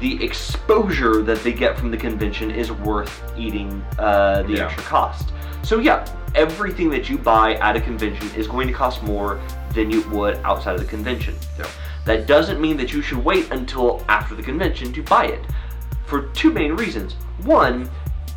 the 0.00 0.22
exposure 0.24 1.22
that 1.22 1.42
they 1.42 1.52
get 1.52 1.76
from 1.78 1.90
the 1.90 1.96
convention 1.96 2.50
is 2.50 2.70
worth 2.70 3.22
eating 3.36 3.84
uh, 3.98 4.42
the 4.42 4.54
Yeah. 4.54 4.64
extra 4.66 4.82
cost. 4.84 5.32
So 5.62 5.78
yeah, 5.80 6.04
everything 6.34 6.88
that 6.90 7.08
you 7.10 7.18
buy 7.18 7.54
at 7.54 7.76
a 7.76 7.80
convention 7.80 8.30
is 8.36 8.46
going 8.46 8.68
to 8.68 8.72
cost 8.74 9.02
more 9.02 9.40
than 9.74 9.90
you 9.90 10.02
would 10.10 10.36
outside 10.44 10.74
of 10.74 10.80
the 10.80 10.86
convention. 10.86 11.34
Yep. 11.58 11.68
That 12.04 12.26
doesn't 12.26 12.60
mean 12.60 12.76
that 12.78 12.92
you 12.92 13.02
should 13.02 13.22
wait 13.24 13.50
until 13.50 14.04
after 14.08 14.34
the 14.34 14.42
convention 14.42 14.92
to 14.92 15.02
buy 15.02 15.26
it. 15.26 15.40
For 16.06 16.22
two 16.28 16.50
main 16.50 16.72
reasons. 16.72 17.14
One, 17.42 17.90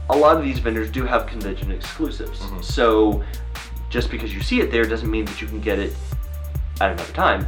a 0.10 0.16
lot 0.18 0.36
of 0.36 0.44
these 0.44 0.60
vendors 0.60 0.92
do 0.92 1.06
have 1.06 1.26
convention 1.26 1.72
exclusives. 1.72 2.40
Mhm. 2.40 2.64
So 2.64 3.24
just 3.90 4.10
because 4.12 4.34
you 4.34 4.42
see 4.42 4.60
it 4.62 4.72
there 4.72 4.84
doesn't 4.86 5.10
mean 5.10 5.26
that 5.26 5.42
you 5.42 5.48
can 5.48 5.62
get 5.62 5.80
it 5.80 5.96
at 6.82 6.92
another 6.92 7.14
time. 7.14 7.48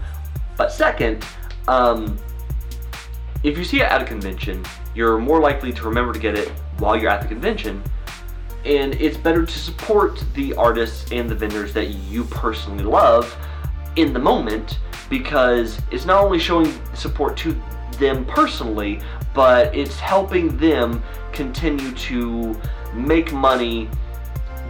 But 0.55 0.71
second, 0.71 1.25
um, 1.67 2.17
if 3.43 3.57
you 3.57 3.63
see 3.63 3.81
it 3.81 3.91
at 3.91 4.01
a 4.01 4.05
convention, 4.05 4.63
you're 4.95 5.17
more 5.17 5.39
likely 5.39 5.71
to 5.73 5.83
remember 5.83 6.13
to 6.13 6.19
get 6.19 6.37
it 6.37 6.49
while 6.77 6.95
you're 6.95 7.09
at 7.09 7.21
the 7.21 7.27
convention. 7.27 7.81
And 8.65 8.93
it's 8.95 9.17
better 9.17 9.45
to 9.45 9.59
support 9.59 10.23
the 10.33 10.53
artists 10.55 11.11
and 11.11 11.29
the 11.29 11.35
vendors 11.35 11.73
that 11.73 11.87
you 11.89 12.23
personally 12.25 12.83
love 12.85 13.35
in 13.97 14.13
the 14.13 14.19
moment 14.19 14.79
because 15.09 15.79
it's 15.91 16.05
not 16.05 16.23
only 16.23 16.39
showing 16.39 16.73
support 16.95 17.35
to 17.37 17.61
them 17.99 18.25
personally, 18.25 19.01
but 19.33 19.75
it's 19.75 19.99
helping 19.99 20.55
them 20.57 21.03
continue 21.33 21.91
to 21.91 22.59
make 22.93 23.33
money 23.33 23.89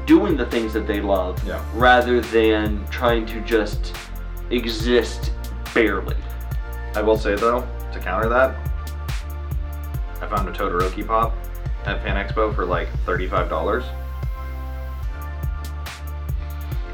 doing 0.05 0.35
the 0.35 0.45
things 0.47 0.73
that 0.73 0.87
they 0.87 0.99
love 0.99 1.41
Yeah. 1.47 1.61
rather 1.75 2.19
than 2.19 2.85
trying 2.89 3.25
to 3.27 3.39
just 3.41 3.95
exist 4.49 5.31
barely. 5.73 6.15
I 6.95 7.01
will 7.01 7.17
say 7.17 7.35
though, 7.35 7.65
to 7.93 7.99
counter 7.99 8.29
that, 8.29 8.55
I 10.21 10.27
found 10.27 10.47
a 10.47 10.51
Todoroki 10.51 11.05
pop 11.05 11.33
at 11.85 12.01
Fan 12.03 12.15
Expo 12.15 12.53
for 12.55 12.65
like 12.65 12.87
thirty-five 13.05 13.49
dollars. 13.49 13.83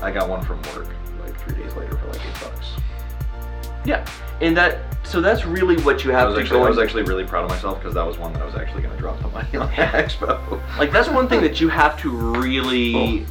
I 0.02 0.12
got 0.12 0.30
one 0.30 0.44
from 0.44 0.62
work 0.74 0.88
like 1.22 1.38
three 1.42 1.62
days 1.62 1.76
later 1.76 1.98
for 1.98 2.08
like 2.08 2.22
eight 2.26 2.42
bucks. 2.42 2.68
Yeah, 3.86 4.06
and 4.42 4.56
that 4.58 4.80
so 5.04 5.22
that's 5.22 5.46
really 5.46 5.78
what 5.84 6.04
you 6.04 6.12
I 6.14 6.20
have 6.20 6.28
was 6.30 6.36
to 6.36 6.42
actually, 6.42 6.60
go. 6.60 6.66
I 6.66 6.70
was 6.70 6.80
actually 6.80 7.04
really 7.04 7.26
proud 7.26 7.44
of 7.44 7.50
myself 7.50 7.80
because 7.80 7.94
that 7.96 8.06
was 8.06 8.18
one 8.18 8.32
that 8.34 8.42
I 8.42 8.46
was 8.46 8.56
actually 8.56 8.82
going 8.84 8.94
to 8.96 9.00
drop 9.00 9.20
the 9.22 9.28
money 9.30 9.58
on 9.58 9.70
at 9.74 9.94
Expo. 10.10 10.62
Like 10.78 10.92
that's 10.92 11.10
one 11.10 11.28
thing 11.28 11.42
that 11.42 11.60
you 11.60 11.70
have 11.70 12.00
to 12.02 12.10
really 12.10 12.96
Oh. 12.96 13.26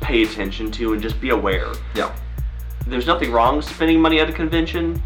pay 0.00 0.22
attention 0.22 0.70
to 0.72 0.92
and 0.92 1.02
just 1.02 1.20
be 1.20 1.30
aware. 1.30 1.72
yeah, 1.94 2.14
There's 2.86 3.06
nothing 3.06 3.30
wrong 3.32 3.56
with 3.56 3.66
spending 3.66 4.00
money 4.00 4.20
at 4.20 4.28
a 4.28 4.32
convention, 4.32 5.02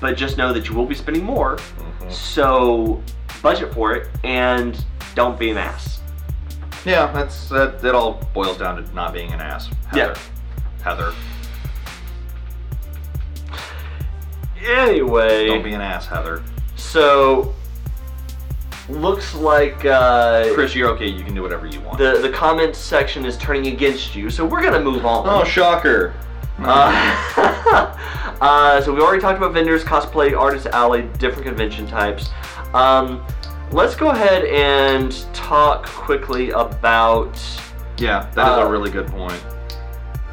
but 0.00 0.16
just 0.16 0.36
know 0.36 0.52
that 0.52 0.68
you 0.68 0.74
will 0.74 0.86
be 0.86 0.94
spending 0.94 1.24
more. 1.24 1.56
Mhm. 1.56 2.12
So 2.12 3.02
budget 3.42 3.72
for 3.74 3.94
it 3.94 4.08
and 4.24 4.82
don't 5.14 5.38
be 5.38 5.50
an 5.50 5.58
ass. 5.58 6.00
yeah. 6.84 7.10
That's 7.12 7.48
that. 7.48 7.82
It 7.84 7.94
all 7.94 8.20
boils 8.34 8.58
down 8.58 8.82
to 8.82 8.94
not 8.94 9.12
being 9.12 9.32
an 9.32 9.40
ass. 9.40 9.70
Heather. 9.90 10.14
Heather, 10.82 11.12
Anyway, 14.64 15.46
don't 15.46 15.62
be 15.62 15.72
an 15.74 15.80
ass, 15.80 16.06
Heather. 16.06 16.42
so 16.76 17.54
looks 18.88 19.34
like 19.34 19.84
uh, 19.84 20.46
Chris, 20.54 20.74
you're 20.74 20.88
okay. 20.90 21.06
You 21.06 21.22
can 21.24 21.34
do 21.34 21.42
whatever 21.42 21.66
you 21.66 21.80
want. 21.80 21.98
the 21.98 22.18
the 22.22 22.30
comments 22.30 22.78
section 22.78 23.24
is 23.24 23.36
turning 23.36 23.66
against 23.68 24.14
you. 24.16 24.30
So 24.30 24.44
we're 24.44 24.62
gonna 24.62 24.80
move 24.80 25.04
on. 25.06 25.28
oh, 25.28 25.44
shocker. 25.44 26.14
Uh, 26.58 28.38
uh, 28.40 28.80
so 28.80 28.92
we 28.94 29.00
already 29.00 29.20
talked 29.20 29.38
about 29.38 29.52
vendors, 29.52 29.84
cosplay, 29.84 30.38
artist 30.38 30.66
alley, 30.66 31.08
different 31.18 31.44
convention 31.44 31.86
types. 31.86 32.30
Um, 32.74 33.24
let's 33.72 33.94
go 33.94 34.10
ahead 34.10 34.44
and 34.46 35.12
talk 35.32 35.86
quickly 35.86 36.50
about 36.50 37.38
yeah, 37.98 38.30
that 38.34 38.52
is 38.52 38.58
uh, 38.58 38.66
a 38.66 38.70
really 38.70 38.90
good 38.90 39.06
point. 39.06 39.40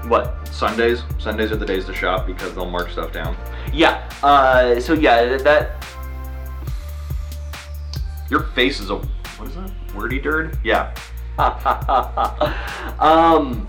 what. 0.07 0.39
Sundays, 0.53 1.01
Sundays 1.17 1.51
are 1.51 1.55
the 1.55 1.65
days 1.65 1.85
to 1.85 1.95
shop 1.95 2.27
because 2.27 2.53
they'll 2.53 2.69
mark 2.69 2.89
stuff 2.89 3.11
down. 3.11 3.35
Yeah. 3.73 4.07
Uh, 4.21 4.79
so 4.79 4.93
yeah, 4.93 5.37
that. 5.37 5.83
Your 8.29 8.41
face 8.41 8.79
is 8.79 8.89
a 8.89 8.97
what 8.97 9.49
is 9.49 9.55
that? 9.55 9.71
Wordy 9.95 10.19
dirt? 10.19 10.55
Yeah. 10.63 10.93
um. 12.99 13.67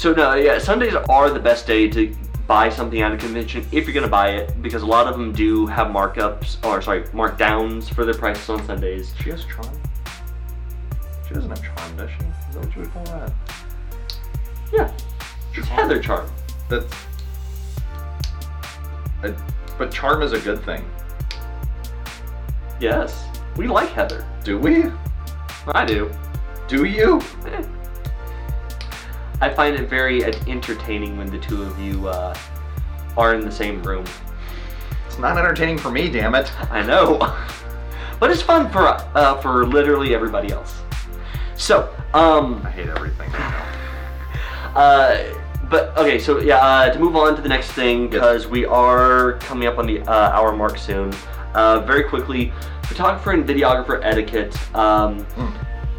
So 0.00 0.14
no, 0.14 0.32
yeah, 0.32 0.56
Sundays 0.58 0.94
are 0.94 1.28
the 1.28 1.38
best 1.38 1.66
day 1.66 1.86
to 1.90 2.16
buy 2.46 2.70
something 2.70 3.02
at 3.02 3.12
a 3.12 3.18
convention 3.18 3.66
if 3.70 3.84
you're 3.84 3.92
gonna 3.92 4.08
buy 4.08 4.30
it 4.30 4.62
because 4.62 4.80
a 4.82 4.86
lot 4.86 5.06
of 5.06 5.12
them 5.12 5.30
do 5.30 5.66
have 5.66 5.88
markups 5.88 6.56
or 6.64 6.80
sorry 6.80 7.02
markdowns 7.08 7.92
for 7.92 8.06
their 8.06 8.14
prices 8.14 8.48
on 8.48 8.64
Sundays. 8.64 9.12
She 9.22 9.28
has 9.28 9.44
charm. 9.44 9.78
She 11.28 11.34
doesn't 11.34 11.50
have 11.50 11.62
charm, 11.62 11.96
does 11.98 12.08
she? 12.12 12.24
Is 12.24 12.54
that 12.54 12.64
what 12.64 12.74
you 12.76 12.80
would 12.80 12.92
call 12.94 13.04
that? 13.04 13.32
Yeah, 14.72 14.90
it's 15.52 15.68
Heather 15.68 16.00
Charm. 16.00 16.30
That's. 16.70 16.94
I- 19.22 19.34
but 19.76 19.92
charm 19.92 20.22
is 20.22 20.32
a 20.32 20.40
good 20.40 20.64
thing. 20.64 20.82
Yes, 22.80 23.26
we 23.54 23.66
like 23.66 23.90
Heather. 23.90 24.26
Do 24.44 24.58
we? 24.58 24.84
I 25.74 25.84
do. 25.84 26.10
Do 26.68 26.86
you? 26.86 27.20
I 29.40 29.48
find 29.48 29.74
it 29.74 29.88
very 29.88 30.22
entertaining 30.24 31.16
when 31.16 31.30
the 31.30 31.38
two 31.38 31.62
of 31.62 31.78
you 31.78 32.08
uh, 32.08 32.36
are 33.16 33.34
in 33.34 33.40
the 33.40 33.50
same 33.50 33.82
room. 33.82 34.04
It's 35.06 35.18
not 35.18 35.38
entertaining 35.38 35.78
for 35.78 35.90
me, 35.90 36.10
damn 36.10 36.34
it. 36.34 36.50
I 36.70 36.82
know, 36.82 37.18
but 38.18 38.30
it's 38.30 38.42
fun 38.42 38.70
for 38.70 38.86
uh, 38.88 39.40
for 39.40 39.66
literally 39.66 40.14
everybody 40.14 40.52
else. 40.52 40.80
So, 41.56 41.94
um, 42.14 42.62
I 42.64 42.70
hate 42.70 42.88
everything. 42.88 43.30
uh, 44.74 45.34
but 45.70 45.96
okay, 45.96 46.18
so 46.18 46.40
yeah, 46.40 46.56
uh, 46.56 46.92
to 46.92 46.98
move 46.98 47.16
on 47.16 47.36
to 47.36 47.42
the 47.42 47.48
next 47.48 47.72
thing 47.72 48.08
because 48.08 48.46
we 48.46 48.66
are 48.66 49.34
coming 49.34 49.68
up 49.68 49.78
on 49.78 49.86
the 49.86 50.00
uh, 50.02 50.30
hour 50.30 50.54
mark 50.54 50.76
soon. 50.76 51.12
Uh, 51.54 51.80
very 51.80 52.04
quickly, 52.04 52.52
photographer 52.84 53.32
and 53.32 53.46
videographer 53.46 54.00
etiquette. 54.04 54.56
Um, 54.74 55.26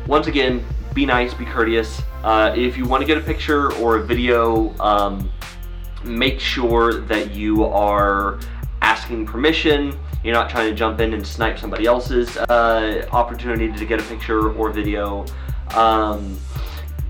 once 0.08 0.28
again, 0.28 0.64
be 0.94 1.06
nice, 1.06 1.34
be 1.34 1.46
courteous. 1.46 2.02
Uh, 2.24 2.54
if 2.56 2.78
you 2.78 2.86
want 2.86 3.02
to 3.02 3.08
get 3.08 3.18
a 3.18 3.22
picture 3.22 3.72
or 3.76 3.98
a 3.98 4.04
video, 4.04 4.78
um, 4.80 5.32
make 6.04 6.40
sure 6.40 7.02
that 7.02 7.34
you 7.34 7.64
are 7.66 8.40
asking 8.82 9.26
permission. 9.26 9.98
You're 10.24 10.34
not 10.34 10.50
trying 10.50 10.70
to 10.70 10.76
jump 10.76 11.00
in 11.00 11.14
and 11.14 11.26
snipe 11.26 11.58
somebody 11.58 11.86
else's 11.86 12.38
uh, 12.38 13.08
opportunity 13.12 13.72
to 13.72 13.86
get 13.86 14.00
a 14.00 14.04
picture 14.04 14.52
or 14.54 14.70
video. 14.72 15.26
Um, 15.76 16.38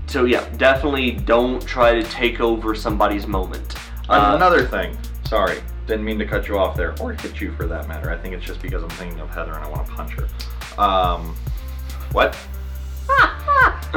so 0.06 0.24
yeah, 0.24 0.48
definitely 0.56 1.12
don't 1.12 1.64
try 1.66 1.94
to 1.94 2.02
take 2.02 2.40
over 2.40 2.74
somebody's 2.74 3.26
moment. 3.26 3.74
Uh, 4.08 4.32
Another 4.36 4.66
thing. 4.66 4.96
Sorry, 5.24 5.58
didn't 5.86 6.04
mean 6.04 6.18
to 6.18 6.26
cut 6.26 6.48
you 6.48 6.58
off 6.58 6.76
there, 6.76 6.94
or 7.00 7.12
hit 7.14 7.40
you 7.40 7.52
for 7.52 7.66
that 7.66 7.88
matter. 7.88 8.10
I 8.10 8.18
think 8.18 8.34
it's 8.34 8.44
just 8.44 8.60
because 8.60 8.82
I'm 8.82 8.90
thinking 8.90 9.20
of 9.20 9.30
Heather 9.30 9.52
and 9.52 9.64
I 9.64 9.68
want 9.68 9.86
to 9.86 9.92
punch 9.92 10.12
her. 10.12 10.28
Um, 10.82 11.34
what? 12.12 12.36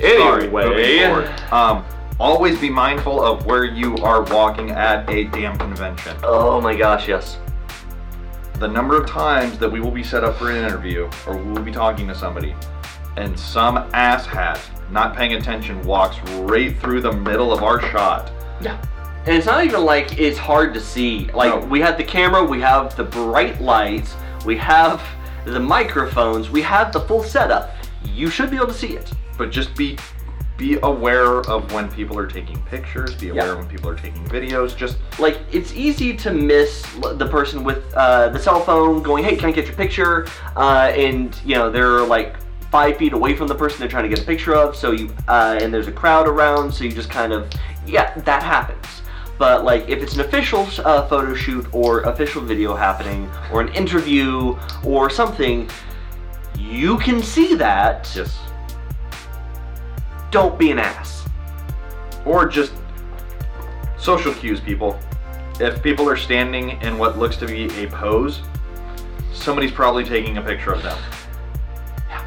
Sorry, 0.00 0.48
moving 0.48 0.78
anyway. 0.78 1.26
Um, 1.50 1.84
always 2.18 2.58
be 2.58 2.70
mindful 2.70 3.22
of 3.22 3.46
where 3.46 3.64
you 3.64 3.96
are 3.98 4.22
walking 4.24 4.70
at 4.70 5.08
a 5.10 5.24
damn 5.24 5.58
convention. 5.58 6.16
oh 6.22 6.60
my 6.60 6.74
gosh, 6.74 7.08
yes. 7.08 7.38
The 8.58 8.68
number 8.68 8.96
of 9.00 9.08
times 9.08 9.58
that 9.58 9.70
we 9.70 9.80
will 9.80 9.90
be 9.90 10.02
set 10.02 10.22
up 10.22 10.36
for 10.36 10.50
an 10.50 10.56
interview 10.56 11.08
or 11.26 11.36
we 11.36 11.50
will 11.52 11.62
be 11.62 11.72
talking 11.72 12.06
to 12.08 12.14
somebody, 12.14 12.54
and 13.16 13.38
some 13.38 13.76
asshat 13.92 14.60
not 14.90 15.16
paying 15.16 15.34
attention 15.34 15.82
walks 15.84 16.18
right 16.40 16.76
through 16.80 17.00
the 17.00 17.12
middle 17.12 17.52
of 17.52 17.62
our 17.62 17.80
shot. 17.90 18.30
Yeah. 18.60 18.80
And 19.26 19.36
it's 19.36 19.46
not 19.46 19.64
even 19.64 19.84
like 19.84 20.18
it's 20.18 20.38
hard 20.38 20.74
to 20.74 20.80
see. 20.80 21.30
Like 21.32 21.54
No. 21.60 21.66
we 21.66 21.80
have 21.80 21.96
the 21.96 22.04
camera, 22.04 22.42
we 22.44 22.60
have 22.60 22.96
the 22.96 23.04
bright 23.04 23.60
lights, 23.60 24.14
we 24.44 24.56
have 24.56 25.02
the 25.44 25.60
microphones, 25.60 26.50
we 26.50 26.60
have 26.62 26.92
the 26.92 27.00
full 27.00 27.22
setup. 27.22 27.70
You 28.20 28.28
should 28.28 28.50
be 28.50 28.56
able 28.56 28.66
to 28.66 28.74
see 28.74 28.88
it. 28.88 29.10
But 29.38 29.50
just 29.50 29.74
be 29.74 29.96
be 30.58 30.78
aware 30.82 31.40
of 31.54 31.72
when 31.72 31.90
people 31.90 32.18
are 32.18 32.26
taking 32.26 32.60
pictures. 32.64 33.14
Be 33.14 33.30
aware 33.30 33.46
Yeah. 33.46 33.54
when 33.54 33.66
people 33.66 33.88
are 33.88 33.94
taking 33.94 34.22
videos. 34.28 34.76
Just 34.76 34.98
Like 35.18 35.38
it's 35.50 35.72
easy 35.72 36.14
to 36.18 36.30
miss 36.30 36.82
the 37.14 37.26
person 37.26 37.64
with 37.64 37.82
uh, 37.94 38.28
the 38.28 38.38
cell 38.38 38.60
phone 38.60 39.02
going, 39.02 39.24
"Hey, 39.24 39.36
can 39.36 39.48
I 39.48 39.52
get 39.52 39.64
your 39.64 39.74
picture?" 39.74 40.26
Uh, 40.54 40.92
and 40.94 41.34
you 41.46 41.54
know 41.54 41.70
they're 41.70 42.02
like 42.02 42.34
five 42.70 42.98
feet 42.98 43.14
away 43.14 43.34
from 43.34 43.48
the 43.48 43.54
person 43.54 43.80
they're 43.80 43.88
trying 43.88 44.02
to 44.04 44.10
get 44.14 44.20
a 44.20 44.26
picture 44.26 44.54
of. 44.54 44.76
So 44.76 44.90
you 44.92 45.08
uh, 45.26 45.58
and 45.62 45.72
there's 45.72 45.88
a 45.88 45.92
crowd 46.02 46.28
around, 46.28 46.74
so 46.74 46.84
you 46.84 46.92
just 46.92 47.08
kind 47.08 47.32
of 47.32 47.50
yeah, 47.86 48.12
that 48.18 48.42
happens. 48.42 48.84
But 49.38 49.64
like 49.64 49.88
if 49.88 50.02
it's 50.02 50.12
an 50.16 50.20
official 50.20 50.68
uh, 50.84 51.08
photo 51.08 51.34
shoot 51.34 51.64
or 51.72 52.02
official 52.02 52.42
video 52.42 52.76
happening 52.76 53.30
or 53.50 53.62
an 53.62 53.68
interview 53.72 54.58
or 54.84 55.08
something, 55.08 55.70
you 56.70 56.98
can 56.98 57.22
see 57.22 57.54
that. 57.56 58.08
just 58.14 58.38
Don't 60.30 60.58
be 60.58 60.70
an 60.70 60.78
ass. 60.78 61.26
or 62.24 62.46
just 62.46 62.72
social 63.98 64.32
cues, 64.34 64.60
people. 64.60 64.98
If 65.58 65.82
people 65.82 66.08
are 66.08 66.16
standing 66.16 66.80
in 66.82 66.96
what 66.96 67.18
looks 67.18 67.36
to 67.38 67.46
be 67.46 67.64
a 67.82 67.86
pose, 67.88 68.40
somebody's 69.32 69.72
probably 69.72 70.04
taking 70.04 70.38
a 70.38 70.42
picture 70.42 70.72
of 70.72 70.82
them. 70.82 70.98
Yeah. 72.08 72.24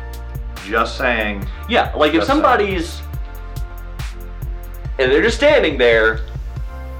Just 0.67 0.97
saying. 0.97 1.47
Yeah, 1.69 1.93
like 1.95 2.09
if 2.09 2.17
Just 2.17 2.27
somebody's 2.27 3.01
and 4.99 5.11
they're 5.11 5.23
just 5.23 5.37
standing 5.37 5.77
there, 5.77 6.19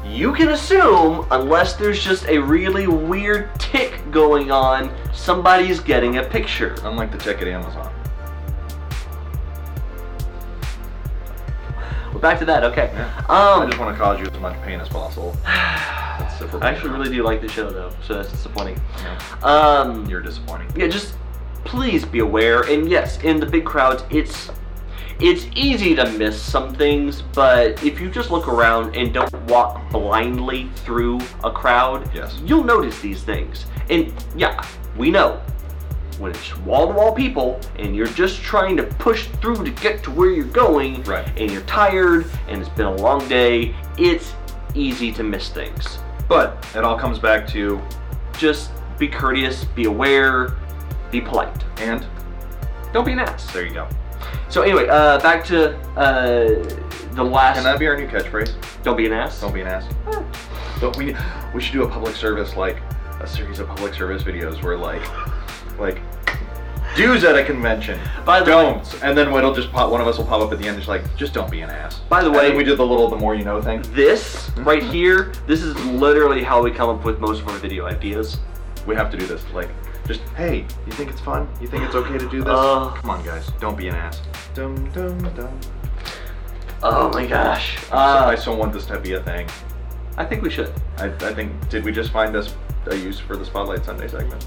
you 0.04 0.34
can 0.34 0.50
assume, 0.50 1.28
unless 1.30 1.76
there's 1.76 2.04
just 2.04 2.26
a 2.28 2.40
really 2.40 2.88
weird 2.88 3.50
tick 3.60 4.00
going 4.10 4.50
on, 4.52 4.92
somebody's 5.14 5.80
getting 5.80 6.18
a 6.18 6.24
picture. 6.24 6.76
Unlike 6.84 7.12
the 7.12 7.18
check 7.20 7.42
at 7.42 7.48
Amazon. 7.48 7.92
We're 12.14 12.20
back 12.20 12.40
to 12.40 12.46
that, 12.46 12.64
okay. 12.66 12.92
Yeah. 12.94 13.26
I 13.28 13.54
Um, 13.62 13.68
just 13.70 13.80
want 13.80 13.96
to 13.96 14.02
cause 14.02 14.20
you 14.20 14.26
as 14.28 14.40
much 14.40 14.62
pain 14.64 14.80
as 14.80 14.88
possible. 14.90 15.36
I 15.46 16.70
actually 16.70 16.92
really 16.92 17.10
do 17.10 17.24
like 17.24 17.42
the 17.42 17.48
show 17.48 17.70
though, 17.72 17.92
so 18.06 18.16
that's 18.16 18.30
disappointing. 18.32 18.80
Yeah. 19.02 19.20
Um, 19.48 20.06
You're 20.06 20.22
disappointing. 20.22 20.68
yeah, 20.76 20.88
just 20.88 21.16
please 21.64 22.06
be 22.06 22.20
aware. 22.20 22.62
And 22.64 22.90
yes, 22.90 23.18
in 23.24 23.40
the 23.40 23.46
big 23.46 23.66
crowds, 23.66 24.04
it's 24.10 24.50
it's 25.20 25.46
easy 25.56 25.96
to 25.96 26.10
miss 26.12 26.40
some 26.42 26.74
things, 26.74 27.22
but 27.34 27.82
if 27.84 28.00
you 28.02 28.10
just 28.10 28.30
look 28.32 28.48
around 28.48 28.96
and 28.96 29.14
don't 29.14 29.34
walk 29.48 29.90
blindly 29.92 30.70
through 30.78 31.20
a 31.44 31.52
crowd, 31.52 32.10
Yes. 32.14 32.40
you'll 32.44 32.64
notice 32.64 33.00
these 33.00 33.24
things. 33.24 33.66
And 33.90 34.14
yeah, 34.36 34.66
we 34.98 35.12
know 35.12 35.42
when 36.20 36.32
it's 36.32 36.56
wall 36.60 36.88
to 36.88 36.94
wall 36.94 37.12
people 37.14 37.60
and 37.78 37.96
you're 37.96 38.06
just 38.08 38.42
trying 38.42 38.78
to 38.78 38.84
push 38.84 39.28
through 39.42 39.64
to 39.66 39.72
get 39.82 40.04
to 40.04 40.12
where 40.12 40.30
you're 40.30 40.46
going 40.46 41.02
Right. 41.04 41.28
and 41.40 41.50
you're 41.52 41.64
tired 41.64 42.26
and 42.48 42.62
it's 42.62 42.70
been 42.70 42.86
a 42.86 42.96
long 42.98 43.28
day, 43.28 43.76
it's 43.98 44.34
easy 44.76 45.12
to 45.14 45.24
miss 45.24 45.50
things. 45.50 45.98
But 46.30 46.66
it 46.76 46.84
all 46.84 46.98
comes 46.98 47.20
back 47.20 47.48
to 47.50 47.82
Just 48.38 48.72
be 49.00 49.08
courteous, 49.08 49.66
be 49.66 49.86
aware, 49.86 50.56
be 51.12 51.20
polite. 51.22 51.64
and 51.78 52.06
Don't 52.94 53.06
be 53.06 53.12
an 53.12 53.20
ass. 53.20 53.52
there 53.52 53.66
you 53.66 53.74
go. 53.74 53.88
So 54.50 54.62
anyway, 54.62 54.88
uh, 54.88 55.20
back 55.20 55.44
to 55.46 55.76
uh, 55.98 56.46
the 57.16 57.24
last. 57.24 57.56
Can 57.56 57.64
that 57.64 57.80
be 57.80 57.88
our 57.88 57.98
new 57.98 58.08
catchphrase? 58.08 58.54
Don't 58.84 58.96
be 58.98 59.06
an 59.08 59.14
ass. 59.14 59.42
Don't 59.42 59.54
be 59.54 59.62
an 59.62 59.68
ass. 59.68 59.86
Don't 60.80 60.96
we? 60.98 61.16
We 61.56 61.62
should 61.62 61.74
do 61.74 61.84
a 61.84 61.90
public 61.90 62.16
service 62.16 62.56
like 62.56 62.78
a 63.24 63.28
series 63.28 63.60
of 63.60 63.68
public 63.68 63.94
service 63.94 64.22
videos 64.24 64.62
where 64.62 64.78
like, 64.78 65.02
like, 65.80 66.02
dues 66.96 67.24
at 67.24 67.36
a 67.36 67.44
convention. 67.44 68.00
By 68.26 68.42
the 68.42 68.52
way- 68.52 68.82
and 69.02 69.18
then 69.18 69.34
it'll 69.34 69.54
just 69.54 69.72
pop. 69.72 69.90
One 69.90 70.02
of 70.02 70.08
us 70.08 70.18
will 70.18 70.26
pop 70.26 70.42
up 70.42 70.52
at 70.52 70.60
the 70.60 70.68
end, 70.68 70.76
just 70.78 70.90
like, 70.90 71.04
just 71.16 71.34
don't 71.34 71.50
be 71.50 71.62
an 71.62 71.70
ass. 71.70 72.00
By 72.10 72.22
the 72.22 72.28
And 72.28 72.36
way- 72.36 72.48
then 72.50 72.58
we 72.58 72.64
did 72.64 72.78
the 72.78 72.86
little, 72.86 73.08
the 73.10 73.16
more 73.16 73.34
you 73.34 73.46
know 73.46 73.62
thing. 73.62 73.82
This 73.94 74.52
right 74.58 74.84
here, 74.84 75.32
this 75.48 75.62
is 75.64 75.74
literally 75.86 76.44
how 76.44 76.62
we 76.62 76.70
come 76.72 76.90
up 76.90 77.04
with 77.06 77.20
most 77.20 77.42
of 77.42 77.48
our 77.48 77.58
video 77.58 77.86
ideas. 77.88 78.38
We 78.86 78.96
have 78.96 79.10
to 79.12 79.18
do 79.18 79.26
this. 79.26 79.44
Like, 79.54 79.70
just 80.06 80.20
hey, 80.36 80.66
you 80.86 80.92
think 80.92 81.10
it's 81.10 81.22
fun? 81.22 81.48
You 81.62 81.68
think 81.68 81.84
it's 81.84 81.96
okay 81.96 82.18
to 82.18 82.30
do 82.30 82.40
this? 82.44 82.54
Uh. 82.54 82.90
Come 82.96 83.10
on, 83.10 83.24
guys, 83.26 83.50
don't 83.62 83.78
be 83.78 83.88
an 83.88 83.96
ass. 83.96 84.22
Dum 84.54 84.76
dum 84.92 85.18
dum. 85.36 85.58
Oh 86.84 87.10
my 87.14 87.26
gosh. 87.26 87.78
I 87.94 88.34
Uh, 88.34 88.36
so 88.36 88.54
want 88.54 88.74
this 88.74 88.86
to 88.88 89.00
be 89.00 89.14
a 89.14 89.22
thing. 89.22 89.48
I 90.18 90.26
think 90.26 90.44
we 90.44 90.50
should. 90.50 90.72
I, 90.98 91.06
I 91.06 91.34
think. 91.34 91.70
Did 91.70 91.86
we 91.86 91.92
just 91.94 92.12
find 92.12 92.36
us 92.36 92.54
a 92.88 92.96
use 92.96 93.20
for 93.20 93.38
the 93.38 93.46
Spotlight 93.46 93.86
Sunday 93.86 94.08
segment? 94.08 94.46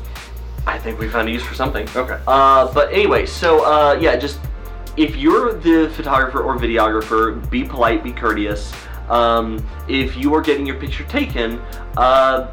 I 0.67 0.79
think 0.79 0.99
we 0.99 1.09
found 1.09 1.29
a 1.29 1.31
use 1.31 1.43
for 1.43 1.55
something. 1.55 1.89
Okay. 1.95 2.19
Uh, 2.27 2.73
but 2.73 2.93
anyway, 2.93 3.27
so 3.27 3.65
uh, 3.65 3.99
yeah, 4.01 4.17
just 4.17 4.41
if 4.97 5.17
you're 5.17 5.55
the 5.55 5.91
photographer 5.95 6.43
or 6.43 6.57
videographer, 6.57 7.49
be 7.51 7.65
polite, 7.65 8.03
be 8.03 8.13
courteous. 8.13 8.73
Um, 9.09 9.65
if 9.89 10.17
you 10.17 10.35
are 10.35 10.41
getting 10.41 10.67
your 10.67 10.77
picture 10.77 11.05
taken, 11.05 11.61
uh, 11.97 12.51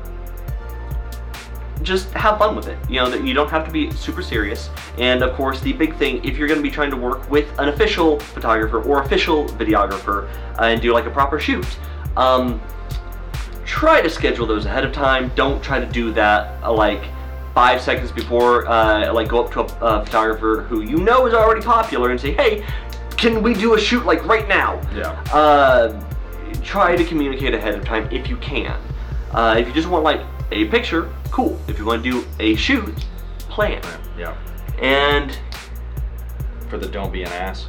just 1.81 2.11
have 2.11 2.37
fun 2.37 2.55
with 2.55 2.67
it. 2.67 2.77
You 2.89 2.99
know 2.99 3.09
that 3.09 3.25
you 3.25 3.33
don't 3.33 3.49
have 3.49 3.65
to 3.65 3.71
be 3.71 3.91
super 3.91 4.21
serious. 4.21 4.69
And 4.97 5.23
of 5.23 5.35
course, 5.35 5.59
the 5.59 5.73
big 5.73 5.95
thing, 5.95 6.23
if 6.23 6.37
you're 6.37 6.47
going 6.47 6.59
to 6.59 6.63
be 6.63 6.71
trying 6.71 6.91
to 6.91 6.97
work 6.97 7.29
with 7.29 7.47
an 7.59 7.69
official 7.69 8.19
photographer 8.19 8.81
or 8.81 9.01
official 9.01 9.45
videographer 9.45 10.29
uh, 10.59 10.65
and 10.65 10.81
do 10.81 10.93
like 10.93 11.05
a 11.05 11.11
proper 11.11 11.39
shoot, 11.39 11.65
um, 12.15 12.61
try 13.65 14.01
to 14.01 14.09
schedule 14.09 14.45
those 14.45 14.65
ahead 14.65 14.83
of 14.83 14.91
time. 14.91 15.31
Don't 15.35 15.63
try 15.63 15.79
to 15.79 15.85
do 15.85 16.11
that 16.13 16.63
uh, 16.63 16.73
like 16.73 17.03
five 17.53 17.81
seconds 17.81 18.11
before, 18.11 18.67
uh, 18.67 19.13
like 19.13 19.27
go 19.27 19.43
up 19.43 19.51
to 19.53 19.61
a, 19.61 20.03
photographer 20.03 20.65
who 20.67 20.81
you 20.81 20.97
know 20.97 21.27
is 21.27 21.33
already 21.33 21.61
popular 21.61 22.11
and 22.11 22.19
say, 22.19 22.33
hey, 22.33 22.65
can 23.17 23.43
we 23.43 23.53
do 23.53 23.75
a 23.75 23.79
shoot 23.79 24.05
like 24.05 24.25
right 24.25 24.47
now? 24.47 24.81
Yeah. 24.95 25.11
Uh, 25.31 26.03
try 26.63 26.95
to 26.95 27.03
communicate 27.03 27.53
ahead 27.53 27.75
of 27.75 27.85
time 27.85 28.07
if 28.11 28.27
you 28.27 28.37
can. 28.37 28.79
Uh, 29.31 29.55
if 29.57 29.67
you 29.67 29.73
just 29.73 29.87
want 29.87 30.03
like 30.03 30.21
a 30.51 30.65
picture, 30.65 31.11
cool. 31.31 31.59
If 31.67 31.79
you 31.79 31.85
want 31.85 32.03
to 32.03 32.11
do 32.11 32.27
a 32.39 32.55
shoot, 32.55 32.93
plan. 33.49 33.81
Yeah. 34.17 34.35
And 34.81 35.37
For 36.69 36.77
the 36.77 36.87
don't 36.87 37.11
be 37.11 37.23
an 37.23 37.31
ass. 37.31 37.67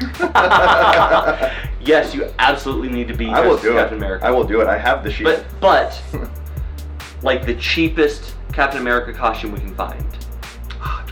yes, 1.80 2.14
you 2.14 2.30
absolutely 2.38 2.88
need 2.88 3.08
to 3.08 3.14
be 3.14 3.28
I 3.28 3.40
will 3.40 3.56
do 3.56 3.70
as 3.70 3.74
it. 3.74 3.78
Captain 3.78 3.98
America. 3.98 4.26
I 4.26 4.30
will 4.30 4.44
do 4.44 4.60
it. 4.60 4.66
I 4.66 4.78
have 4.78 5.04
the 5.04 5.12
sheet. 5.12 5.24
But 5.24 5.44
but 5.60 6.02
like 7.22 7.44
the 7.44 7.54
cheapest 7.54 8.34
Captain 8.52 8.80
America 8.80 9.12
costume 9.12 9.52
we 9.52 9.58
can 9.60 9.74
find. 9.74 10.04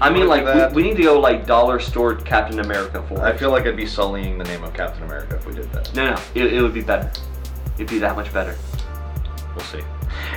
I 0.01 0.11
mean, 0.11 0.28
like 0.28 0.72
we, 0.72 0.82
we 0.82 0.89
need 0.89 0.97
to 0.97 1.03
go 1.03 1.20
like 1.20 1.47
dollar 1.47 1.78
store 1.78 2.14
Captain 2.14 2.61
America 2.61 3.05
for. 3.09 3.20
I 3.24 3.36
feel 3.36 3.51
like 3.51 3.66
I'd 3.66 3.76
be 3.76 3.86
sullying 3.86 4.39
the 4.39 4.45
name 4.45 4.64
of 4.64 4.72
Captain 4.72 5.03
America 5.03 5.36
if 5.36 5.47
we 5.47 5.55
did 5.55 5.70
that. 5.72 5.95
no, 5.95 6.14
no, 6.14 6.20
it, 6.34 6.53
it 6.55 6.62
would 6.62 6.74
be 6.74 6.82
better. 6.82 7.11
It'd 7.74 7.89
be 7.89 7.99
that 7.99 8.16
much 8.16 8.32
better. 8.32 8.57
We'll 9.55 9.64
see. 9.64 9.80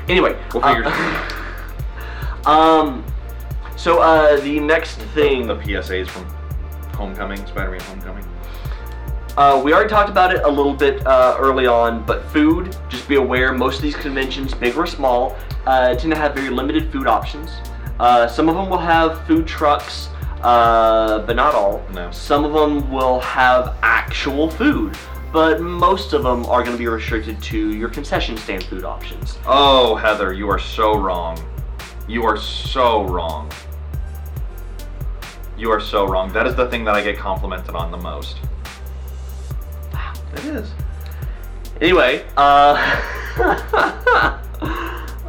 Anyway, 0.08 0.38
We'll 0.54 0.64
figure 0.64 0.84
uh, 0.86 2.46
um, 2.50 3.06
so 3.78 4.00
uh, 4.00 4.40
the 4.42 4.60
next 4.60 4.98
thing 5.14 5.48
The 5.48 5.56
PSAs 5.56 6.08
from 6.08 6.26
Homecoming, 6.94 7.46
Spider-Man 7.48 7.82
Homecoming. 7.82 8.26
Uh, 9.42 9.60
we 9.60 9.74
already 9.74 9.90
talked 9.90 10.08
about 10.08 10.32
it 10.32 10.44
a 10.44 10.48
little 10.48 10.76
bit 10.76 11.04
uh, 11.08 11.36
early 11.40 11.66
on, 11.66 12.06
but 12.06 12.24
food, 12.26 12.78
just 12.90 13.10
be 13.10 13.16
aware, 13.16 13.52
most 13.52 13.78
of 13.78 13.82
these 13.82 13.96
conventions, 13.96 14.54
big 14.54 14.78
or 14.78 14.86
small, 14.86 15.36
uh, 15.66 15.96
tend 15.96 16.14
to 16.14 16.16
have 16.16 16.36
very 16.36 16.52
limited 16.52 16.92
food 16.92 17.08
options. 17.08 17.50
Uh, 18.00 18.28
some 18.28 18.48
of 18.48 18.54
them 18.54 18.70
will 18.70 18.78
have 18.78 19.26
food 19.26 19.48
trucks, 19.48 20.10
uh, 20.44 21.26
but 21.26 21.36
not 21.36 21.56
all. 21.56 21.84
No. 21.92 22.12
Some 22.12 22.46
of 22.46 22.54
them 22.54 22.92
will 22.92 23.20
have 23.22 23.78
actual 23.82 24.48
food, 24.48 24.96
but 25.34 25.60
most 25.60 26.14
of 26.14 26.22
them 26.22 26.46
are 26.46 26.62
going 26.62 26.76
to 26.76 26.80
be 26.80 26.88
restricted 26.88 27.42
to 27.42 27.74
your 27.74 27.90
concession 27.90 28.38
stand 28.38 28.66
food 28.66 28.84
options. 28.84 29.40
Oh, 29.48 29.96
Heather, 29.96 30.34
you 30.34 30.50
are 30.52 30.60
so 30.60 30.96
wrong. 30.96 31.44
You 32.08 32.26
are 32.26 32.38
so 32.38 33.06
wrong. 33.06 33.52
You 35.58 35.72
are 35.72 35.82
so 35.82 36.06
wrong. 36.06 36.32
That 36.32 36.46
is 36.46 36.54
the 36.54 36.70
thing 36.70 36.84
that 36.84 36.94
I 36.94 37.02
get 37.02 37.18
complimented 37.18 37.74
on 37.74 37.90
the 37.90 37.98
most. 37.98 38.38
It 40.34 40.46
is. 40.46 40.70
Anyway, 41.80 42.26
uh. 42.38 42.76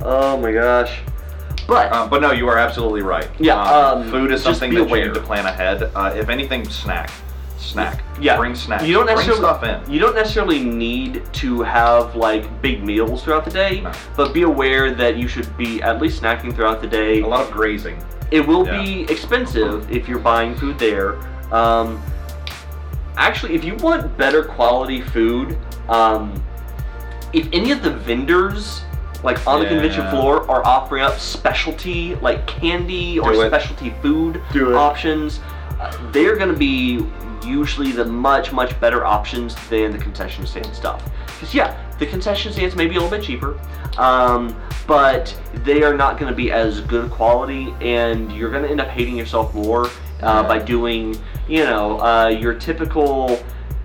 oh 0.03 0.38
my 0.40 0.53
gosh. 0.53 1.00
But. 1.66 1.92
Um, 1.92 2.11
but 2.11 2.20
no, 2.20 2.32
you 2.32 2.48
are 2.48 2.59
absolutely 2.59 3.03
right. 3.03 3.28
Yeah, 3.38 3.62
um, 3.62 4.11
food 4.11 4.32
is 4.32 4.42
something 4.42 4.74
that 4.74 4.82
aware. 4.82 5.00
you 5.00 5.09
need 5.09 5.14
to 5.14 5.20
plan 5.20 5.46
ahead. 5.46 5.82
Uh, 5.94 6.12
if 6.16 6.28
anything, 6.28 6.68
snack, 6.68 7.11
snack. 7.59 8.03
Yeah. 8.20 8.36
Bring 8.36 8.55
snacks. 8.55 8.84
You 8.84 8.94
don't 8.94 9.07
necessarily 9.07 9.40
stuff 9.40 9.62
in. 9.62 9.90
You 9.90 10.00
don't 10.00 10.14
necessarily 10.14 10.62
need 10.62 11.22
to 11.34 11.62
have 11.62 12.16
like 12.16 12.61
big 12.61 12.82
meals 12.84 13.22
throughout 13.22 13.44
the 13.44 13.50
day, 13.50 13.80
No. 13.80 13.92
but 14.16 14.34
be 14.34 14.42
aware 14.42 14.92
that 14.94 15.16
you 15.16 15.28
should 15.28 15.57
be 15.57 15.80
at 15.82 16.00
least 16.03 16.20
snacking 16.22 16.55
throughout 16.55 16.80
the 16.82 16.88
day. 16.88 17.20
A 17.22 17.26
lot 17.26 17.46
of 17.46 17.50
grazing. 17.53 17.96
It 18.30 18.46
will 18.46 18.66
Yeah. 18.66 18.82
be 18.82 19.03
expensive 19.05 19.90
if 19.90 20.09
you're 20.09 20.18
buying 20.18 20.55
food 20.55 20.78
there. 20.78 21.16
Um, 21.53 22.03
actually, 23.16 23.54
if 23.54 23.64
you 23.64 23.74
want 23.76 24.16
better 24.16 24.44
quality 24.44 25.00
food, 25.00 25.58
um, 25.88 26.42
if 27.32 27.48
any 27.52 27.70
of 27.70 27.82
the 27.82 27.90
vendors 27.90 28.82
like 29.22 29.46
on 29.46 29.60
the 29.60 29.68
convention 29.68 30.08
floor 30.10 30.48
are 30.50 30.66
offering 30.66 31.02
up 31.02 31.18
specialty 31.18 32.16
like 32.16 32.46
candy 32.46 33.18
or 33.18 33.32
it. 33.32 33.46
specialty 33.46 33.94
food 34.02 34.42
Do 34.52 34.76
options, 34.76 35.40
uh, 35.80 36.10
they're 36.12 36.36
going 36.36 36.52
to 36.52 36.58
be 36.58 37.06
usually 37.46 37.92
the 37.92 38.04
much 38.04 38.52
much 38.52 38.78
better 38.80 39.04
options 39.04 39.54
than 39.68 39.92
the 39.92 39.98
concession 39.98 40.46
stand 40.46 40.74
stuff. 40.74 41.02
Because 41.26 41.54
yeah, 41.54 41.76
the 41.98 42.06
concession 42.06 42.52
stands 42.52 42.74
may 42.74 42.86
be 42.86 42.96
a 42.96 43.00
little 43.00 43.16
bit 43.16 43.24
cheaper, 43.24 43.58
um, 43.98 44.60
but 44.86 45.36
they 45.64 45.82
are 45.82 45.96
not 45.96 46.18
going 46.18 46.30
to 46.30 46.36
be 46.36 46.50
as 46.50 46.80
good 46.80 47.10
quality, 47.10 47.74
and 47.80 48.32
you're 48.32 48.50
going 48.50 48.62
to 48.62 48.70
end 48.70 48.80
up 48.80 48.88
hating 48.88 49.16
yourself 49.16 49.54
more 49.54 49.88
uh, 50.20 50.42
by 50.46 50.58
doing 50.58 51.16
you 51.49 51.64
know 51.64 51.99
uh, 52.01 52.28
your 52.28 52.55
typical 52.55 53.38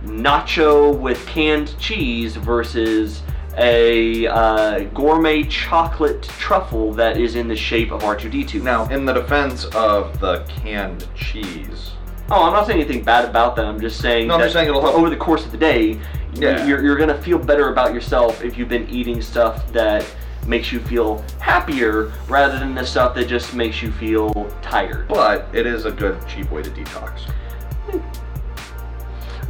nacho 0.03 0.97
with 0.97 1.26
canned 1.28 1.78
cheese 1.80 2.36
versus 2.36 3.22
a 3.58 4.28
uh, 4.28 4.80
gourmet 4.93 5.43
chocolate 5.43 6.22
truffle 6.24 6.93
that 6.93 7.18
is 7.18 7.36
in 7.36 7.47
the 7.47 7.55
shape 7.55 7.91
of 7.91 8.01
R2D2. 8.03 8.62
Now, 8.62 8.88
in 8.89 9.03
the 9.03 9.14
defense 9.14 9.66
of 9.74 10.20
the 10.20 10.43
canned 10.47 11.08
cheese, 11.16 11.91
Oh, 12.30 12.43
I'm 12.43 12.51
not 12.53 12.68
saying 12.68 12.80
anything 12.82 13.03
bad 13.03 13.24
about 13.26 13.55
that. 13.55 13.64
I'm 13.66 13.80
just 13.80 13.99
saying 14.01 14.28
No, 14.28 14.34
I'm 14.36 14.41
that 14.41 14.47
just 14.47 14.53
saying 14.53 14.68
it'll 14.68 14.82
help. 14.82 14.95
over 14.95 15.10
the 15.10 15.16
course 15.16 15.45
of 15.45 15.51
the 15.51 15.58
day, 15.58 15.99
Yeah. 16.34 16.66
you're, 16.68 16.84
you're 16.84 16.97
gonna 16.97 17.20
feel 17.22 17.39
better 17.39 17.70
about 17.72 17.93
yourself 17.93 18.43
if 18.43 18.58
you've 18.58 18.70
been 18.70 18.88
eating 18.89 19.22
stuff 19.22 19.72
that 19.74 20.05
makes 20.45 20.72
you 20.72 20.80
feel 20.82 21.24
happier 21.39 22.12
rather 22.30 22.60
than 22.60 22.76
the 22.76 22.86
stuff 22.86 23.16
that 23.16 23.28
just 23.28 23.53
makes 23.55 23.82
you 23.82 23.91
feel 23.93 24.32
tired. 24.62 25.08
but 25.08 25.47
it 25.53 25.66
is 25.66 25.86
a 25.86 25.91
good, 25.91 26.16
cheap 26.28 26.51
way 26.51 26.62
to 26.62 26.70
detox. 26.70 27.22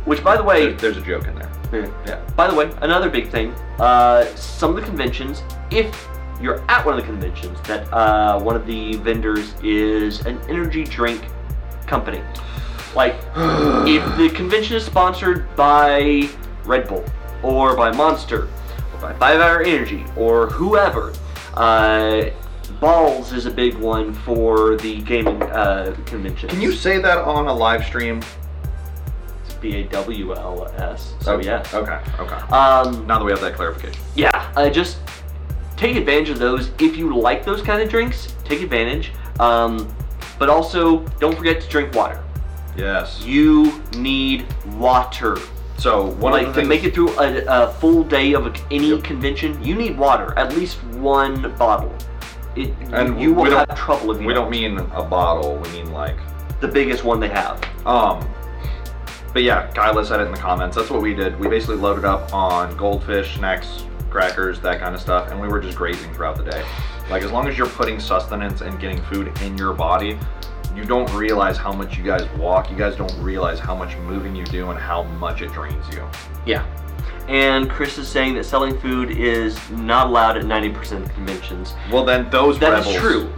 Which, 0.05 0.23
by 0.23 0.37
the 0.37 0.43
way, 0.43 0.67
There- 0.67 0.73
there's 0.91 0.97
a 0.97 1.01
joke 1.01 1.27
in 1.27 1.35
there. 1.35 1.89
Yeah. 2.05 2.17
By 2.35 2.47
the 2.47 2.55
way, 2.55 2.69
another 2.81 3.09
big 3.09 3.29
thing. 3.29 3.53
Uh, 3.79 4.23
some 4.35 4.69
of 4.69 4.77
the 4.77 4.81
conventions, 4.83 5.43
if 5.69 6.07
you're 6.41 6.61
at 6.69 6.85
one 6.85 6.95
of 6.97 7.01
the 7.01 7.05
conventions, 7.05 7.59
that 7.67 7.91
uh, 7.93 8.39
one 8.39 8.55
of 8.55 8.65
the 8.65 8.95
vendors 8.97 9.53
is 9.63 10.25
an 10.25 10.39
energy 10.47 10.85
drink 10.85 11.23
company. 11.87 12.21
Like, 12.95 13.15
if 13.35 14.17
the 14.17 14.29
convention 14.33 14.77
is 14.77 14.85
sponsored 14.85 15.53
by 15.57 16.29
Red 16.65 16.87
Bull 16.87 17.03
or 17.43 17.75
by 17.75 17.91
Monster 17.91 18.43
or 18.93 19.01
by 19.01 19.13
Five 19.13 19.41
Hour 19.41 19.61
Energy 19.61 20.05
or 20.15 20.47
whoever, 20.47 21.11
uh, 21.55 22.21
BAWLS 22.81 23.33
is 23.33 23.45
a 23.47 23.51
big 23.51 23.75
one 23.75 24.13
for 24.13 24.75
the 24.77 25.01
gaming 25.01 25.41
uh, 25.43 25.95
convention. 26.05 26.49
Can 26.49 26.61
you 26.61 26.71
say 26.71 26.99
that 26.99 27.17
on 27.17 27.47
a 27.47 27.53
live 27.53 27.83
stream? 27.83 28.21
B 29.59 29.77
A 29.77 29.83
W 29.85 30.35
L 30.35 30.67
S. 30.77 31.15
So 31.21 31.33
okay. 31.35 31.45
yes. 31.47 31.73
Okay. 31.73 31.99
Okay. 32.19 32.35
Um, 32.53 33.07
Now 33.07 33.17
that 33.17 33.25
we 33.25 33.31
have 33.31 33.41
that 33.41 33.55
clarification. 33.55 33.99
yeah, 34.15 34.51
uh, 34.55 34.69
just 34.69 34.99
take 35.75 35.95
advantage 35.95 36.29
of 36.29 36.37
those. 36.37 36.69
If 36.79 36.95
you 36.95 37.17
like 37.17 37.43
those 37.43 37.63
kind 37.63 37.81
of 37.81 37.89
drinks, 37.89 38.35
take 38.43 38.61
advantage. 38.61 39.11
Um, 39.39 39.91
but 40.37 40.49
also, 40.49 40.99
don't 41.19 41.35
forget 41.35 41.59
to 41.61 41.67
drink 41.67 41.95
water. 41.95 42.23
Yes. 42.77 43.23
You 43.25 43.81
need 43.95 44.45
water. 44.75 45.37
So 45.79 46.07
one 46.11 46.33
like 46.33 46.47
of 46.47 46.53
the 46.55 46.61
to 46.61 46.67
make 46.67 46.83
it 46.83 46.93
through 46.93 47.09
a, 47.19 47.43
a 47.47 47.73
full 47.73 48.03
day 48.03 48.33
of 48.33 48.55
any 48.69 48.89
Yep. 48.91 49.03
convention, 49.03 49.63
you 49.63 49.73
need 49.73 49.97
water. 49.97 50.37
At 50.37 50.55
least 50.55 50.83
one 50.83 51.55
bottle. 51.57 51.91
It, 52.57 52.73
And 52.91 53.21
you 53.21 53.33
will 53.33 53.51
have 53.51 53.77
trouble 53.77 54.11
if 54.11 54.21
you 54.21 54.27
we 54.27 54.33
don't 54.33 54.49
mean 54.49 54.79
a 54.79 55.03
bottle. 55.03 55.57
We 55.57 55.69
mean 55.69 55.91
like 55.91 56.17
the 56.59 56.67
biggest 56.67 57.03
one 57.03 57.19
they 57.19 57.29
have. 57.29 57.63
Um, 57.85 58.27
but 59.31 59.43
yeah, 59.43 59.67
Kyla 59.73 60.03
said 60.05 60.19
it 60.21 60.23
in 60.25 60.31
the 60.31 60.37
comments. 60.37 60.75
That's 60.75 60.89
what 60.89 61.01
we 61.01 61.13
did. 61.13 61.39
We 61.39 61.47
basically 61.47 61.75
loaded 61.75 62.05
up 62.05 62.33
on 62.33 62.75
goldfish, 62.75 63.35
snacks, 63.35 63.85
crackers, 64.09 64.59
that 64.61 64.79
kind 64.79 64.95
of 64.95 65.01
stuff, 65.01 65.29
and 65.29 65.39
we 65.39 65.47
were 65.47 65.59
just 65.59 65.77
grazing 65.77 66.11
throughout 66.13 66.37
the 66.37 66.49
day. 66.49 66.65
Like 67.09 67.21
as 67.21 67.31
long 67.31 67.47
as 67.47 67.57
you're 67.57 67.69
putting 67.69 67.99
sustenance 67.99 68.61
and 68.61 68.79
getting 68.79 69.01
food 69.03 69.39
in 69.41 69.57
your 69.57 69.73
body, 69.73 70.17
you 70.75 70.83
don't 70.83 71.11
realize 71.13 71.57
how 71.57 71.71
much 71.71 71.97
you 71.97 72.03
guys 72.03 72.27
walk. 72.37 72.71
You 72.71 72.77
guys 72.77 72.95
don't 72.95 73.13
realize 73.19 73.59
how 73.59 73.75
much 73.75 73.95
moving 73.97 74.35
you 74.35 74.45
do 74.45 74.69
and 74.71 74.79
how 74.79 75.03
much 75.03 75.41
it 75.41 75.51
drains 75.51 75.87
you. 75.93 76.07
Yeah. 76.45 76.65
And 77.27 77.69
Chris 77.69 77.97
is 77.97 78.07
saying 78.07 78.35
that 78.35 78.45
selling 78.45 78.79
food 78.79 79.11
is 79.11 79.57
not 79.69 80.07
allowed 80.07 80.37
at 80.37 80.43
90% 80.45 81.03
of 81.03 81.13
conventions. 81.13 81.73
Well, 81.91 82.05
then 82.05 82.29
those 82.29 82.59
rebels. 82.59 82.85
That 82.85 82.95
is 82.95 83.01
true. 83.01 83.33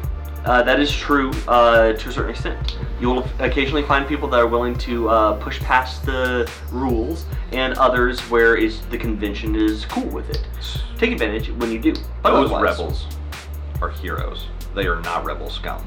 Uh, 0.45 0.63
that 0.63 0.79
is 0.79 0.91
true 0.95 1.31
uh, 1.47 1.93
to 1.93 2.09
a 2.09 2.11
certain 2.11 2.31
extent. 2.31 2.77
You 2.99 3.09
will 3.09 3.27
occasionally 3.39 3.83
find 3.83 4.07
people 4.07 4.29
that 4.29 4.39
are 4.39 4.47
willing 4.47 4.77
to 4.79 5.09
uh, 5.09 5.33
push 5.33 5.59
past 5.59 6.05
the 6.05 6.49
rules, 6.71 7.25
and 7.51 7.73
others 7.75 8.19
where 8.21 8.55
is 8.55 8.81
the 8.87 8.97
convention 8.97 9.55
is 9.55 9.85
cool 9.85 10.05
with 10.05 10.29
it. 10.29 10.47
Take 10.97 11.11
advantage 11.11 11.49
when 11.51 11.71
you 11.71 11.79
do. 11.79 11.93
Those 11.93 12.05
otherwise, 12.23 12.61
rebels 12.61 13.05
are 13.81 13.89
heroes. 13.89 14.47
They 14.75 14.87
are 14.87 15.01
not 15.01 15.25
rebel 15.25 15.49
scum. 15.49 15.85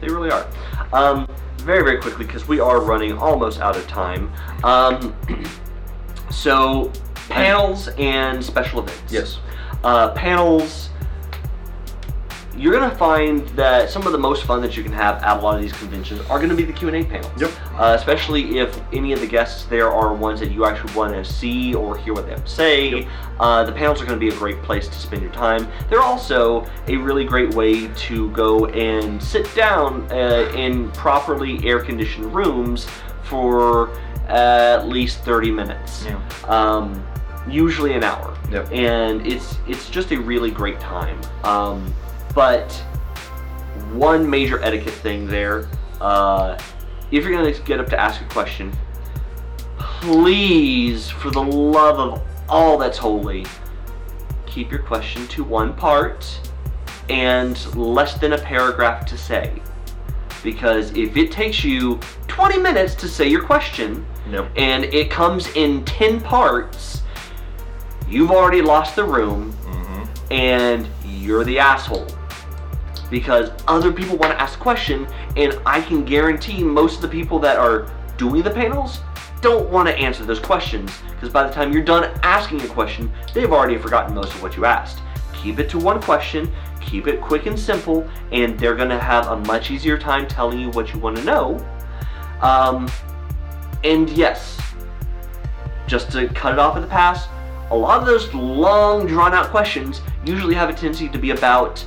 They 0.00 0.08
really 0.08 0.30
are. 0.30 0.46
Um, 0.92 1.28
very, 1.58 1.82
very 1.82 1.98
quickly, 1.98 2.26
because 2.26 2.46
we 2.46 2.60
are 2.60 2.80
running 2.80 3.16
almost 3.16 3.60
out 3.60 3.76
of 3.76 3.86
time. 3.86 4.32
Um, 4.64 5.16
so, 6.30 6.92
panels 7.28 7.88
and 7.98 8.44
special 8.44 8.80
events. 8.80 9.12
Yes. 9.12 9.38
Uh, 9.82 10.10
panels. 10.12 10.90
You're 12.56 12.72
gonna 12.72 12.94
find 12.94 13.48
that 13.50 13.90
some 13.90 14.06
of 14.06 14.12
the 14.12 14.18
most 14.18 14.44
fun 14.44 14.62
that 14.62 14.76
you 14.76 14.84
can 14.84 14.92
have 14.92 15.20
at 15.24 15.38
a 15.38 15.40
lot 15.40 15.56
of 15.56 15.62
these 15.62 15.72
conventions 15.72 16.20
are 16.30 16.38
gonna 16.38 16.54
be 16.54 16.62
the 16.62 16.72
Q 16.72 16.86
and 16.86 16.96
A 16.98 17.04
panels. 17.04 17.40
Yep. 17.40 17.50
Uh, 17.74 17.96
especially 17.98 18.60
if 18.60 18.80
any 18.92 19.12
of 19.12 19.20
the 19.20 19.26
guests 19.26 19.64
there 19.64 19.90
are 19.90 20.14
ones 20.14 20.38
that 20.38 20.52
you 20.52 20.64
actually 20.64 20.94
want 20.94 21.12
to 21.12 21.24
see 21.24 21.74
or 21.74 21.98
hear 21.98 22.14
what 22.14 22.26
they 22.26 22.30
have 22.30 22.44
to 22.44 22.50
say. 22.50 23.00
Yep. 23.00 23.08
Uh, 23.40 23.64
the 23.64 23.72
panels 23.72 24.00
are 24.00 24.06
going 24.06 24.18
to 24.18 24.24
be 24.24 24.32
a 24.32 24.38
great 24.38 24.62
place 24.62 24.86
to 24.86 24.94
spend 24.94 25.20
your 25.20 25.32
time. 25.32 25.66
They're 25.90 26.00
also 26.00 26.64
a 26.86 26.96
really 26.96 27.24
great 27.24 27.52
way 27.54 27.88
to 27.88 28.30
go 28.30 28.66
and 28.66 29.20
sit 29.20 29.52
down 29.56 30.06
uh, 30.12 30.52
in 30.54 30.92
properly 30.92 31.58
air-conditioned 31.66 32.32
rooms 32.32 32.86
for 33.24 33.90
at 34.28 34.86
least 34.86 35.18
30 35.20 35.50
minutes. 35.50 36.04
Yeah. 36.04 36.20
Um, 36.46 37.04
usually 37.48 37.94
an 37.94 38.04
hour. 38.04 38.36
Yep. 38.50 38.72
And 38.72 39.26
it's 39.26 39.58
it's 39.66 39.88
just 39.90 40.10
a 40.12 40.16
really 40.16 40.50
great 40.50 40.80
time. 40.80 41.20
Um, 41.44 41.92
but 42.34 42.72
one 43.92 44.28
major 44.28 44.62
etiquette 44.62 44.94
thing 44.94 45.26
there, 45.26 45.68
uh, 46.00 46.58
if 47.10 47.24
you're 47.24 47.32
gonna 47.32 47.52
get 47.60 47.80
up 47.80 47.88
to 47.90 48.00
ask 48.00 48.20
a 48.20 48.24
question, 48.26 48.72
please, 49.78 51.08
for 51.08 51.30
the 51.30 51.42
love 51.42 51.98
of 51.98 52.22
all 52.48 52.76
that's 52.78 52.98
holy, 52.98 53.46
keep 54.46 54.70
your 54.70 54.82
question 54.82 55.26
to 55.28 55.42
one 55.44 55.74
part 55.74 56.40
and 57.08 57.74
less 57.76 58.18
than 58.18 58.32
a 58.32 58.38
paragraph 58.38 59.06
to 59.06 59.16
say. 59.18 59.60
Because 60.42 60.90
if 60.96 61.16
it 61.16 61.32
takes 61.32 61.64
you 61.64 61.98
20 62.28 62.58
minutes 62.58 62.94
to 62.96 63.08
say 63.08 63.26
your 63.28 63.42
question 63.42 64.04
Yep. 64.30 64.50
and 64.56 64.84
it 64.84 65.10
comes 65.10 65.48
in 65.54 65.84
10 65.84 66.20
parts, 66.20 67.02
you've 68.08 68.30
already 68.30 68.62
lost 68.62 68.96
the 68.96 69.04
room 69.04 69.52
Mm-hmm. 69.64 70.32
and 70.32 70.88
you're 71.04 71.44
the 71.44 71.58
asshole. 71.58 72.06
Because 73.10 73.50
other 73.68 73.92
people 73.92 74.16
want 74.16 74.32
to 74.32 74.40
ask 74.40 74.58
a 74.58 74.62
question, 74.62 75.06
and 75.36 75.58
I 75.66 75.80
can 75.80 76.04
guarantee 76.04 76.62
most 76.62 76.96
of 76.96 77.02
the 77.02 77.08
people 77.08 77.38
that 77.40 77.58
are 77.58 77.90
doing 78.16 78.42
the 78.42 78.50
panels 78.50 79.00
don't 79.40 79.68
want 79.70 79.88
to 79.88 79.94
answer 79.96 80.24
those 80.24 80.40
questions. 80.40 80.90
Because 81.10 81.28
by 81.28 81.46
the 81.46 81.52
time 81.52 81.72
you're 81.72 81.84
done 81.84 82.10
asking 82.22 82.62
a 82.62 82.68
question, 82.68 83.12
they've 83.34 83.52
already 83.52 83.76
forgotten 83.76 84.14
most 84.14 84.32
of 84.34 84.42
what 84.42 84.56
you 84.56 84.64
asked. 84.64 85.00
Keep 85.34 85.58
it 85.58 85.68
to 85.70 85.78
one 85.78 86.00
question, 86.00 86.50
keep 86.80 87.06
it 87.06 87.20
quick 87.20 87.46
and 87.46 87.58
simple, 87.58 88.08
and 88.32 88.58
they're 88.58 88.74
going 88.74 88.88
to 88.88 88.98
have 88.98 89.28
a 89.28 89.36
much 89.40 89.70
easier 89.70 89.98
time 89.98 90.26
telling 90.26 90.58
you 90.58 90.70
what 90.70 90.92
you 90.92 90.98
want 90.98 91.16
to 91.18 91.24
know. 91.24 91.64
Um, 92.40 92.90
and 93.84 94.08
yes, 94.10 94.58
just 95.86 96.10
to 96.12 96.28
cut 96.28 96.54
it 96.54 96.58
off 96.58 96.76
at 96.76 96.80
the 96.80 96.88
pass, 96.88 97.28
a 97.74 97.76
lot 97.76 98.00
of 98.00 98.06
those 98.06 98.32
long, 98.32 99.04
drawn 99.06 99.34
out 99.34 99.48
questions 99.48 100.00
usually 100.24 100.54
have 100.54 100.70
a 100.70 100.72
tendency 100.72 101.08
to 101.08 101.18
be 101.18 101.30
about 101.30 101.84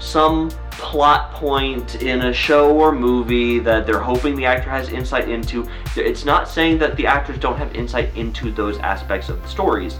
some 0.00 0.50
plot 0.72 1.32
point 1.32 2.02
in 2.02 2.22
a 2.22 2.32
show 2.32 2.76
or 2.76 2.90
movie 2.90 3.60
that 3.60 3.86
they're 3.86 4.00
hoping 4.00 4.34
the 4.34 4.44
actor 4.44 4.68
has 4.68 4.88
insight 4.88 5.28
into. 5.28 5.68
It's 5.96 6.24
not 6.24 6.48
saying 6.48 6.78
that 6.78 6.96
the 6.96 7.06
actors 7.06 7.38
don't 7.38 7.56
have 7.56 7.74
insight 7.74 8.16
into 8.16 8.50
those 8.50 8.78
aspects 8.78 9.28
of 9.28 9.40
the 9.40 9.48
stories, 9.48 9.98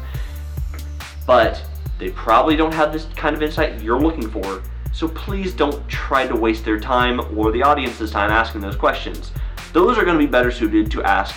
but 1.25 1.63
they 1.99 2.11
probably 2.11 2.57
don't 2.57 2.75
have 2.75 2.93
this 2.93 3.07
kind 3.17 3.37
of 3.37 3.43
insight 3.43 3.81
you're 3.81 4.01
looking 4.01 4.29
for. 4.29 4.63
So 4.93 5.07
please 5.07 5.55
don't 5.55 5.87
try 5.89 6.27
to 6.27 6.35
waste 6.35 6.65
their 6.65 6.81
time 6.81 7.21
or 7.39 7.53
the 7.53 7.63
audience's 7.63 8.11
time 8.11 8.31
asking 8.31 8.61
those 8.61 8.77
questions. 8.77 9.31
Those 9.73 9.99
are 9.99 10.05
going 10.05 10.19
to 10.19 10.25
be 10.25 10.31
better 10.31 10.51
suited 10.51 10.91
to 10.93 11.05
ask 11.05 11.37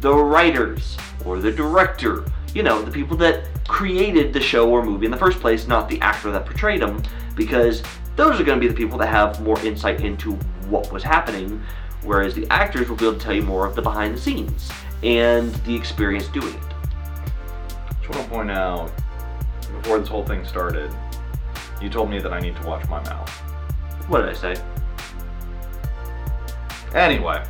the 0.00 0.14
writers 0.14 0.96
or 1.24 1.38
the 1.38 1.50
director, 1.50 2.24
you 2.56 2.62
know, 2.62 2.80
the 2.80 2.90
people 2.90 3.18
that 3.18 3.44
created 3.68 4.32
the 4.32 4.40
show 4.40 4.70
or 4.70 4.82
movie 4.82 5.04
in 5.04 5.10
the 5.10 5.18
first 5.18 5.40
place, 5.40 5.66
not 5.66 5.90
the 5.90 6.00
actor 6.00 6.30
that 6.30 6.46
portrayed 6.46 6.80
them, 6.80 7.02
because 7.34 7.82
those 8.16 8.40
are 8.40 8.44
going 8.44 8.58
to 8.58 8.66
be 8.66 8.66
the 8.66 8.74
people 8.74 8.96
that 8.96 9.08
have 9.08 9.42
more 9.42 9.60
insight 9.60 10.00
into 10.00 10.32
what 10.70 10.90
was 10.90 11.02
happening, 11.02 11.62
whereas 12.02 12.34
the 12.34 12.46
actors 12.48 12.88
will 12.88 12.96
be 12.96 13.04
able 13.04 13.18
to 13.18 13.22
tell 13.22 13.34
you 13.34 13.42
more 13.42 13.66
of 13.66 13.76
the 13.76 13.82
behind 13.82 14.16
the 14.16 14.18
scenes 14.18 14.70
and 15.02 15.52
the 15.66 15.74
experience 15.74 16.28
doing 16.28 16.54
it. 16.54 16.62
Just 18.00 18.14
want 18.14 18.24
to 18.24 18.30
point 18.30 18.50
out, 18.50 18.90
before 19.82 19.98
this 19.98 20.08
whole 20.08 20.24
thing 20.24 20.42
started, 20.46 20.90
you 21.82 21.90
told 21.90 22.08
me 22.08 22.20
that 22.20 22.32
I 22.32 22.40
need 22.40 22.56
to 22.56 22.66
watch 22.66 22.88
my 22.88 23.02
mouth. 23.02 23.28
What 24.08 24.22
did 24.22 24.30
I 24.30 24.32
say? 24.32 24.62
Anyway, 26.94 27.44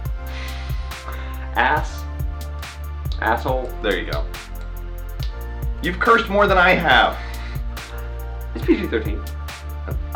Ass? 1.54 2.02
Asshole? 3.20 3.72
there 3.82 4.00
you 4.00 4.10
go. 4.10 4.26
You've 5.86 6.00
cursed 6.00 6.28
more 6.28 6.48
than 6.48 6.58
I 6.58 6.70
have. 6.70 7.16
It's 8.56 8.64
PG 8.66 8.88
13. 8.88 9.22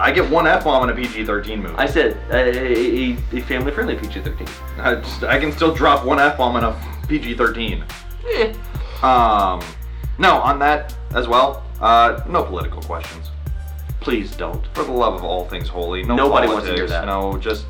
I 0.01 0.11
get 0.11 0.29
one 0.29 0.45
F 0.49 0.65
bomb 0.65 0.83
in 0.83 0.91
a 0.91 1.01
PG 1.01 1.25
13 1.27 1.63
movie. 1.63 1.75
I 1.77 1.87
said 1.87 2.17
uh, 2.33 2.37
a, 2.37 3.13
a 3.33 3.41
family 3.43 3.71
friendly 3.71 3.95
PG 3.95 4.21
13. 4.23 4.49
I, 4.79 4.95
just- 4.97 5.23
I 5.23 5.39
can 5.39 5.53
still 5.53 5.73
drop 5.73 6.05
one 6.05 6.19
F 6.19 6.39
bomb 6.39 6.57
in 6.57 6.65
a 6.65 6.77
PG 7.07 7.35
13. 7.37 7.85
Eh. 8.33 8.53
Um, 9.03 9.61
no, 10.19 10.39
on 10.43 10.59
that 10.59 10.97
as 11.15 11.29
well, 11.29 11.65
uh, 11.81 12.21
no 12.29 12.43
political 12.43 12.83
questions. 12.83 13.31
Please 14.01 14.35
don't. 14.35 14.67
For 14.75 14.83
the 14.83 14.91
love 14.91 15.15
of 15.15 15.23
all 15.23 15.45
things 15.47 15.69
holy, 15.69 16.03
no 16.03 16.17
Nobody 16.17 16.49
wants 16.49 16.67
to 16.67 16.75
hear 16.75 16.89
that. 16.89 17.05
No, 17.07 17.39
just. 17.39 17.65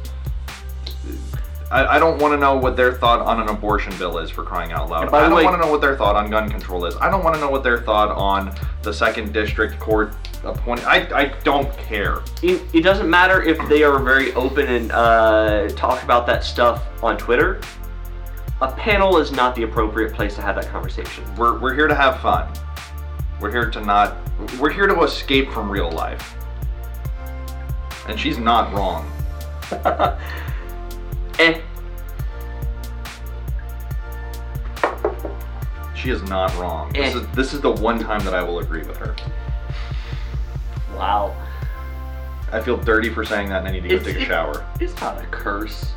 I, 1.70 1.96
I 1.96 1.98
don't 2.00 2.20
want 2.20 2.32
to 2.32 2.38
know 2.38 2.56
what 2.56 2.76
their 2.76 2.92
thought 2.92 3.20
on 3.20 3.40
an 3.40 3.48
abortion 3.48 3.96
bill 3.96 4.18
is 4.18 4.28
for 4.28 4.42
crying 4.42 4.72
out 4.72 4.90
loud. 4.90 5.08
I 5.14 5.28
don't 5.28 5.44
want 5.44 5.54
to 5.54 5.64
know 5.64 5.70
what 5.70 5.80
their 5.80 5.96
thought 5.96 6.16
on 6.16 6.28
gun 6.28 6.50
control 6.50 6.84
is. 6.84 6.96
I 6.96 7.08
don't 7.08 7.22
want 7.22 7.36
to 7.36 7.40
know 7.40 7.50
what 7.50 7.62
their 7.62 7.80
thought 7.80 8.10
on 8.10 8.52
the 8.82 8.92
second 8.92 9.32
district 9.32 9.78
court 9.78 10.12
appointed. 10.42 10.84
I, 10.86 11.08
I 11.16 11.24
don't 11.44 11.72
care. 11.78 12.22
It, 12.42 12.62
it 12.74 12.80
doesn't 12.80 13.08
matter 13.08 13.42
if 13.42 13.56
they 13.68 13.84
are 13.84 14.00
very 14.00 14.32
open 14.32 14.66
and 14.66 14.90
uh, 14.90 15.68
talk 15.76 16.02
about 16.02 16.26
that 16.26 16.42
stuff 16.42 16.84
on 17.04 17.16
Twitter. 17.16 17.60
A 18.62 18.72
panel 18.72 19.18
is 19.18 19.30
not 19.30 19.54
the 19.54 19.62
appropriate 19.62 20.12
place 20.12 20.34
to 20.34 20.42
have 20.42 20.56
that 20.56 20.66
conversation. 20.66 21.24
We're, 21.36 21.58
we're 21.60 21.74
here 21.74 21.86
to 21.86 21.94
have 21.94 22.20
fun. 22.20 22.52
We're 23.40 23.52
here 23.52 23.70
to 23.70 23.80
not. 23.80 24.16
We're 24.58 24.72
here 24.72 24.88
to 24.88 25.02
escape 25.02 25.50
from 25.52 25.70
real 25.70 25.90
life. 25.92 26.34
And 28.08 28.18
she's 28.18 28.38
not 28.38 28.74
wrong. 28.74 29.10
Eh. 31.40 31.58
She 35.94 36.10
is 36.10 36.22
not 36.24 36.54
wrong. 36.58 36.92
This 36.92 37.14
Eh. 37.14 37.18
is 37.18 37.26
this 37.28 37.54
is 37.54 37.60
the 37.62 37.70
one 37.70 37.98
time 37.98 38.22
that 38.24 38.34
I 38.34 38.42
will 38.42 38.58
agree 38.58 38.82
with 38.82 38.98
her. 38.98 39.14
Wow. 40.94 41.34
I 42.52 42.60
feel 42.60 42.76
dirty 42.76 43.08
for 43.08 43.24
saying 43.24 43.48
that, 43.48 43.58
and 43.60 43.68
I 43.68 43.70
need 43.70 43.82
to 43.84 43.88
go 43.88 43.94
It's- 43.94 44.06
take 44.06 44.16
a 44.16 44.20
it- 44.20 44.26
shower. 44.26 44.66
It's 44.80 45.00
not 45.00 45.18
a 45.22 45.26
curse. 45.26 45.92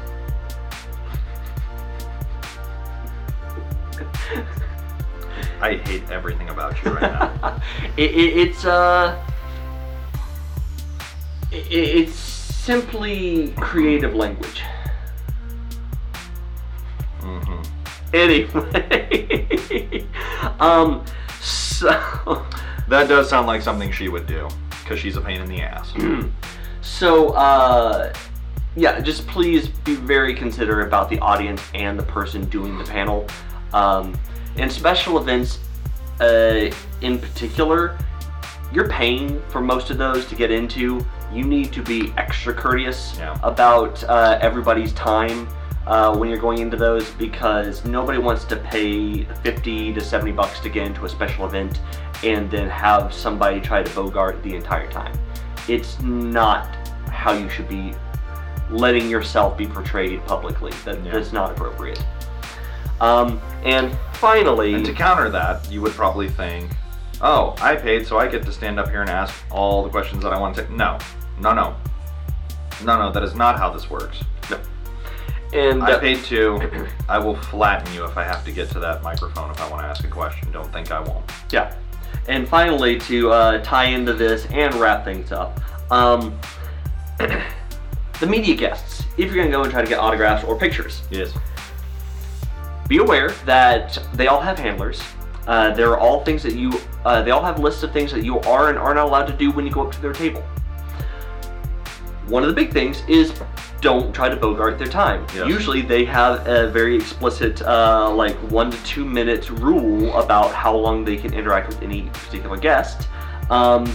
I 5.62 5.76
hate 5.86 6.04
everything 6.12 6.50
about 6.50 6.82
you 6.84 6.92
right 6.92 7.02
now. 7.42 7.62
it, 7.98 8.12
it, 8.12 8.38
it's 8.38 8.66
uh, 8.66 9.18
it's 11.52 12.14
simply 12.14 13.54
creative 13.58 14.14
language. 14.16 14.62
Anyway, 18.14 20.06
um, 20.60 21.04
so 21.42 21.90
That 22.90 23.08
does 23.08 23.30
sound 23.30 23.48
like 23.48 23.62
something 23.62 23.92
she 23.92 24.10
would 24.10 24.28
do, 24.28 24.48
because 24.84 25.00
she's 25.00 25.16
a 25.16 25.22
pain 25.22 25.42
in 25.42 25.48
the 25.50 25.62
ass. 25.62 25.94
so 26.82 27.30
uh, 27.30 28.14
yeah, 28.76 29.00
just 29.00 29.26
please 29.28 29.68
be 29.68 29.96
very 29.96 30.36
considerate 30.36 30.88
about 30.88 31.10
the 31.10 31.18
audience 31.20 31.62
and 31.74 31.98
the 31.98 32.04
person 32.04 32.46
doing 32.50 32.78
the 32.78 32.84
panel. 32.84 33.26
Um, 33.74 34.14
and 34.58 34.72
special 34.72 35.18
events, 35.18 35.60
uh, 36.20 36.70
in 37.02 37.18
particular, 37.20 37.98
you're 38.72 38.90
paying 38.90 39.42
for 39.50 39.62
most 39.62 39.90
of 39.90 39.98
those 39.98 40.26
to 40.28 40.36
get 40.36 40.52
into. 40.52 41.04
You 41.32 41.46
need 41.46 41.72
to 41.74 41.82
be 41.82 42.14
extra 42.18 42.54
courteous 42.54 43.16
Yeah. 43.18 43.38
about 43.42 44.04
uh, 44.04 44.38
everybody's 44.42 44.94
time 44.94 45.48
uh, 45.88 46.16
when 46.16 46.30
you're 46.30 46.40
going 46.40 46.60
into 46.60 46.78
those 46.78 47.10
because 47.12 47.84
nobody 47.86 48.18
wants 48.18 48.46
to 48.46 48.56
pay 48.56 49.26
50 49.44 49.94
to 49.94 50.02
70 50.02 50.32
bucks 50.32 50.60
to 50.62 50.70
get 50.70 50.88
into 50.88 51.06
a 51.06 51.10
special 51.10 51.46
event 51.46 51.80
and 52.24 52.50
then 52.50 52.70
have 52.70 53.14
somebody 53.14 53.60
try 53.60 53.84
to 53.84 53.96
bogart 53.96 54.42
the 54.44 54.56
entire 54.56 54.90
time. 54.90 55.18
It's 55.68 56.00
not 56.02 56.68
how 57.08 57.34
you 57.34 57.50
should 57.50 57.68
be 57.68 57.94
letting 58.70 59.10
yourself 59.10 59.58
be 59.58 59.68
portrayed 59.68 60.26
publicly. 60.26 60.72
That, 60.86 61.04
Yeah. 61.04 61.12
That's 61.12 61.34
not 61.34 61.52
appropriate. 61.52 62.04
Um, 63.02 63.42
and 63.64 63.98
finally, 64.14 64.76
And 64.76 64.86
to 64.86 64.94
counter 64.94 65.30
that, 65.30 65.70
you 65.70 65.82
would 65.82 65.92
probably 65.94 66.30
think, 66.30 66.72
oh, 67.22 67.56
I 67.60 67.76
paid, 67.76 68.08
so 68.08 68.18
I 68.18 68.28
get 68.28 68.46
to 68.46 68.52
stand 68.52 68.80
up 68.80 68.90
here 68.90 69.02
and 69.02 69.10
ask 69.10 69.34
all 69.52 69.84
the 69.84 69.90
questions 69.90 70.24
that 70.24 70.32
I 70.32 70.40
want 70.40 70.56
to. 70.56 70.74
No, 70.74 70.98
no, 71.40 71.54
no. 71.54 71.76
No, 72.84 72.98
no, 72.98 73.12
that 73.12 73.24
is 73.24 73.36
not 73.36 73.58
how 73.58 73.70
this 73.70 73.90
works. 73.90 74.24
And 75.54 75.84
I 75.84 75.94
uh, 75.94 76.00
paid 76.00 76.24
too. 76.24 76.60
I 77.08 77.20
will 77.20 77.36
flatten 77.36 77.94
you 77.94 78.06
if 78.06 78.18
I 78.18 78.24
have 78.24 78.44
to 78.46 78.52
get 78.52 78.70
to 78.72 78.80
that 78.80 79.04
microphone 79.04 79.52
if 79.52 79.62
I 79.62 79.70
want 79.70 79.84
to 79.84 79.88
ask 79.88 80.04
a 80.04 80.08
question. 80.08 80.52
Don't 80.52 80.72
think 80.72 80.92
I 80.92 81.00
won't. 81.00 81.24
Yeah. 81.52 81.76
And 82.28 82.48
finally, 82.48 83.00
to 83.00 83.32
uh, 83.32 83.64
tie 83.64 83.86
into 83.86 84.14
this 84.14 84.46
and 84.48 84.74
wrap 84.76 85.04
things 85.04 85.32
up, 85.32 85.60
um, 85.92 86.38
the 87.18 88.28
media 88.28 88.56
guests, 88.56 89.04
if 89.18 89.26
you're 89.26 89.36
going 89.36 89.48
to 89.48 89.52
go 89.52 89.64
and 89.64 89.72
try 89.72 89.82
to 89.82 89.88
get 89.88 90.00
autographs 90.00 90.44
or 90.46 90.58
pictures, 90.58 91.02
Yes. 91.12 91.34
be 92.88 92.98
aware 92.98 93.30
that 93.46 93.98
they 94.14 94.28
all 94.28 94.40
have 94.42 94.58
handlers. 94.58 95.02
Uh, 95.48 95.74
there 95.74 95.90
are 95.92 96.00
all 96.00 96.24
things 96.24 96.42
that 96.44 96.56
you, 96.56 96.72
uh, 97.04 97.22
they 97.22 97.32
all 97.32 97.44
have 97.44 97.60
lists 97.60 97.84
of 97.84 97.92
things 97.92 98.12
that 98.14 98.24
you 98.24 98.40
are 98.42 98.70
and 98.70 98.78
are 98.78 98.94
not 98.94 99.06
allowed 99.06 99.26
to 99.26 99.34
do 99.34 99.52
when 99.52 99.66
you 99.66 99.72
go 99.72 99.86
up 99.86 99.92
to 99.92 100.02
their 100.02 100.14
table. 100.14 100.42
One 102.28 102.44
of 102.44 102.50
the 102.50 102.56
big 102.56 102.72
things 102.72 103.04
is 103.08 103.34
don't 103.82 104.14
try 104.16 104.30
to 104.30 104.36
bogart 104.36 104.78
their 104.78 104.88
time. 104.88 105.26
Yes. 105.36 105.48
Usually 105.48 105.82
they 105.82 106.06
have 106.06 106.48
a 106.48 106.70
very 106.70 106.96
explicit, 106.96 107.62
uh, 107.64 108.14
like 108.14 108.36
one 108.50 108.72
to 108.72 108.84
two 108.86 109.04
minutes 109.04 109.52
rule 109.52 110.14
about 110.18 110.54
how 110.54 110.76
long 110.76 111.04
they 111.04 111.18
can 111.18 111.34
interact 111.34 111.68
with 111.68 111.82
any 111.82 112.04
particular 112.04 112.58
guest. 112.58 113.10
Um, 113.50 113.86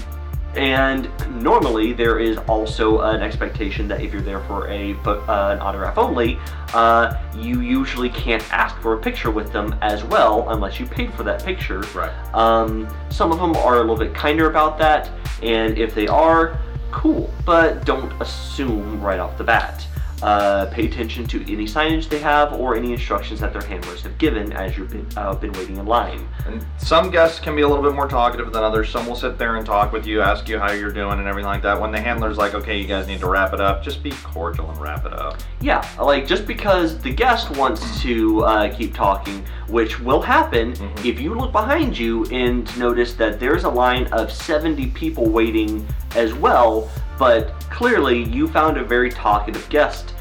and 0.54 1.10
normally 1.42 1.92
there 1.92 2.18
is 2.18 2.36
also 2.48 3.00
an 3.00 3.22
expectation 3.22 3.86
that 3.88 4.00
if 4.00 4.12
you're 4.12 4.22
there 4.22 4.40
for 4.40 4.66
a 4.68 4.94
uh, 5.04 5.52
an 5.52 5.60
autograph 5.60 5.96
only, 5.96 6.38
uh, 6.74 7.14
you 7.34 7.60
usually 7.60 8.10
can't 8.10 8.42
ask 8.52 8.76
for 8.80 8.94
a 8.94 8.98
picture 8.98 9.30
with 9.30 9.52
them 9.52 9.74
as 9.82 10.04
well 10.04 10.48
unless 10.50 10.80
you 10.80 10.86
paid 10.86 11.12
for 11.14 11.22
that 11.22 11.44
picture. 11.44 11.80
Right. 11.94 12.12
Um, 12.34 12.88
some 13.10 13.30
of 13.30 13.38
them 13.38 13.56
are 13.56 13.76
a 13.76 13.80
little 13.80 13.96
bit 13.96 14.14
kinder 14.14 14.50
about 14.50 14.78
that, 14.78 15.10
and 15.42 15.78
if 15.78 15.94
they 15.94 16.08
are, 16.08 16.58
cool. 16.90 17.32
But 17.44 17.84
don't 17.84 18.12
assume 18.20 19.00
right 19.00 19.18
off 19.18 19.36
the 19.38 19.44
bat. 19.44 19.86
Uh, 20.20 20.66
pay 20.72 20.84
attention 20.84 21.24
to 21.24 21.40
any 21.42 21.64
signage 21.64 22.08
they 22.08 22.18
have 22.18 22.52
or 22.52 22.74
any 22.74 22.92
instructions 22.92 23.38
that 23.38 23.52
their 23.52 23.62
handlers 23.62 24.02
have 24.02 24.18
given 24.18 24.52
as 24.52 24.76
you've 24.76 24.90
been, 24.90 25.06
uh, 25.16 25.32
been 25.36 25.52
waiting 25.52 25.76
in 25.76 25.86
line. 25.86 26.26
And 26.44 26.66
some 26.78 27.08
guests 27.12 27.38
can 27.38 27.54
be 27.54 27.62
a 27.62 27.68
little 27.68 27.84
bit 27.84 27.94
more 27.94 28.08
talkative 28.08 28.52
than 28.52 28.64
others. 28.64 28.88
Some 28.90 29.06
will 29.06 29.14
sit 29.14 29.38
there 29.38 29.54
and 29.54 29.64
talk 29.64 29.92
with 29.92 30.06
you, 30.06 30.20
ask 30.20 30.48
you 30.48 30.58
how 30.58 30.72
you're 30.72 30.90
doing 30.90 31.20
and 31.20 31.28
everything 31.28 31.46
like 31.46 31.62
that. 31.62 31.80
When 31.80 31.92
the 31.92 32.00
handler's 32.00 32.36
like, 32.36 32.54
okay, 32.54 32.80
you 32.80 32.88
guys 32.88 33.06
need 33.06 33.20
to 33.20 33.28
wrap 33.28 33.52
it 33.52 33.60
up, 33.60 33.84
just 33.84 34.02
be 34.02 34.10
cordial 34.24 34.68
and 34.68 34.80
wrap 34.80 35.06
it 35.06 35.12
up. 35.12 35.38
Yeah, 35.60 35.88
like 36.00 36.26
just 36.26 36.48
because 36.48 36.98
the 36.98 37.12
guest 37.12 37.50
wants 37.56 38.00
to 38.02 38.40
uh, 38.44 38.74
keep 38.76 38.96
talking, 38.96 39.44
which 39.68 40.00
will 40.00 40.20
happen 40.22 40.72
Mhm. 40.72 41.04
if 41.04 41.20
you 41.20 41.32
look 41.32 41.52
behind 41.52 41.96
you 41.96 42.24
and 42.32 42.76
notice 42.76 43.14
that 43.14 43.38
there's 43.38 43.62
a 43.62 43.68
line 43.70 44.08
of 44.08 44.32
70 44.32 44.88
people 44.88 45.28
waiting 45.28 45.86
as 46.18 46.34
well, 46.34 46.90
but 47.18 47.58
clearly 47.70 48.24
you 48.24 48.48
found 48.48 48.76
a 48.76 48.84
very 48.84 49.10
talkative 49.10 49.66
guest. 49.70 50.14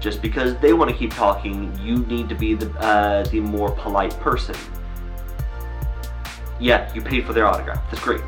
Just 0.00 0.20
because 0.20 0.56
they 0.56 0.72
want 0.72 0.90
to 0.90 0.96
keep 0.96 1.12
talking, 1.14 1.78
you 1.80 1.98
need 2.06 2.28
to 2.28 2.34
be 2.34 2.54
the 2.54 2.70
uh, 2.80 3.22
the 3.24 3.38
more 3.38 3.70
polite 3.70 4.18
person. 4.18 4.56
Yeah, 6.58 6.92
you 6.92 7.00
paid 7.02 7.24
for 7.24 7.32
their 7.32 7.46
autograph. 7.46 7.88
That's 7.90 8.02
great. 8.02 8.22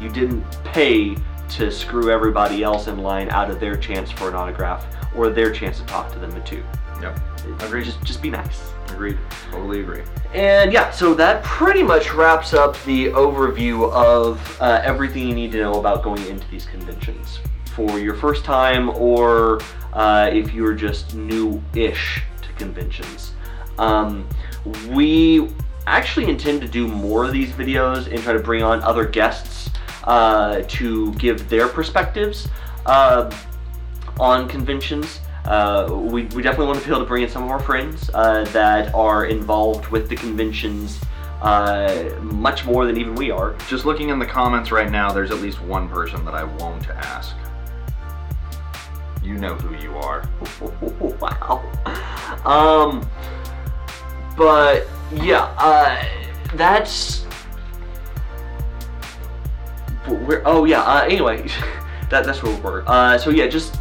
You 0.00 0.10
didn't 0.10 0.44
pay 0.64 1.16
to 1.50 1.70
screw 1.70 2.10
everybody 2.10 2.62
else 2.62 2.88
in 2.88 2.98
line 2.98 3.30
out 3.30 3.50
of 3.50 3.58
their 3.58 3.76
chance 3.76 4.10
for 4.10 4.28
an 4.28 4.34
autograph 4.34 4.84
or 5.16 5.30
their 5.30 5.50
chance 5.50 5.78
to 5.78 5.86
talk 5.86 6.12
to 6.12 6.18
them 6.18 6.30
too. 6.44 6.62
Yep. 7.00 7.18
Agreed. 7.60 7.84
Just 7.84 8.02
just 8.02 8.22
be 8.22 8.30
nice. 8.30 8.70
Agreed. 8.90 9.18
Totally 9.50 9.80
agree. 9.80 10.02
And 10.34 10.72
yeah, 10.72 10.90
so 10.90 11.14
that 11.14 11.42
pretty 11.44 11.82
much 11.82 12.12
wraps 12.12 12.52
up 12.54 12.82
the 12.84 13.06
overview 13.06 13.90
of 13.92 14.60
uh, 14.60 14.80
everything 14.84 15.28
you 15.28 15.34
need 15.34 15.52
to 15.52 15.58
know 15.58 15.74
about 15.74 16.02
going 16.02 16.24
into 16.26 16.48
these 16.48 16.66
conventions 16.66 17.38
for 17.74 17.98
your 17.98 18.14
first 18.14 18.44
time 18.44 18.90
or 18.90 19.60
uh, 19.92 20.28
if 20.32 20.52
you're 20.52 20.74
just 20.74 21.14
new-ish 21.14 22.22
to 22.42 22.52
conventions. 22.54 23.32
Um, 23.78 24.28
we 24.90 25.48
actually 25.86 26.28
intend 26.28 26.60
to 26.60 26.68
do 26.68 26.86
more 26.86 27.24
of 27.24 27.32
these 27.32 27.50
videos 27.50 28.12
and 28.12 28.22
try 28.22 28.32
to 28.32 28.38
bring 28.40 28.62
on 28.62 28.82
other 28.82 29.06
guests 29.06 29.70
uh, 30.04 30.62
to 30.68 31.12
give 31.14 31.48
their 31.48 31.68
perspectives 31.68 32.48
uh, 32.86 33.34
on 34.18 34.48
conventions. 34.48 35.20
Uh, 35.48 35.88
we, 35.90 36.24
we 36.26 36.42
definitely 36.42 36.66
want 36.66 36.78
to 36.78 36.84
be 36.84 36.90
able 36.90 37.00
to 37.00 37.08
bring 37.08 37.22
in 37.22 37.28
some 37.30 37.42
of 37.42 37.50
our 37.50 37.58
friends 37.58 38.10
uh, 38.12 38.44
that 38.52 38.94
are 38.94 39.24
involved 39.24 39.86
with 39.88 40.10
the 40.10 40.14
conventions 40.14 41.00
uh, 41.40 42.14
much 42.20 42.66
more 42.66 42.84
than 42.84 42.98
even 42.98 43.14
we 43.14 43.30
are. 43.30 43.56
Just 43.66 43.86
looking 43.86 44.10
in 44.10 44.18
the 44.18 44.26
comments 44.26 44.70
right 44.70 44.90
now, 44.90 45.10
there's 45.10 45.30
at 45.30 45.38
least 45.38 45.62
one 45.62 45.88
person 45.88 46.22
that 46.26 46.34
I 46.34 46.44
won't 46.44 46.90
ask. 46.90 47.34
You 49.22 49.36
know 49.36 49.54
who 49.54 49.74
you 49.82 49.96
are. 49.96 50.28
wow. 51.18 51.64
Um, 52.44 53.08
but 54.36 54.86
yeah, 55.10 55.54
uh, 55.56 56.04
that's. 56.56 57.24
We're, 60.06 60.42
oh 60.44 60.66
yeah. 60.66 60.82
Uh, 60.82 61.04
anyway, 61.04 61.42
that 62.10 62.24
that's 62.24 62.42
where 62.42 62.54
we're. 62.60 62.84
Uh, 62.86 63.16
so 63.16 63.30
yeah, 63.30 63.46
just 63.46 63.78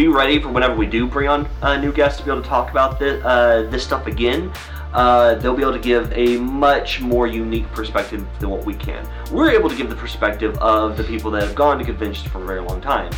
be 0.00 0.08
ready 0.08 0.40
for 0.40 0.48
whenever 0.48 0.74
we 0.74 0.86
do 0.86 1.06
bring 1.06 1.28
on 1.28 1.46
uh, 1.60 1.76
new 1.76 1.92
guests 1.92 2.18
to 2.18 2.24
be 2.24 2.30
able 2.30 2.40
to 2.40 2.48
talk 2.48 2.70
about 2.70 2.98
this 2.98 3.22
uh, 3.22 3.68
this 3.70 3.84
stuff 3.84 4.06
again. 4.06 4.50
Uh, 4.94 5.34
they'll 5.34 5.54
be 5.54 5.62
able 5.62 5.74
to 5.74 5.78
give 5.78 6.10
a 6.14 6.38
much 6.38 7.02
more 7.02 7.26
unique 7.26 7.70
perspective 7.72 8.26
than 8.38 8.48
what 8.48 8.64
we 8.64 8.72
can. 8.72 9.06
We're 9.30 9.50
able 9.50 9.68
to 9.68 9.76
give 9.76 9.90
the 9.90 9.96
perspective 9.96 10.56
of 10.56 10.96
the 10.96 11.04
people 11.04 11.30
that 11.32 11.42
have 11.42 11.54
gone 11.54 11.78
to 11.78 11.84
conventions 11.84 12.26
for 12.32 12.42
a 12.42 12.46
very 12.46 12.60
long 12.60 12.80
time 12.80 13.12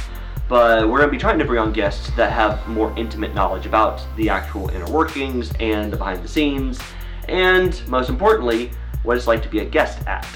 but 0.48 0.82
we're 0.86 0.98
going 0.98 1.08
to 1.08 1.12
be 1.12 1.16
trying 1.16 1.38
to 1.38 1.46
bring 1.46 1.58
on 1.58 1.72
guests 1.72 2.10
that 2.14 2.30
have 2.30 2.66
more 2.68 2.92
intimate 2.98 3.32
knowledge 3.32 3.64
about 3.64 4.04
the 4.16 4.28
actual 4.28 4.68
inner 4.70 4.90
workings 4.90 5.50
and 5.60 5.90
the 5.90 5.96
behind 5.96 6.22
the 6.22 6.28
scenes, 6.28 6.78
and 7.28 7.80
most 7.88 8.10
importantly, 8.10 8.70
what 9.02 9.16
it's 9.16 9.26
like 9.26 9.42
to 9.42 9.48
be 9.48 9.60
a 9.60 9.64
guest 9.64 10.06
at. 10.06 10.26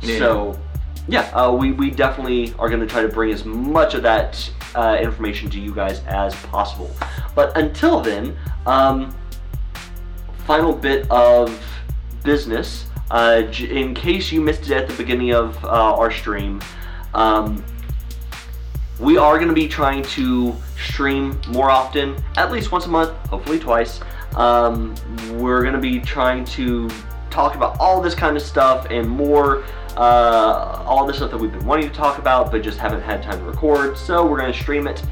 Yeah. 0.00 0.18
So, 0.18 0.60
yeah, 1.08 1.22
uh, 1.34 1.52
we, 1.52 1.72
we 1.72 1.90
definitely 1.90 2.52
are 2.58 2.68
going 2.68 2.80
to 2.80 2.86
try 2.86 3.02
to 3.02 3.08
bring 3.08 3.32
as 3.32 3.44
much 3.44 3.94
of 3.94 4.02
that 4.02 4.50
uh, 4.74 4.98
information 5.00 5.48
to 5.50 5.60
you 5.60 5.74
guys 5.74 6.00
as 6.06 6.34
possible. 6.46 6.90
But 7.34 7.56
until 7.56 8.00
then, 8.00 8.36
um, 8.66 9.14
final 10.46 10.72
bit 10.72 11.10
of 11.10 11.58
business. 12.22 12.86
Uh, 13.10 13.42
in 13.60 13.94
case 13.94 14.32
you 14.32 14.40
missed 14.40 14.62
it 14.62 14.72
at 14.72 14.88
the 14.88 14.94
beginning 14.94 15.32
of 15.32 15.64
uh, 15.64 15.68
our 15.68 16.10
stream, 16.10 16.60
um, 17.14 17.64
we 18.98 19.16
are 19.16 19.36
going 19.36 19.48
to 19.48 19.54
be 19.54 19.68
trying 19.68 20.02
to 20.02 20.54
stream 20.76 21.40
more 21.48 21.70
often, 21.70 22.16
at 22.36 22.50
least 22.50 22.72
once 22.72 22.86
a 22.86 22.88
month, 22.88 23.10
hopefully 23.28 23.58
twice. 23.58 24.00
Um, 24.34 24.94
we're 25.34 25.62
going 25.62 25.74
to 25.74 25.80
be 25.80 26.00
trying 26.00 26.44
to 26.46 26.90
talk 27.30 27.54
about 27.54 27.78
all 27.78 28.00
this 28.00 28.14
kind 28.14 28.36
of 28.36 28.42
stuff 28.42 28.86
and 28.90 29.08
more 29.08 29.64
uh, 29.96 30.82
all 30.86 31.06
the 31.06 31.14
stuff 31.14 31.30
that 31.30 31.38
we've 31.38 31.52
been 31.52 31.64
wanting 31.66 31.88
to 31.88 31.94
talk 31.94 32.18
about, 32.18 32.50
but 32.50 32.62
just 32.62 32.78
haven't 32.78 33.02
had 33.02 33.22
time 33.22 33.38
to 33.38 33.44
record. 33.44 33.96
So 33.96 34.26
we're 34.26 34.38
going 34.38 34.52
to 34.52 34.58
stream 34.58 34.86
it, 34.86 35.02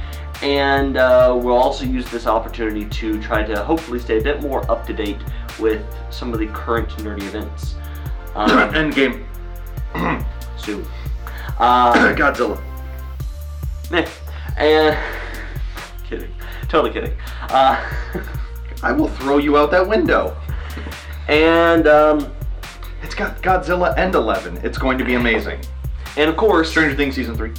and 0.42 0.96
uh, 0.96 1.38
we'll 1.40 1.56
also 1.56 1.84
use 1.84 2.10
this 2.10 2.26
opportunity 2.26 2.84
to 2.86 3.20
try 3.22 3.42
to 3.42 3.62
hopefully 3.64 3.98
stay 3.98 4.18
a 4.18 4.22
bit 4.22 4.42
more 4.42 4.68
up 4.70 4.86
to 4.86 4.92
date 4.92 5.18
with 5.58 5.84
some 6.10 6.32
of 6.32 6.38
the 6.38 6.46
current 6.48 6.88
nerdy 6.98 7.22
events. 7.22 7.74
Um, 8.36 8.50
Endgame. 8.74 9.24
soon. 10.56 10.84
Uh, 11.56 11.94
Godzilla. 12.16 12.60
meh. 13.92 14.08
and 14.56 14.98
kidding, 16.04 16.34
totally 16.68 16.92
kidding. 16.92 17.16
Uh, 17.42 17.80
I 18.82 18.90
will 18.90 19.06
throw 19.06 19.38
you 19.38 19.56
out 19.56 19.70
that 19.70 19.88
window. 19.88 20.36
and 21.28 21.86
um, 21.86 22.32
It's 23.04 23.14
got 23.14 23.42
Godzilla 23.42 23.92
and 23.98 24.14
Eleven. 24.14 24.56
It's 24.62 24.78
going 24.78 24.96
to 24.96 25.04
be 25.04 25.14
amazing. 25.14 25.60
and 26.16 26.30
of 26.30 26.38
course, 26.38 26.70
Stranger 26.70 26.96
Things 26.96 27.14
season 27.14 27.36
three. 27.36 27.52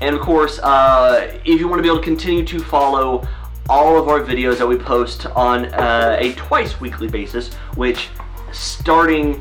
And 0.00 0.16
of 0.16 0.22
course, 0.22 0.58
uh, 0.60 1.38
if 1.44 1.60
you 1.60 1.68
want 1.68 1.80
to 1.80 1.82
be 1.82 1.88
able 1.88 1.98
to 1.98 2.04
continue 2.04 2.46
to 2.46 2.58
follow 2.60 3.28
all 3.68 3.98
of 4.00 4.08
our 4.08 4.20
videos 4.20 4.56
that 4.56 4.66
we 4.66 4.76
post 4.76 5.26
on 5.26 5.66
uh, 5.74 6.16
a 6.18 6.32
twice 6.32 6.80
weekly 6.80 7.08
basis, 7.08 7.52
which 7.76 8.08
starting 8.52 9.40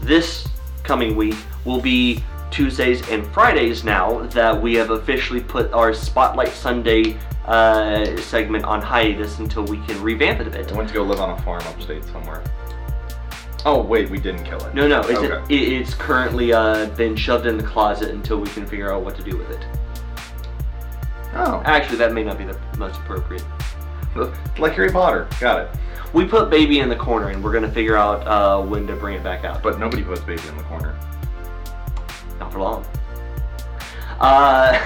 this 0.00 0.48
coming 0.82 1.14
week 1.14 1.36
will 1.64 1.80
be 1.80 2.22
Tuesdays 2.50 3.08
and 3.10 3.24
Fridays 3.28 3.84
now 3.84 4.26
that 4.26 4.60
we 4.60 4.74
have 4.74 4.90
officially 4.90 5.40
put 5.40 5.72
our 5.72 5.94
Spotlight 5.94 6.50
Sunday 6.50 7.16
uh, 7.46 8.16
segment 8.16 8.64
on 8.64 8.82
hiatus 8.82 9.38
until 9.38 9.64
we 9.64 9.78
can 9.86 10.02
revamp 10.02 10.40
it 10.40 10.48
a 10.48 10.50
bit. 10.50 10.72
I 10.72 10.76
went 10.76 10.88
to 10.88 10.94
go 10.94 11.04
live 11.04 11.20
on 11.20 11.38
a 11.38 11.42
farm 11.42 11.62
upstate 11.62 12.04
somewhere. 12.06 12.42
Oh 13.66 13.82
wait, 13.82 14.08
we 14.08 14.18
didn't 14.18 14.44
kill 14.44 14.62
it. 14.64 14.74
No, 14.74 14.86
no, 14.86 15.00
it's, 15.00 15.18
Okay. 15.18 15.54
it, 15.54 15.72
it's 15.72 15.94
currently 15.94 16.52
uh, 16.52 16.86
been 16.90 17.16
shoved 17.16 17.46
in 17.46 17.56
the 17.58 17.64
closet 17.64 18.10
until 18.10 18.38
we 18.38 18.48
can 18.50 18.64
figure 18.66 18.92
out 18.92 19.02
what 19.02 19.16
to 19.16 19.22
do 19.22 19.36
with 19.36 19.50
it. 19.50 19.66
Oh, 21.34 21.60
Actually, 21.64 21.98
that 21.98 22.12
may 22.12 22.24
not 22.24 22.38
be 22.38 22.44
the 22.44 22.58
most 22.78 22.96
appropriate. 23.00 23.44
like 24.58 24.72
Harry 24.72 24.90
Potter. 24.90 25.28
Got 25.40 25.60
it. 25.62 25.68
We 26.12 26.24
put 26.24 26.48
baby 26.50 26.78
in 26.80 26.88
the 26.88 26.96
corner, 26.96 27.28
and 27.28 27.42
we're 27.44 27.52
gonna 27.52 27.70
figure 27.70 27.96
out 27.96 28.26
uh, 28.26 28.62
when 28.64 28.86
to 28.86 28.94
bring 28.96 29.14
it 29.16 29.22
back 29.22 29.44
out. 29.44 29.62
But 29.62 29.78
nobody 29.78 30.02
puts 30.02 30.20
baby 30.22 30.42
in 30.48 30.56
the 30.56 30.62
corner. 30.64 30.96
not 32.40 32.52
for 32.52 32.60
long. 32.60 32.86
Uh, 34.18 34.78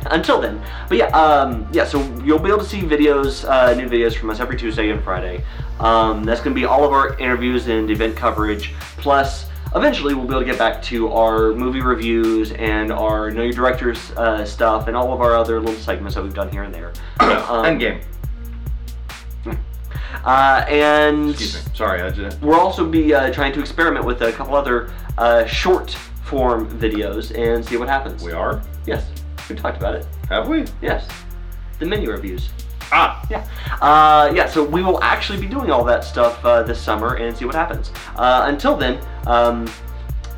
until 0.10 0.40
then, 0.40 0.60
but 0.88 0.96
yeah, 0.96 1.06
um, 1.08 1.68
yeah. 1.72 1.84
So 1.84 2.02
you'll 2.24 2.38
be 2.38 2.48
able 2.48 2.60
to 2.60 2.64
see 2.64 2.80
videos, 2.80 3.46
uh, 3.48 3.74
new 3.74 3.88
videos 3.88 4.16
from 4.16 4.30
us 4.30 4.40
every 4.40 4.56
Tuesday 4.56 4.90
and 4.90 5.02
Friday. 5.04 5.44
Um, 5.80 6.24
that's 6.24 6.40
gonna 6.40 6.54
be 6.54 6.64
all 6.66 6.84
of 6.84 6.92
our 6.92 7.18
interviews 7.18 7.66
and 7.68 7.90
event 7.90 8.16
coverage. 8.16 8.74
Plus, 8.98 9.46
eventually, 9.74 10.14
we'll 10.14 10.26
be 10.26 10.30
able 10.32 10.40
to 10.40 10.46
get 10.46 10.58
back 10.58 10.82
to 10.84 11.10
our 11.12 11.52
movie 11.54 11.80
reviews 11.80 12.52
and 12.52 12.92
our 12.92 13.30
Know 13.30 13.42
Your 13.42 13.52
Directors 13.52 14.10
uh, 14.12 14.44
stuff, 14.44 14.88
and 14.88 14.96
all 14.96 15.12
of 15.12 15.20
our 15.20 15.34
other 15.34 15.58
little 15.58 15.80
segments 15.80 16.14
that 16.14 16.22
we've 16.22 16.34
done 16.34 16.50
here 16.50 16.62
and 16.62 16.74
there. 16.74 16.92
Um, 17.20 17.64
Endgame. 17.64 18.02
Uh, 20.24 20.64
and 20.68 21.30
Excuse 21.30 21.54
me. 21.66 21.72
Sorry, 21.74 22.02
I 22.02 22.10
just. 22.10 22.40
we'll 22.42 22.58
also 22.60 22.86
be 22.86 23.14
uh, 23.14 23.32
trying 23.32 23.52
to 23.54 23.60
experiment 23.60 24.04
with 24.04 24.20
a 24.20 24.32
couple 24.32 24.54
other 24.54 24.92
uh, 25.16 25.46
short 25.46 25.92
form 26.24 26.68
videos 26.78 27.34
and 27.36 27.64
see 27.64 27.76
what 27.78 27.88
happens. 27.88 28.22
We 28.22 28.32
are. 28.32 28.60
Yes, 28.86 29.06
we 29.48 29.56
talked 29.56 29.78
about 29.78 29.94
it. 29.94 30.06
Have 30.28 30.48
we? 30.48 30.66
Yes, 30.82 31.08
the 31.78 31.86
menu 31.86 32.10
reviews. 32.10 32.50
Ah. 32.92 33.24
Yeah, 33.30 33.46
uh, 33.80 34.32
yeah. 34.34 34.46
So 34.46 34.64
we 34.64 34.82
will 34.82 35.02
actually 35.02 35.40
be 35.40 35.46
doing 35.46 35.70
all 35.70 35.84
that 35.84 36.02
stuff 36.04 36.44
uh, 36.44 36.62
this 36.62 36.80
summer 36.80 37.14
and 37.16 37.36
see 37.36 37.44
what 37.44 37.54
happens. 37.54 37.92
Uh, 38.16 38.44
until 38.46 38.76
then, 38.76 39.00
um, 39.26 39.70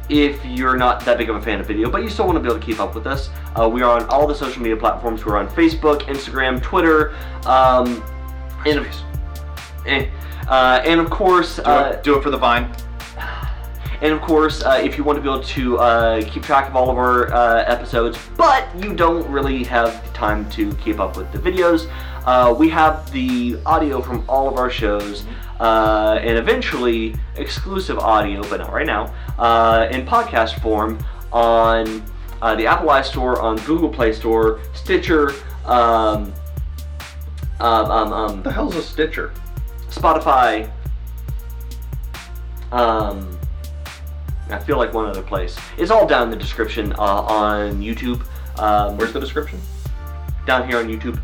if 0.08 0.44
you're 0.44 0.76
not 0.76 1.04
that 1.04 1.16
big 1.16 1.30
of 1.30 1.36
a 1.36 1.40
fan 1.42 1.60
of 1.60 1.66
video, 1.66 1.90
but 1.90 2.02
you 2.02 2.10
still 2.10 2.26
want 2.26 2.36
to 2.36 2.40
be 2.40 2.48
able 2.48 2.60
to 2.60 2.64
keep 2.64 2.80
up 2.80 2.94
with 2.94 3.06
us, 3.06 3.30
uh, 3.58 3.68
we 3.68 3.82
are 3.82 3.98
on 3.98 4.06
all 4.08 4.26
the 4.26 4.34
social 4.34 4.62
media 4.62 4.76
platforms. 4.76 5.24
We're 5.24 5.38
on 5.38 5.48
Facebook, 5.48 6.02
Instagram, 6.02 6.62
Twitter, 6.62 7.14
um, 7.46 8.02
and, 8.66 8.86
eh, 9.86 10.08
uh, 10.48 10.82
and 10.84 11.00
of 11.00 11.08
course, 11.08 11.56
Do, 11.56 11.62
uh, 11.62 11.92
it, 11.94 12.02
do 12.02 12.18
it 12.18 12.22
for 12.22 12.30
the 12.30 12.36
vine. 12.36 12.70
And 14.02 14.12
of 14.12 14.20
course, 14.20 14.64
uh, 14.64 14.80
if 14.82 14.98
you 14.98 15.04
want 15.04 15.16
to 15.16 15.22
be 15.22 15.28
able 15.28 15.42
to 15.42 15.78
uh, 15.78 16.22
keep 16.28 16.42
track 16.42 16.68
of 16.68 16.74
all 16.74 16.90
of 16.90 16.98
our 16.98 17.32
uh, 17.32 17.64
episodes, 17.68 18.18
but 18.36 18.68
you 18.76 18.94
don't 18.94 19.26
really 19.30 19.62
have 19.62 20.12
time 20.12 20.50
to 20.50 20.74
keep 20.74 20.98
up 20.98 21.16
with 21.16 21.30
the 21.30 21.38
videos, 21.38 21.88
uh, 22.26 22.52
we 22.52 22.68
have 22.68 23.10
the 23.12 23.58
audio 23.64 24.02
from 24.02 24.24
all 24.28 24.48
of 24.48 24.56
our 24.56 24.68
shows, 24.68 25.24
uh, 25.60 26.18
and 26.20 26.36
eventually 26.36 27.14
exclusive 27.36 27.96
audio, 27.98 28.42
but 28.50 28.58
not 28.58 28.72
right 28.72 28.86
now, 28.86 29.14
uh, 29.38 29.88
in 29.92 30.04
podcast 30.04 30.60
form 30.60 30.98
on 31.32 32.02
uh, 32.42 32.56
the 32.56 32.66
Apple 32.66 32.88
iStore, 32.88 33.40
on 33.40 33.56
Google 33.58 33.88
Play 33.88 34.12
Store, 34.12 34.58
Stitcher, 34.74 35.30
um, 35.64 36.32
um, 37.60 37.88
um, 37.88 38.12
um, 38.12 38.42
the 38.42 38.50
hell's 38.50 38.74
a 38.74 38.82
Stitcher? 38.82 39.32
Spotify. 39.90 40.68
Um, 42.72 43.38
I 44.52 44.58
feel 44.58 44.76
like 44.76 44.92
one 44.92 45.06
other 45.06 45.22
place. 45.22 45.56
It's 45.78 45.90
all 45.90 46.06
down 46.06 46.24
in 46.24 46.30
the 46.30 46.36
description 46.36 46.92
uh, 46.94 46.96
on 47.22 47.80
YouTube. 47.80 48.22
Um, 48.58 48.96
Where's 48.96 49.12
the 49.12 49.20
description? 49.20 49.60
down 50.46 50.68
here 50.68 50.78
on 50.78 50.86
YouTube? 50.88 51.20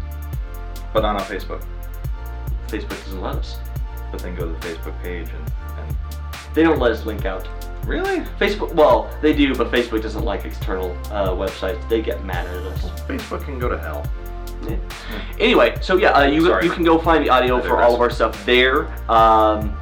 But 0.93 1.03
not 1.03 1.17
on 1.21 1.27
Facebook. 1.27 1.65
Facebook 2.69 2.91
doesn't 3.05 3.21
let 3.21 3.35
us. 3.37 3.57
But 4.13 4.21
then 4.21 4.35
go 4.37 4.47
to 4.47 4.53
the 4.53 4.59
Facebook 4.67 5.03
page 5.03 5.29
and, 5.29 5.53
and 5.81 5.97
They 6.55 6.63
don't 6.63 6.79
let 6.79 6.93
us 6.93 7.05
link 7.05 7.25
out. 7.27 7.49
really 7.85 8.21
Facebook, 8.39 8.73
well, 8.75 9.11
they 9.21 9.33
do, 9.33 9.55
but 9.55 9.71
Facebook 9.73 10.03
doesn't 10.03 10.25
like 10.25 10.45
external 10.45 10.93
uh, 11.11 11.31
websites. 11.31 11.87
They 11.89 12.01
get 12.01 12.25
mad 12.25 12.47
at 12.47 12.55
us. 12.55 12.85
Facebook 13.03 13.45
can 13.45 13.59
go 13.59 13.69
to 13.69 13.79
hell. 13.79 14.07
Yeah. 14.63 14.77
Anyway, 15.39 15.77
so 15.81 15.97
yeah, 15.97 16.11
uh, 16.11 16.25
you 16.27 16.45
Sorry. 16.47 16.65
you 16.65 16.71
can 16.71 16.85
go 16.85 16.99
find 16.99 17.25
the 17.25 17.29
audio 17.31 17.61
for 17.61 17.81
all 17.83 17.95
of 17.95 18.01
our 18.01 18.11
stuff 18.11 18.45
there. 18.47 18.87
Um, 19.11 19.77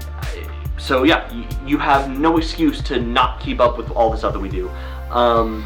so 0.79 1.05
yeah, 1.05 1.33
you, 1.33 1.45
you 1.67 1.79
have 1.79 2.11
no 2.11 2.37
excuse 2.39 2.83
to 2.83 3.01
not 3.01 3.41
keep 3.41 3.61
up 3.61 3.79
with 3.79 3.91
all 3.91 4.11
the 4.11 4.17
stuff 4.17 4.33
that 4.33 4.41
we 4.41 4.49
do. 4.49 4.71
Um, 5.11 5.65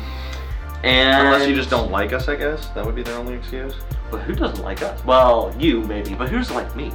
and 0.83 1.27
Unless 1.27 1.49
you 1.49 1.55
just 1.55 1.71
don't 1.71 1.91
like 1.91 2.13
us, 2.13 2.29
I 2.29 2.37
guess 2.37 2.69
that 2.69 2.85
would 2.85 2.95
be 2.95 3.03
their 3.03 3.17
only 3.17 3.35
excuse. 3.35 3.75
But 4.11 4.21
who 4.23 4.35
doesn't 4.35 4.65
like 4.65 4.83
us? 4.83 5.05
Well, 5.05 5.55
you 5.59 5.83
maybe, 5.83 6.15
but 6.15 6.29
who's 6.29 6.51
like 6.51 6.75
me? 6.75 6.91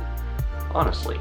Honestly. 0.72 1.20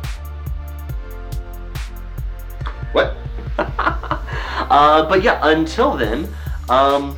What? 2.92 3.16
uh, 3.58 5.08
but 5.08 5.22
yeah, 5.22 5.40
until 5.42 5.96
then, 5.96 6.28
um, 6.68 7.16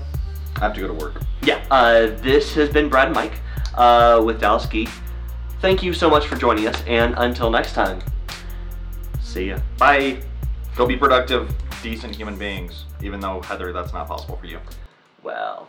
I 0.57 0.61
have 0.61 0.75
to 0.75 0.81
go 0.81 0.89
to 0.89 0.95
work. 0.95 1.21
yeah, 1.43 1.65
uh, 1.71 2.07
this 2.23 2.55
has 2.55 2.69
been 2.69 2.89
Brad 2.89 3.09
and 3.09 3.15
Mike 3.15 3.41
uh, 3.75 4.23
with 4.25 4.41
Dallas 4.41 4.67
Geek. 4.67 4.89
Thank 5.61 5.83
you 5.83 5.93
so 5.93 6.11
much 6.11 6.27
for 6.27 6.37
joining 6.37 6.67
us, 6.67 6.83
and 6.87 7.15
until 7.17 7.51
next 7.51 7.73
time, 7.73 8.01
see 9.37 9.49
ya. 9.51 9.59
Bye. 9.77 10.17
Go 10.77 10.87
be 10.87 10.97
productive, 10.97 11.53
decent 11.83 12.17
human 12.17 12.39
beings. 12.39 12.85
Even 13.03 13.21
though 13.21 13.43
Heather, 13.43 13.73
that's 13.73 13.93
not 13.93 14.09
possible 14.09 14.37
for 14.37 14.47
you. 14.47 14.59
Well. 15.23 15.69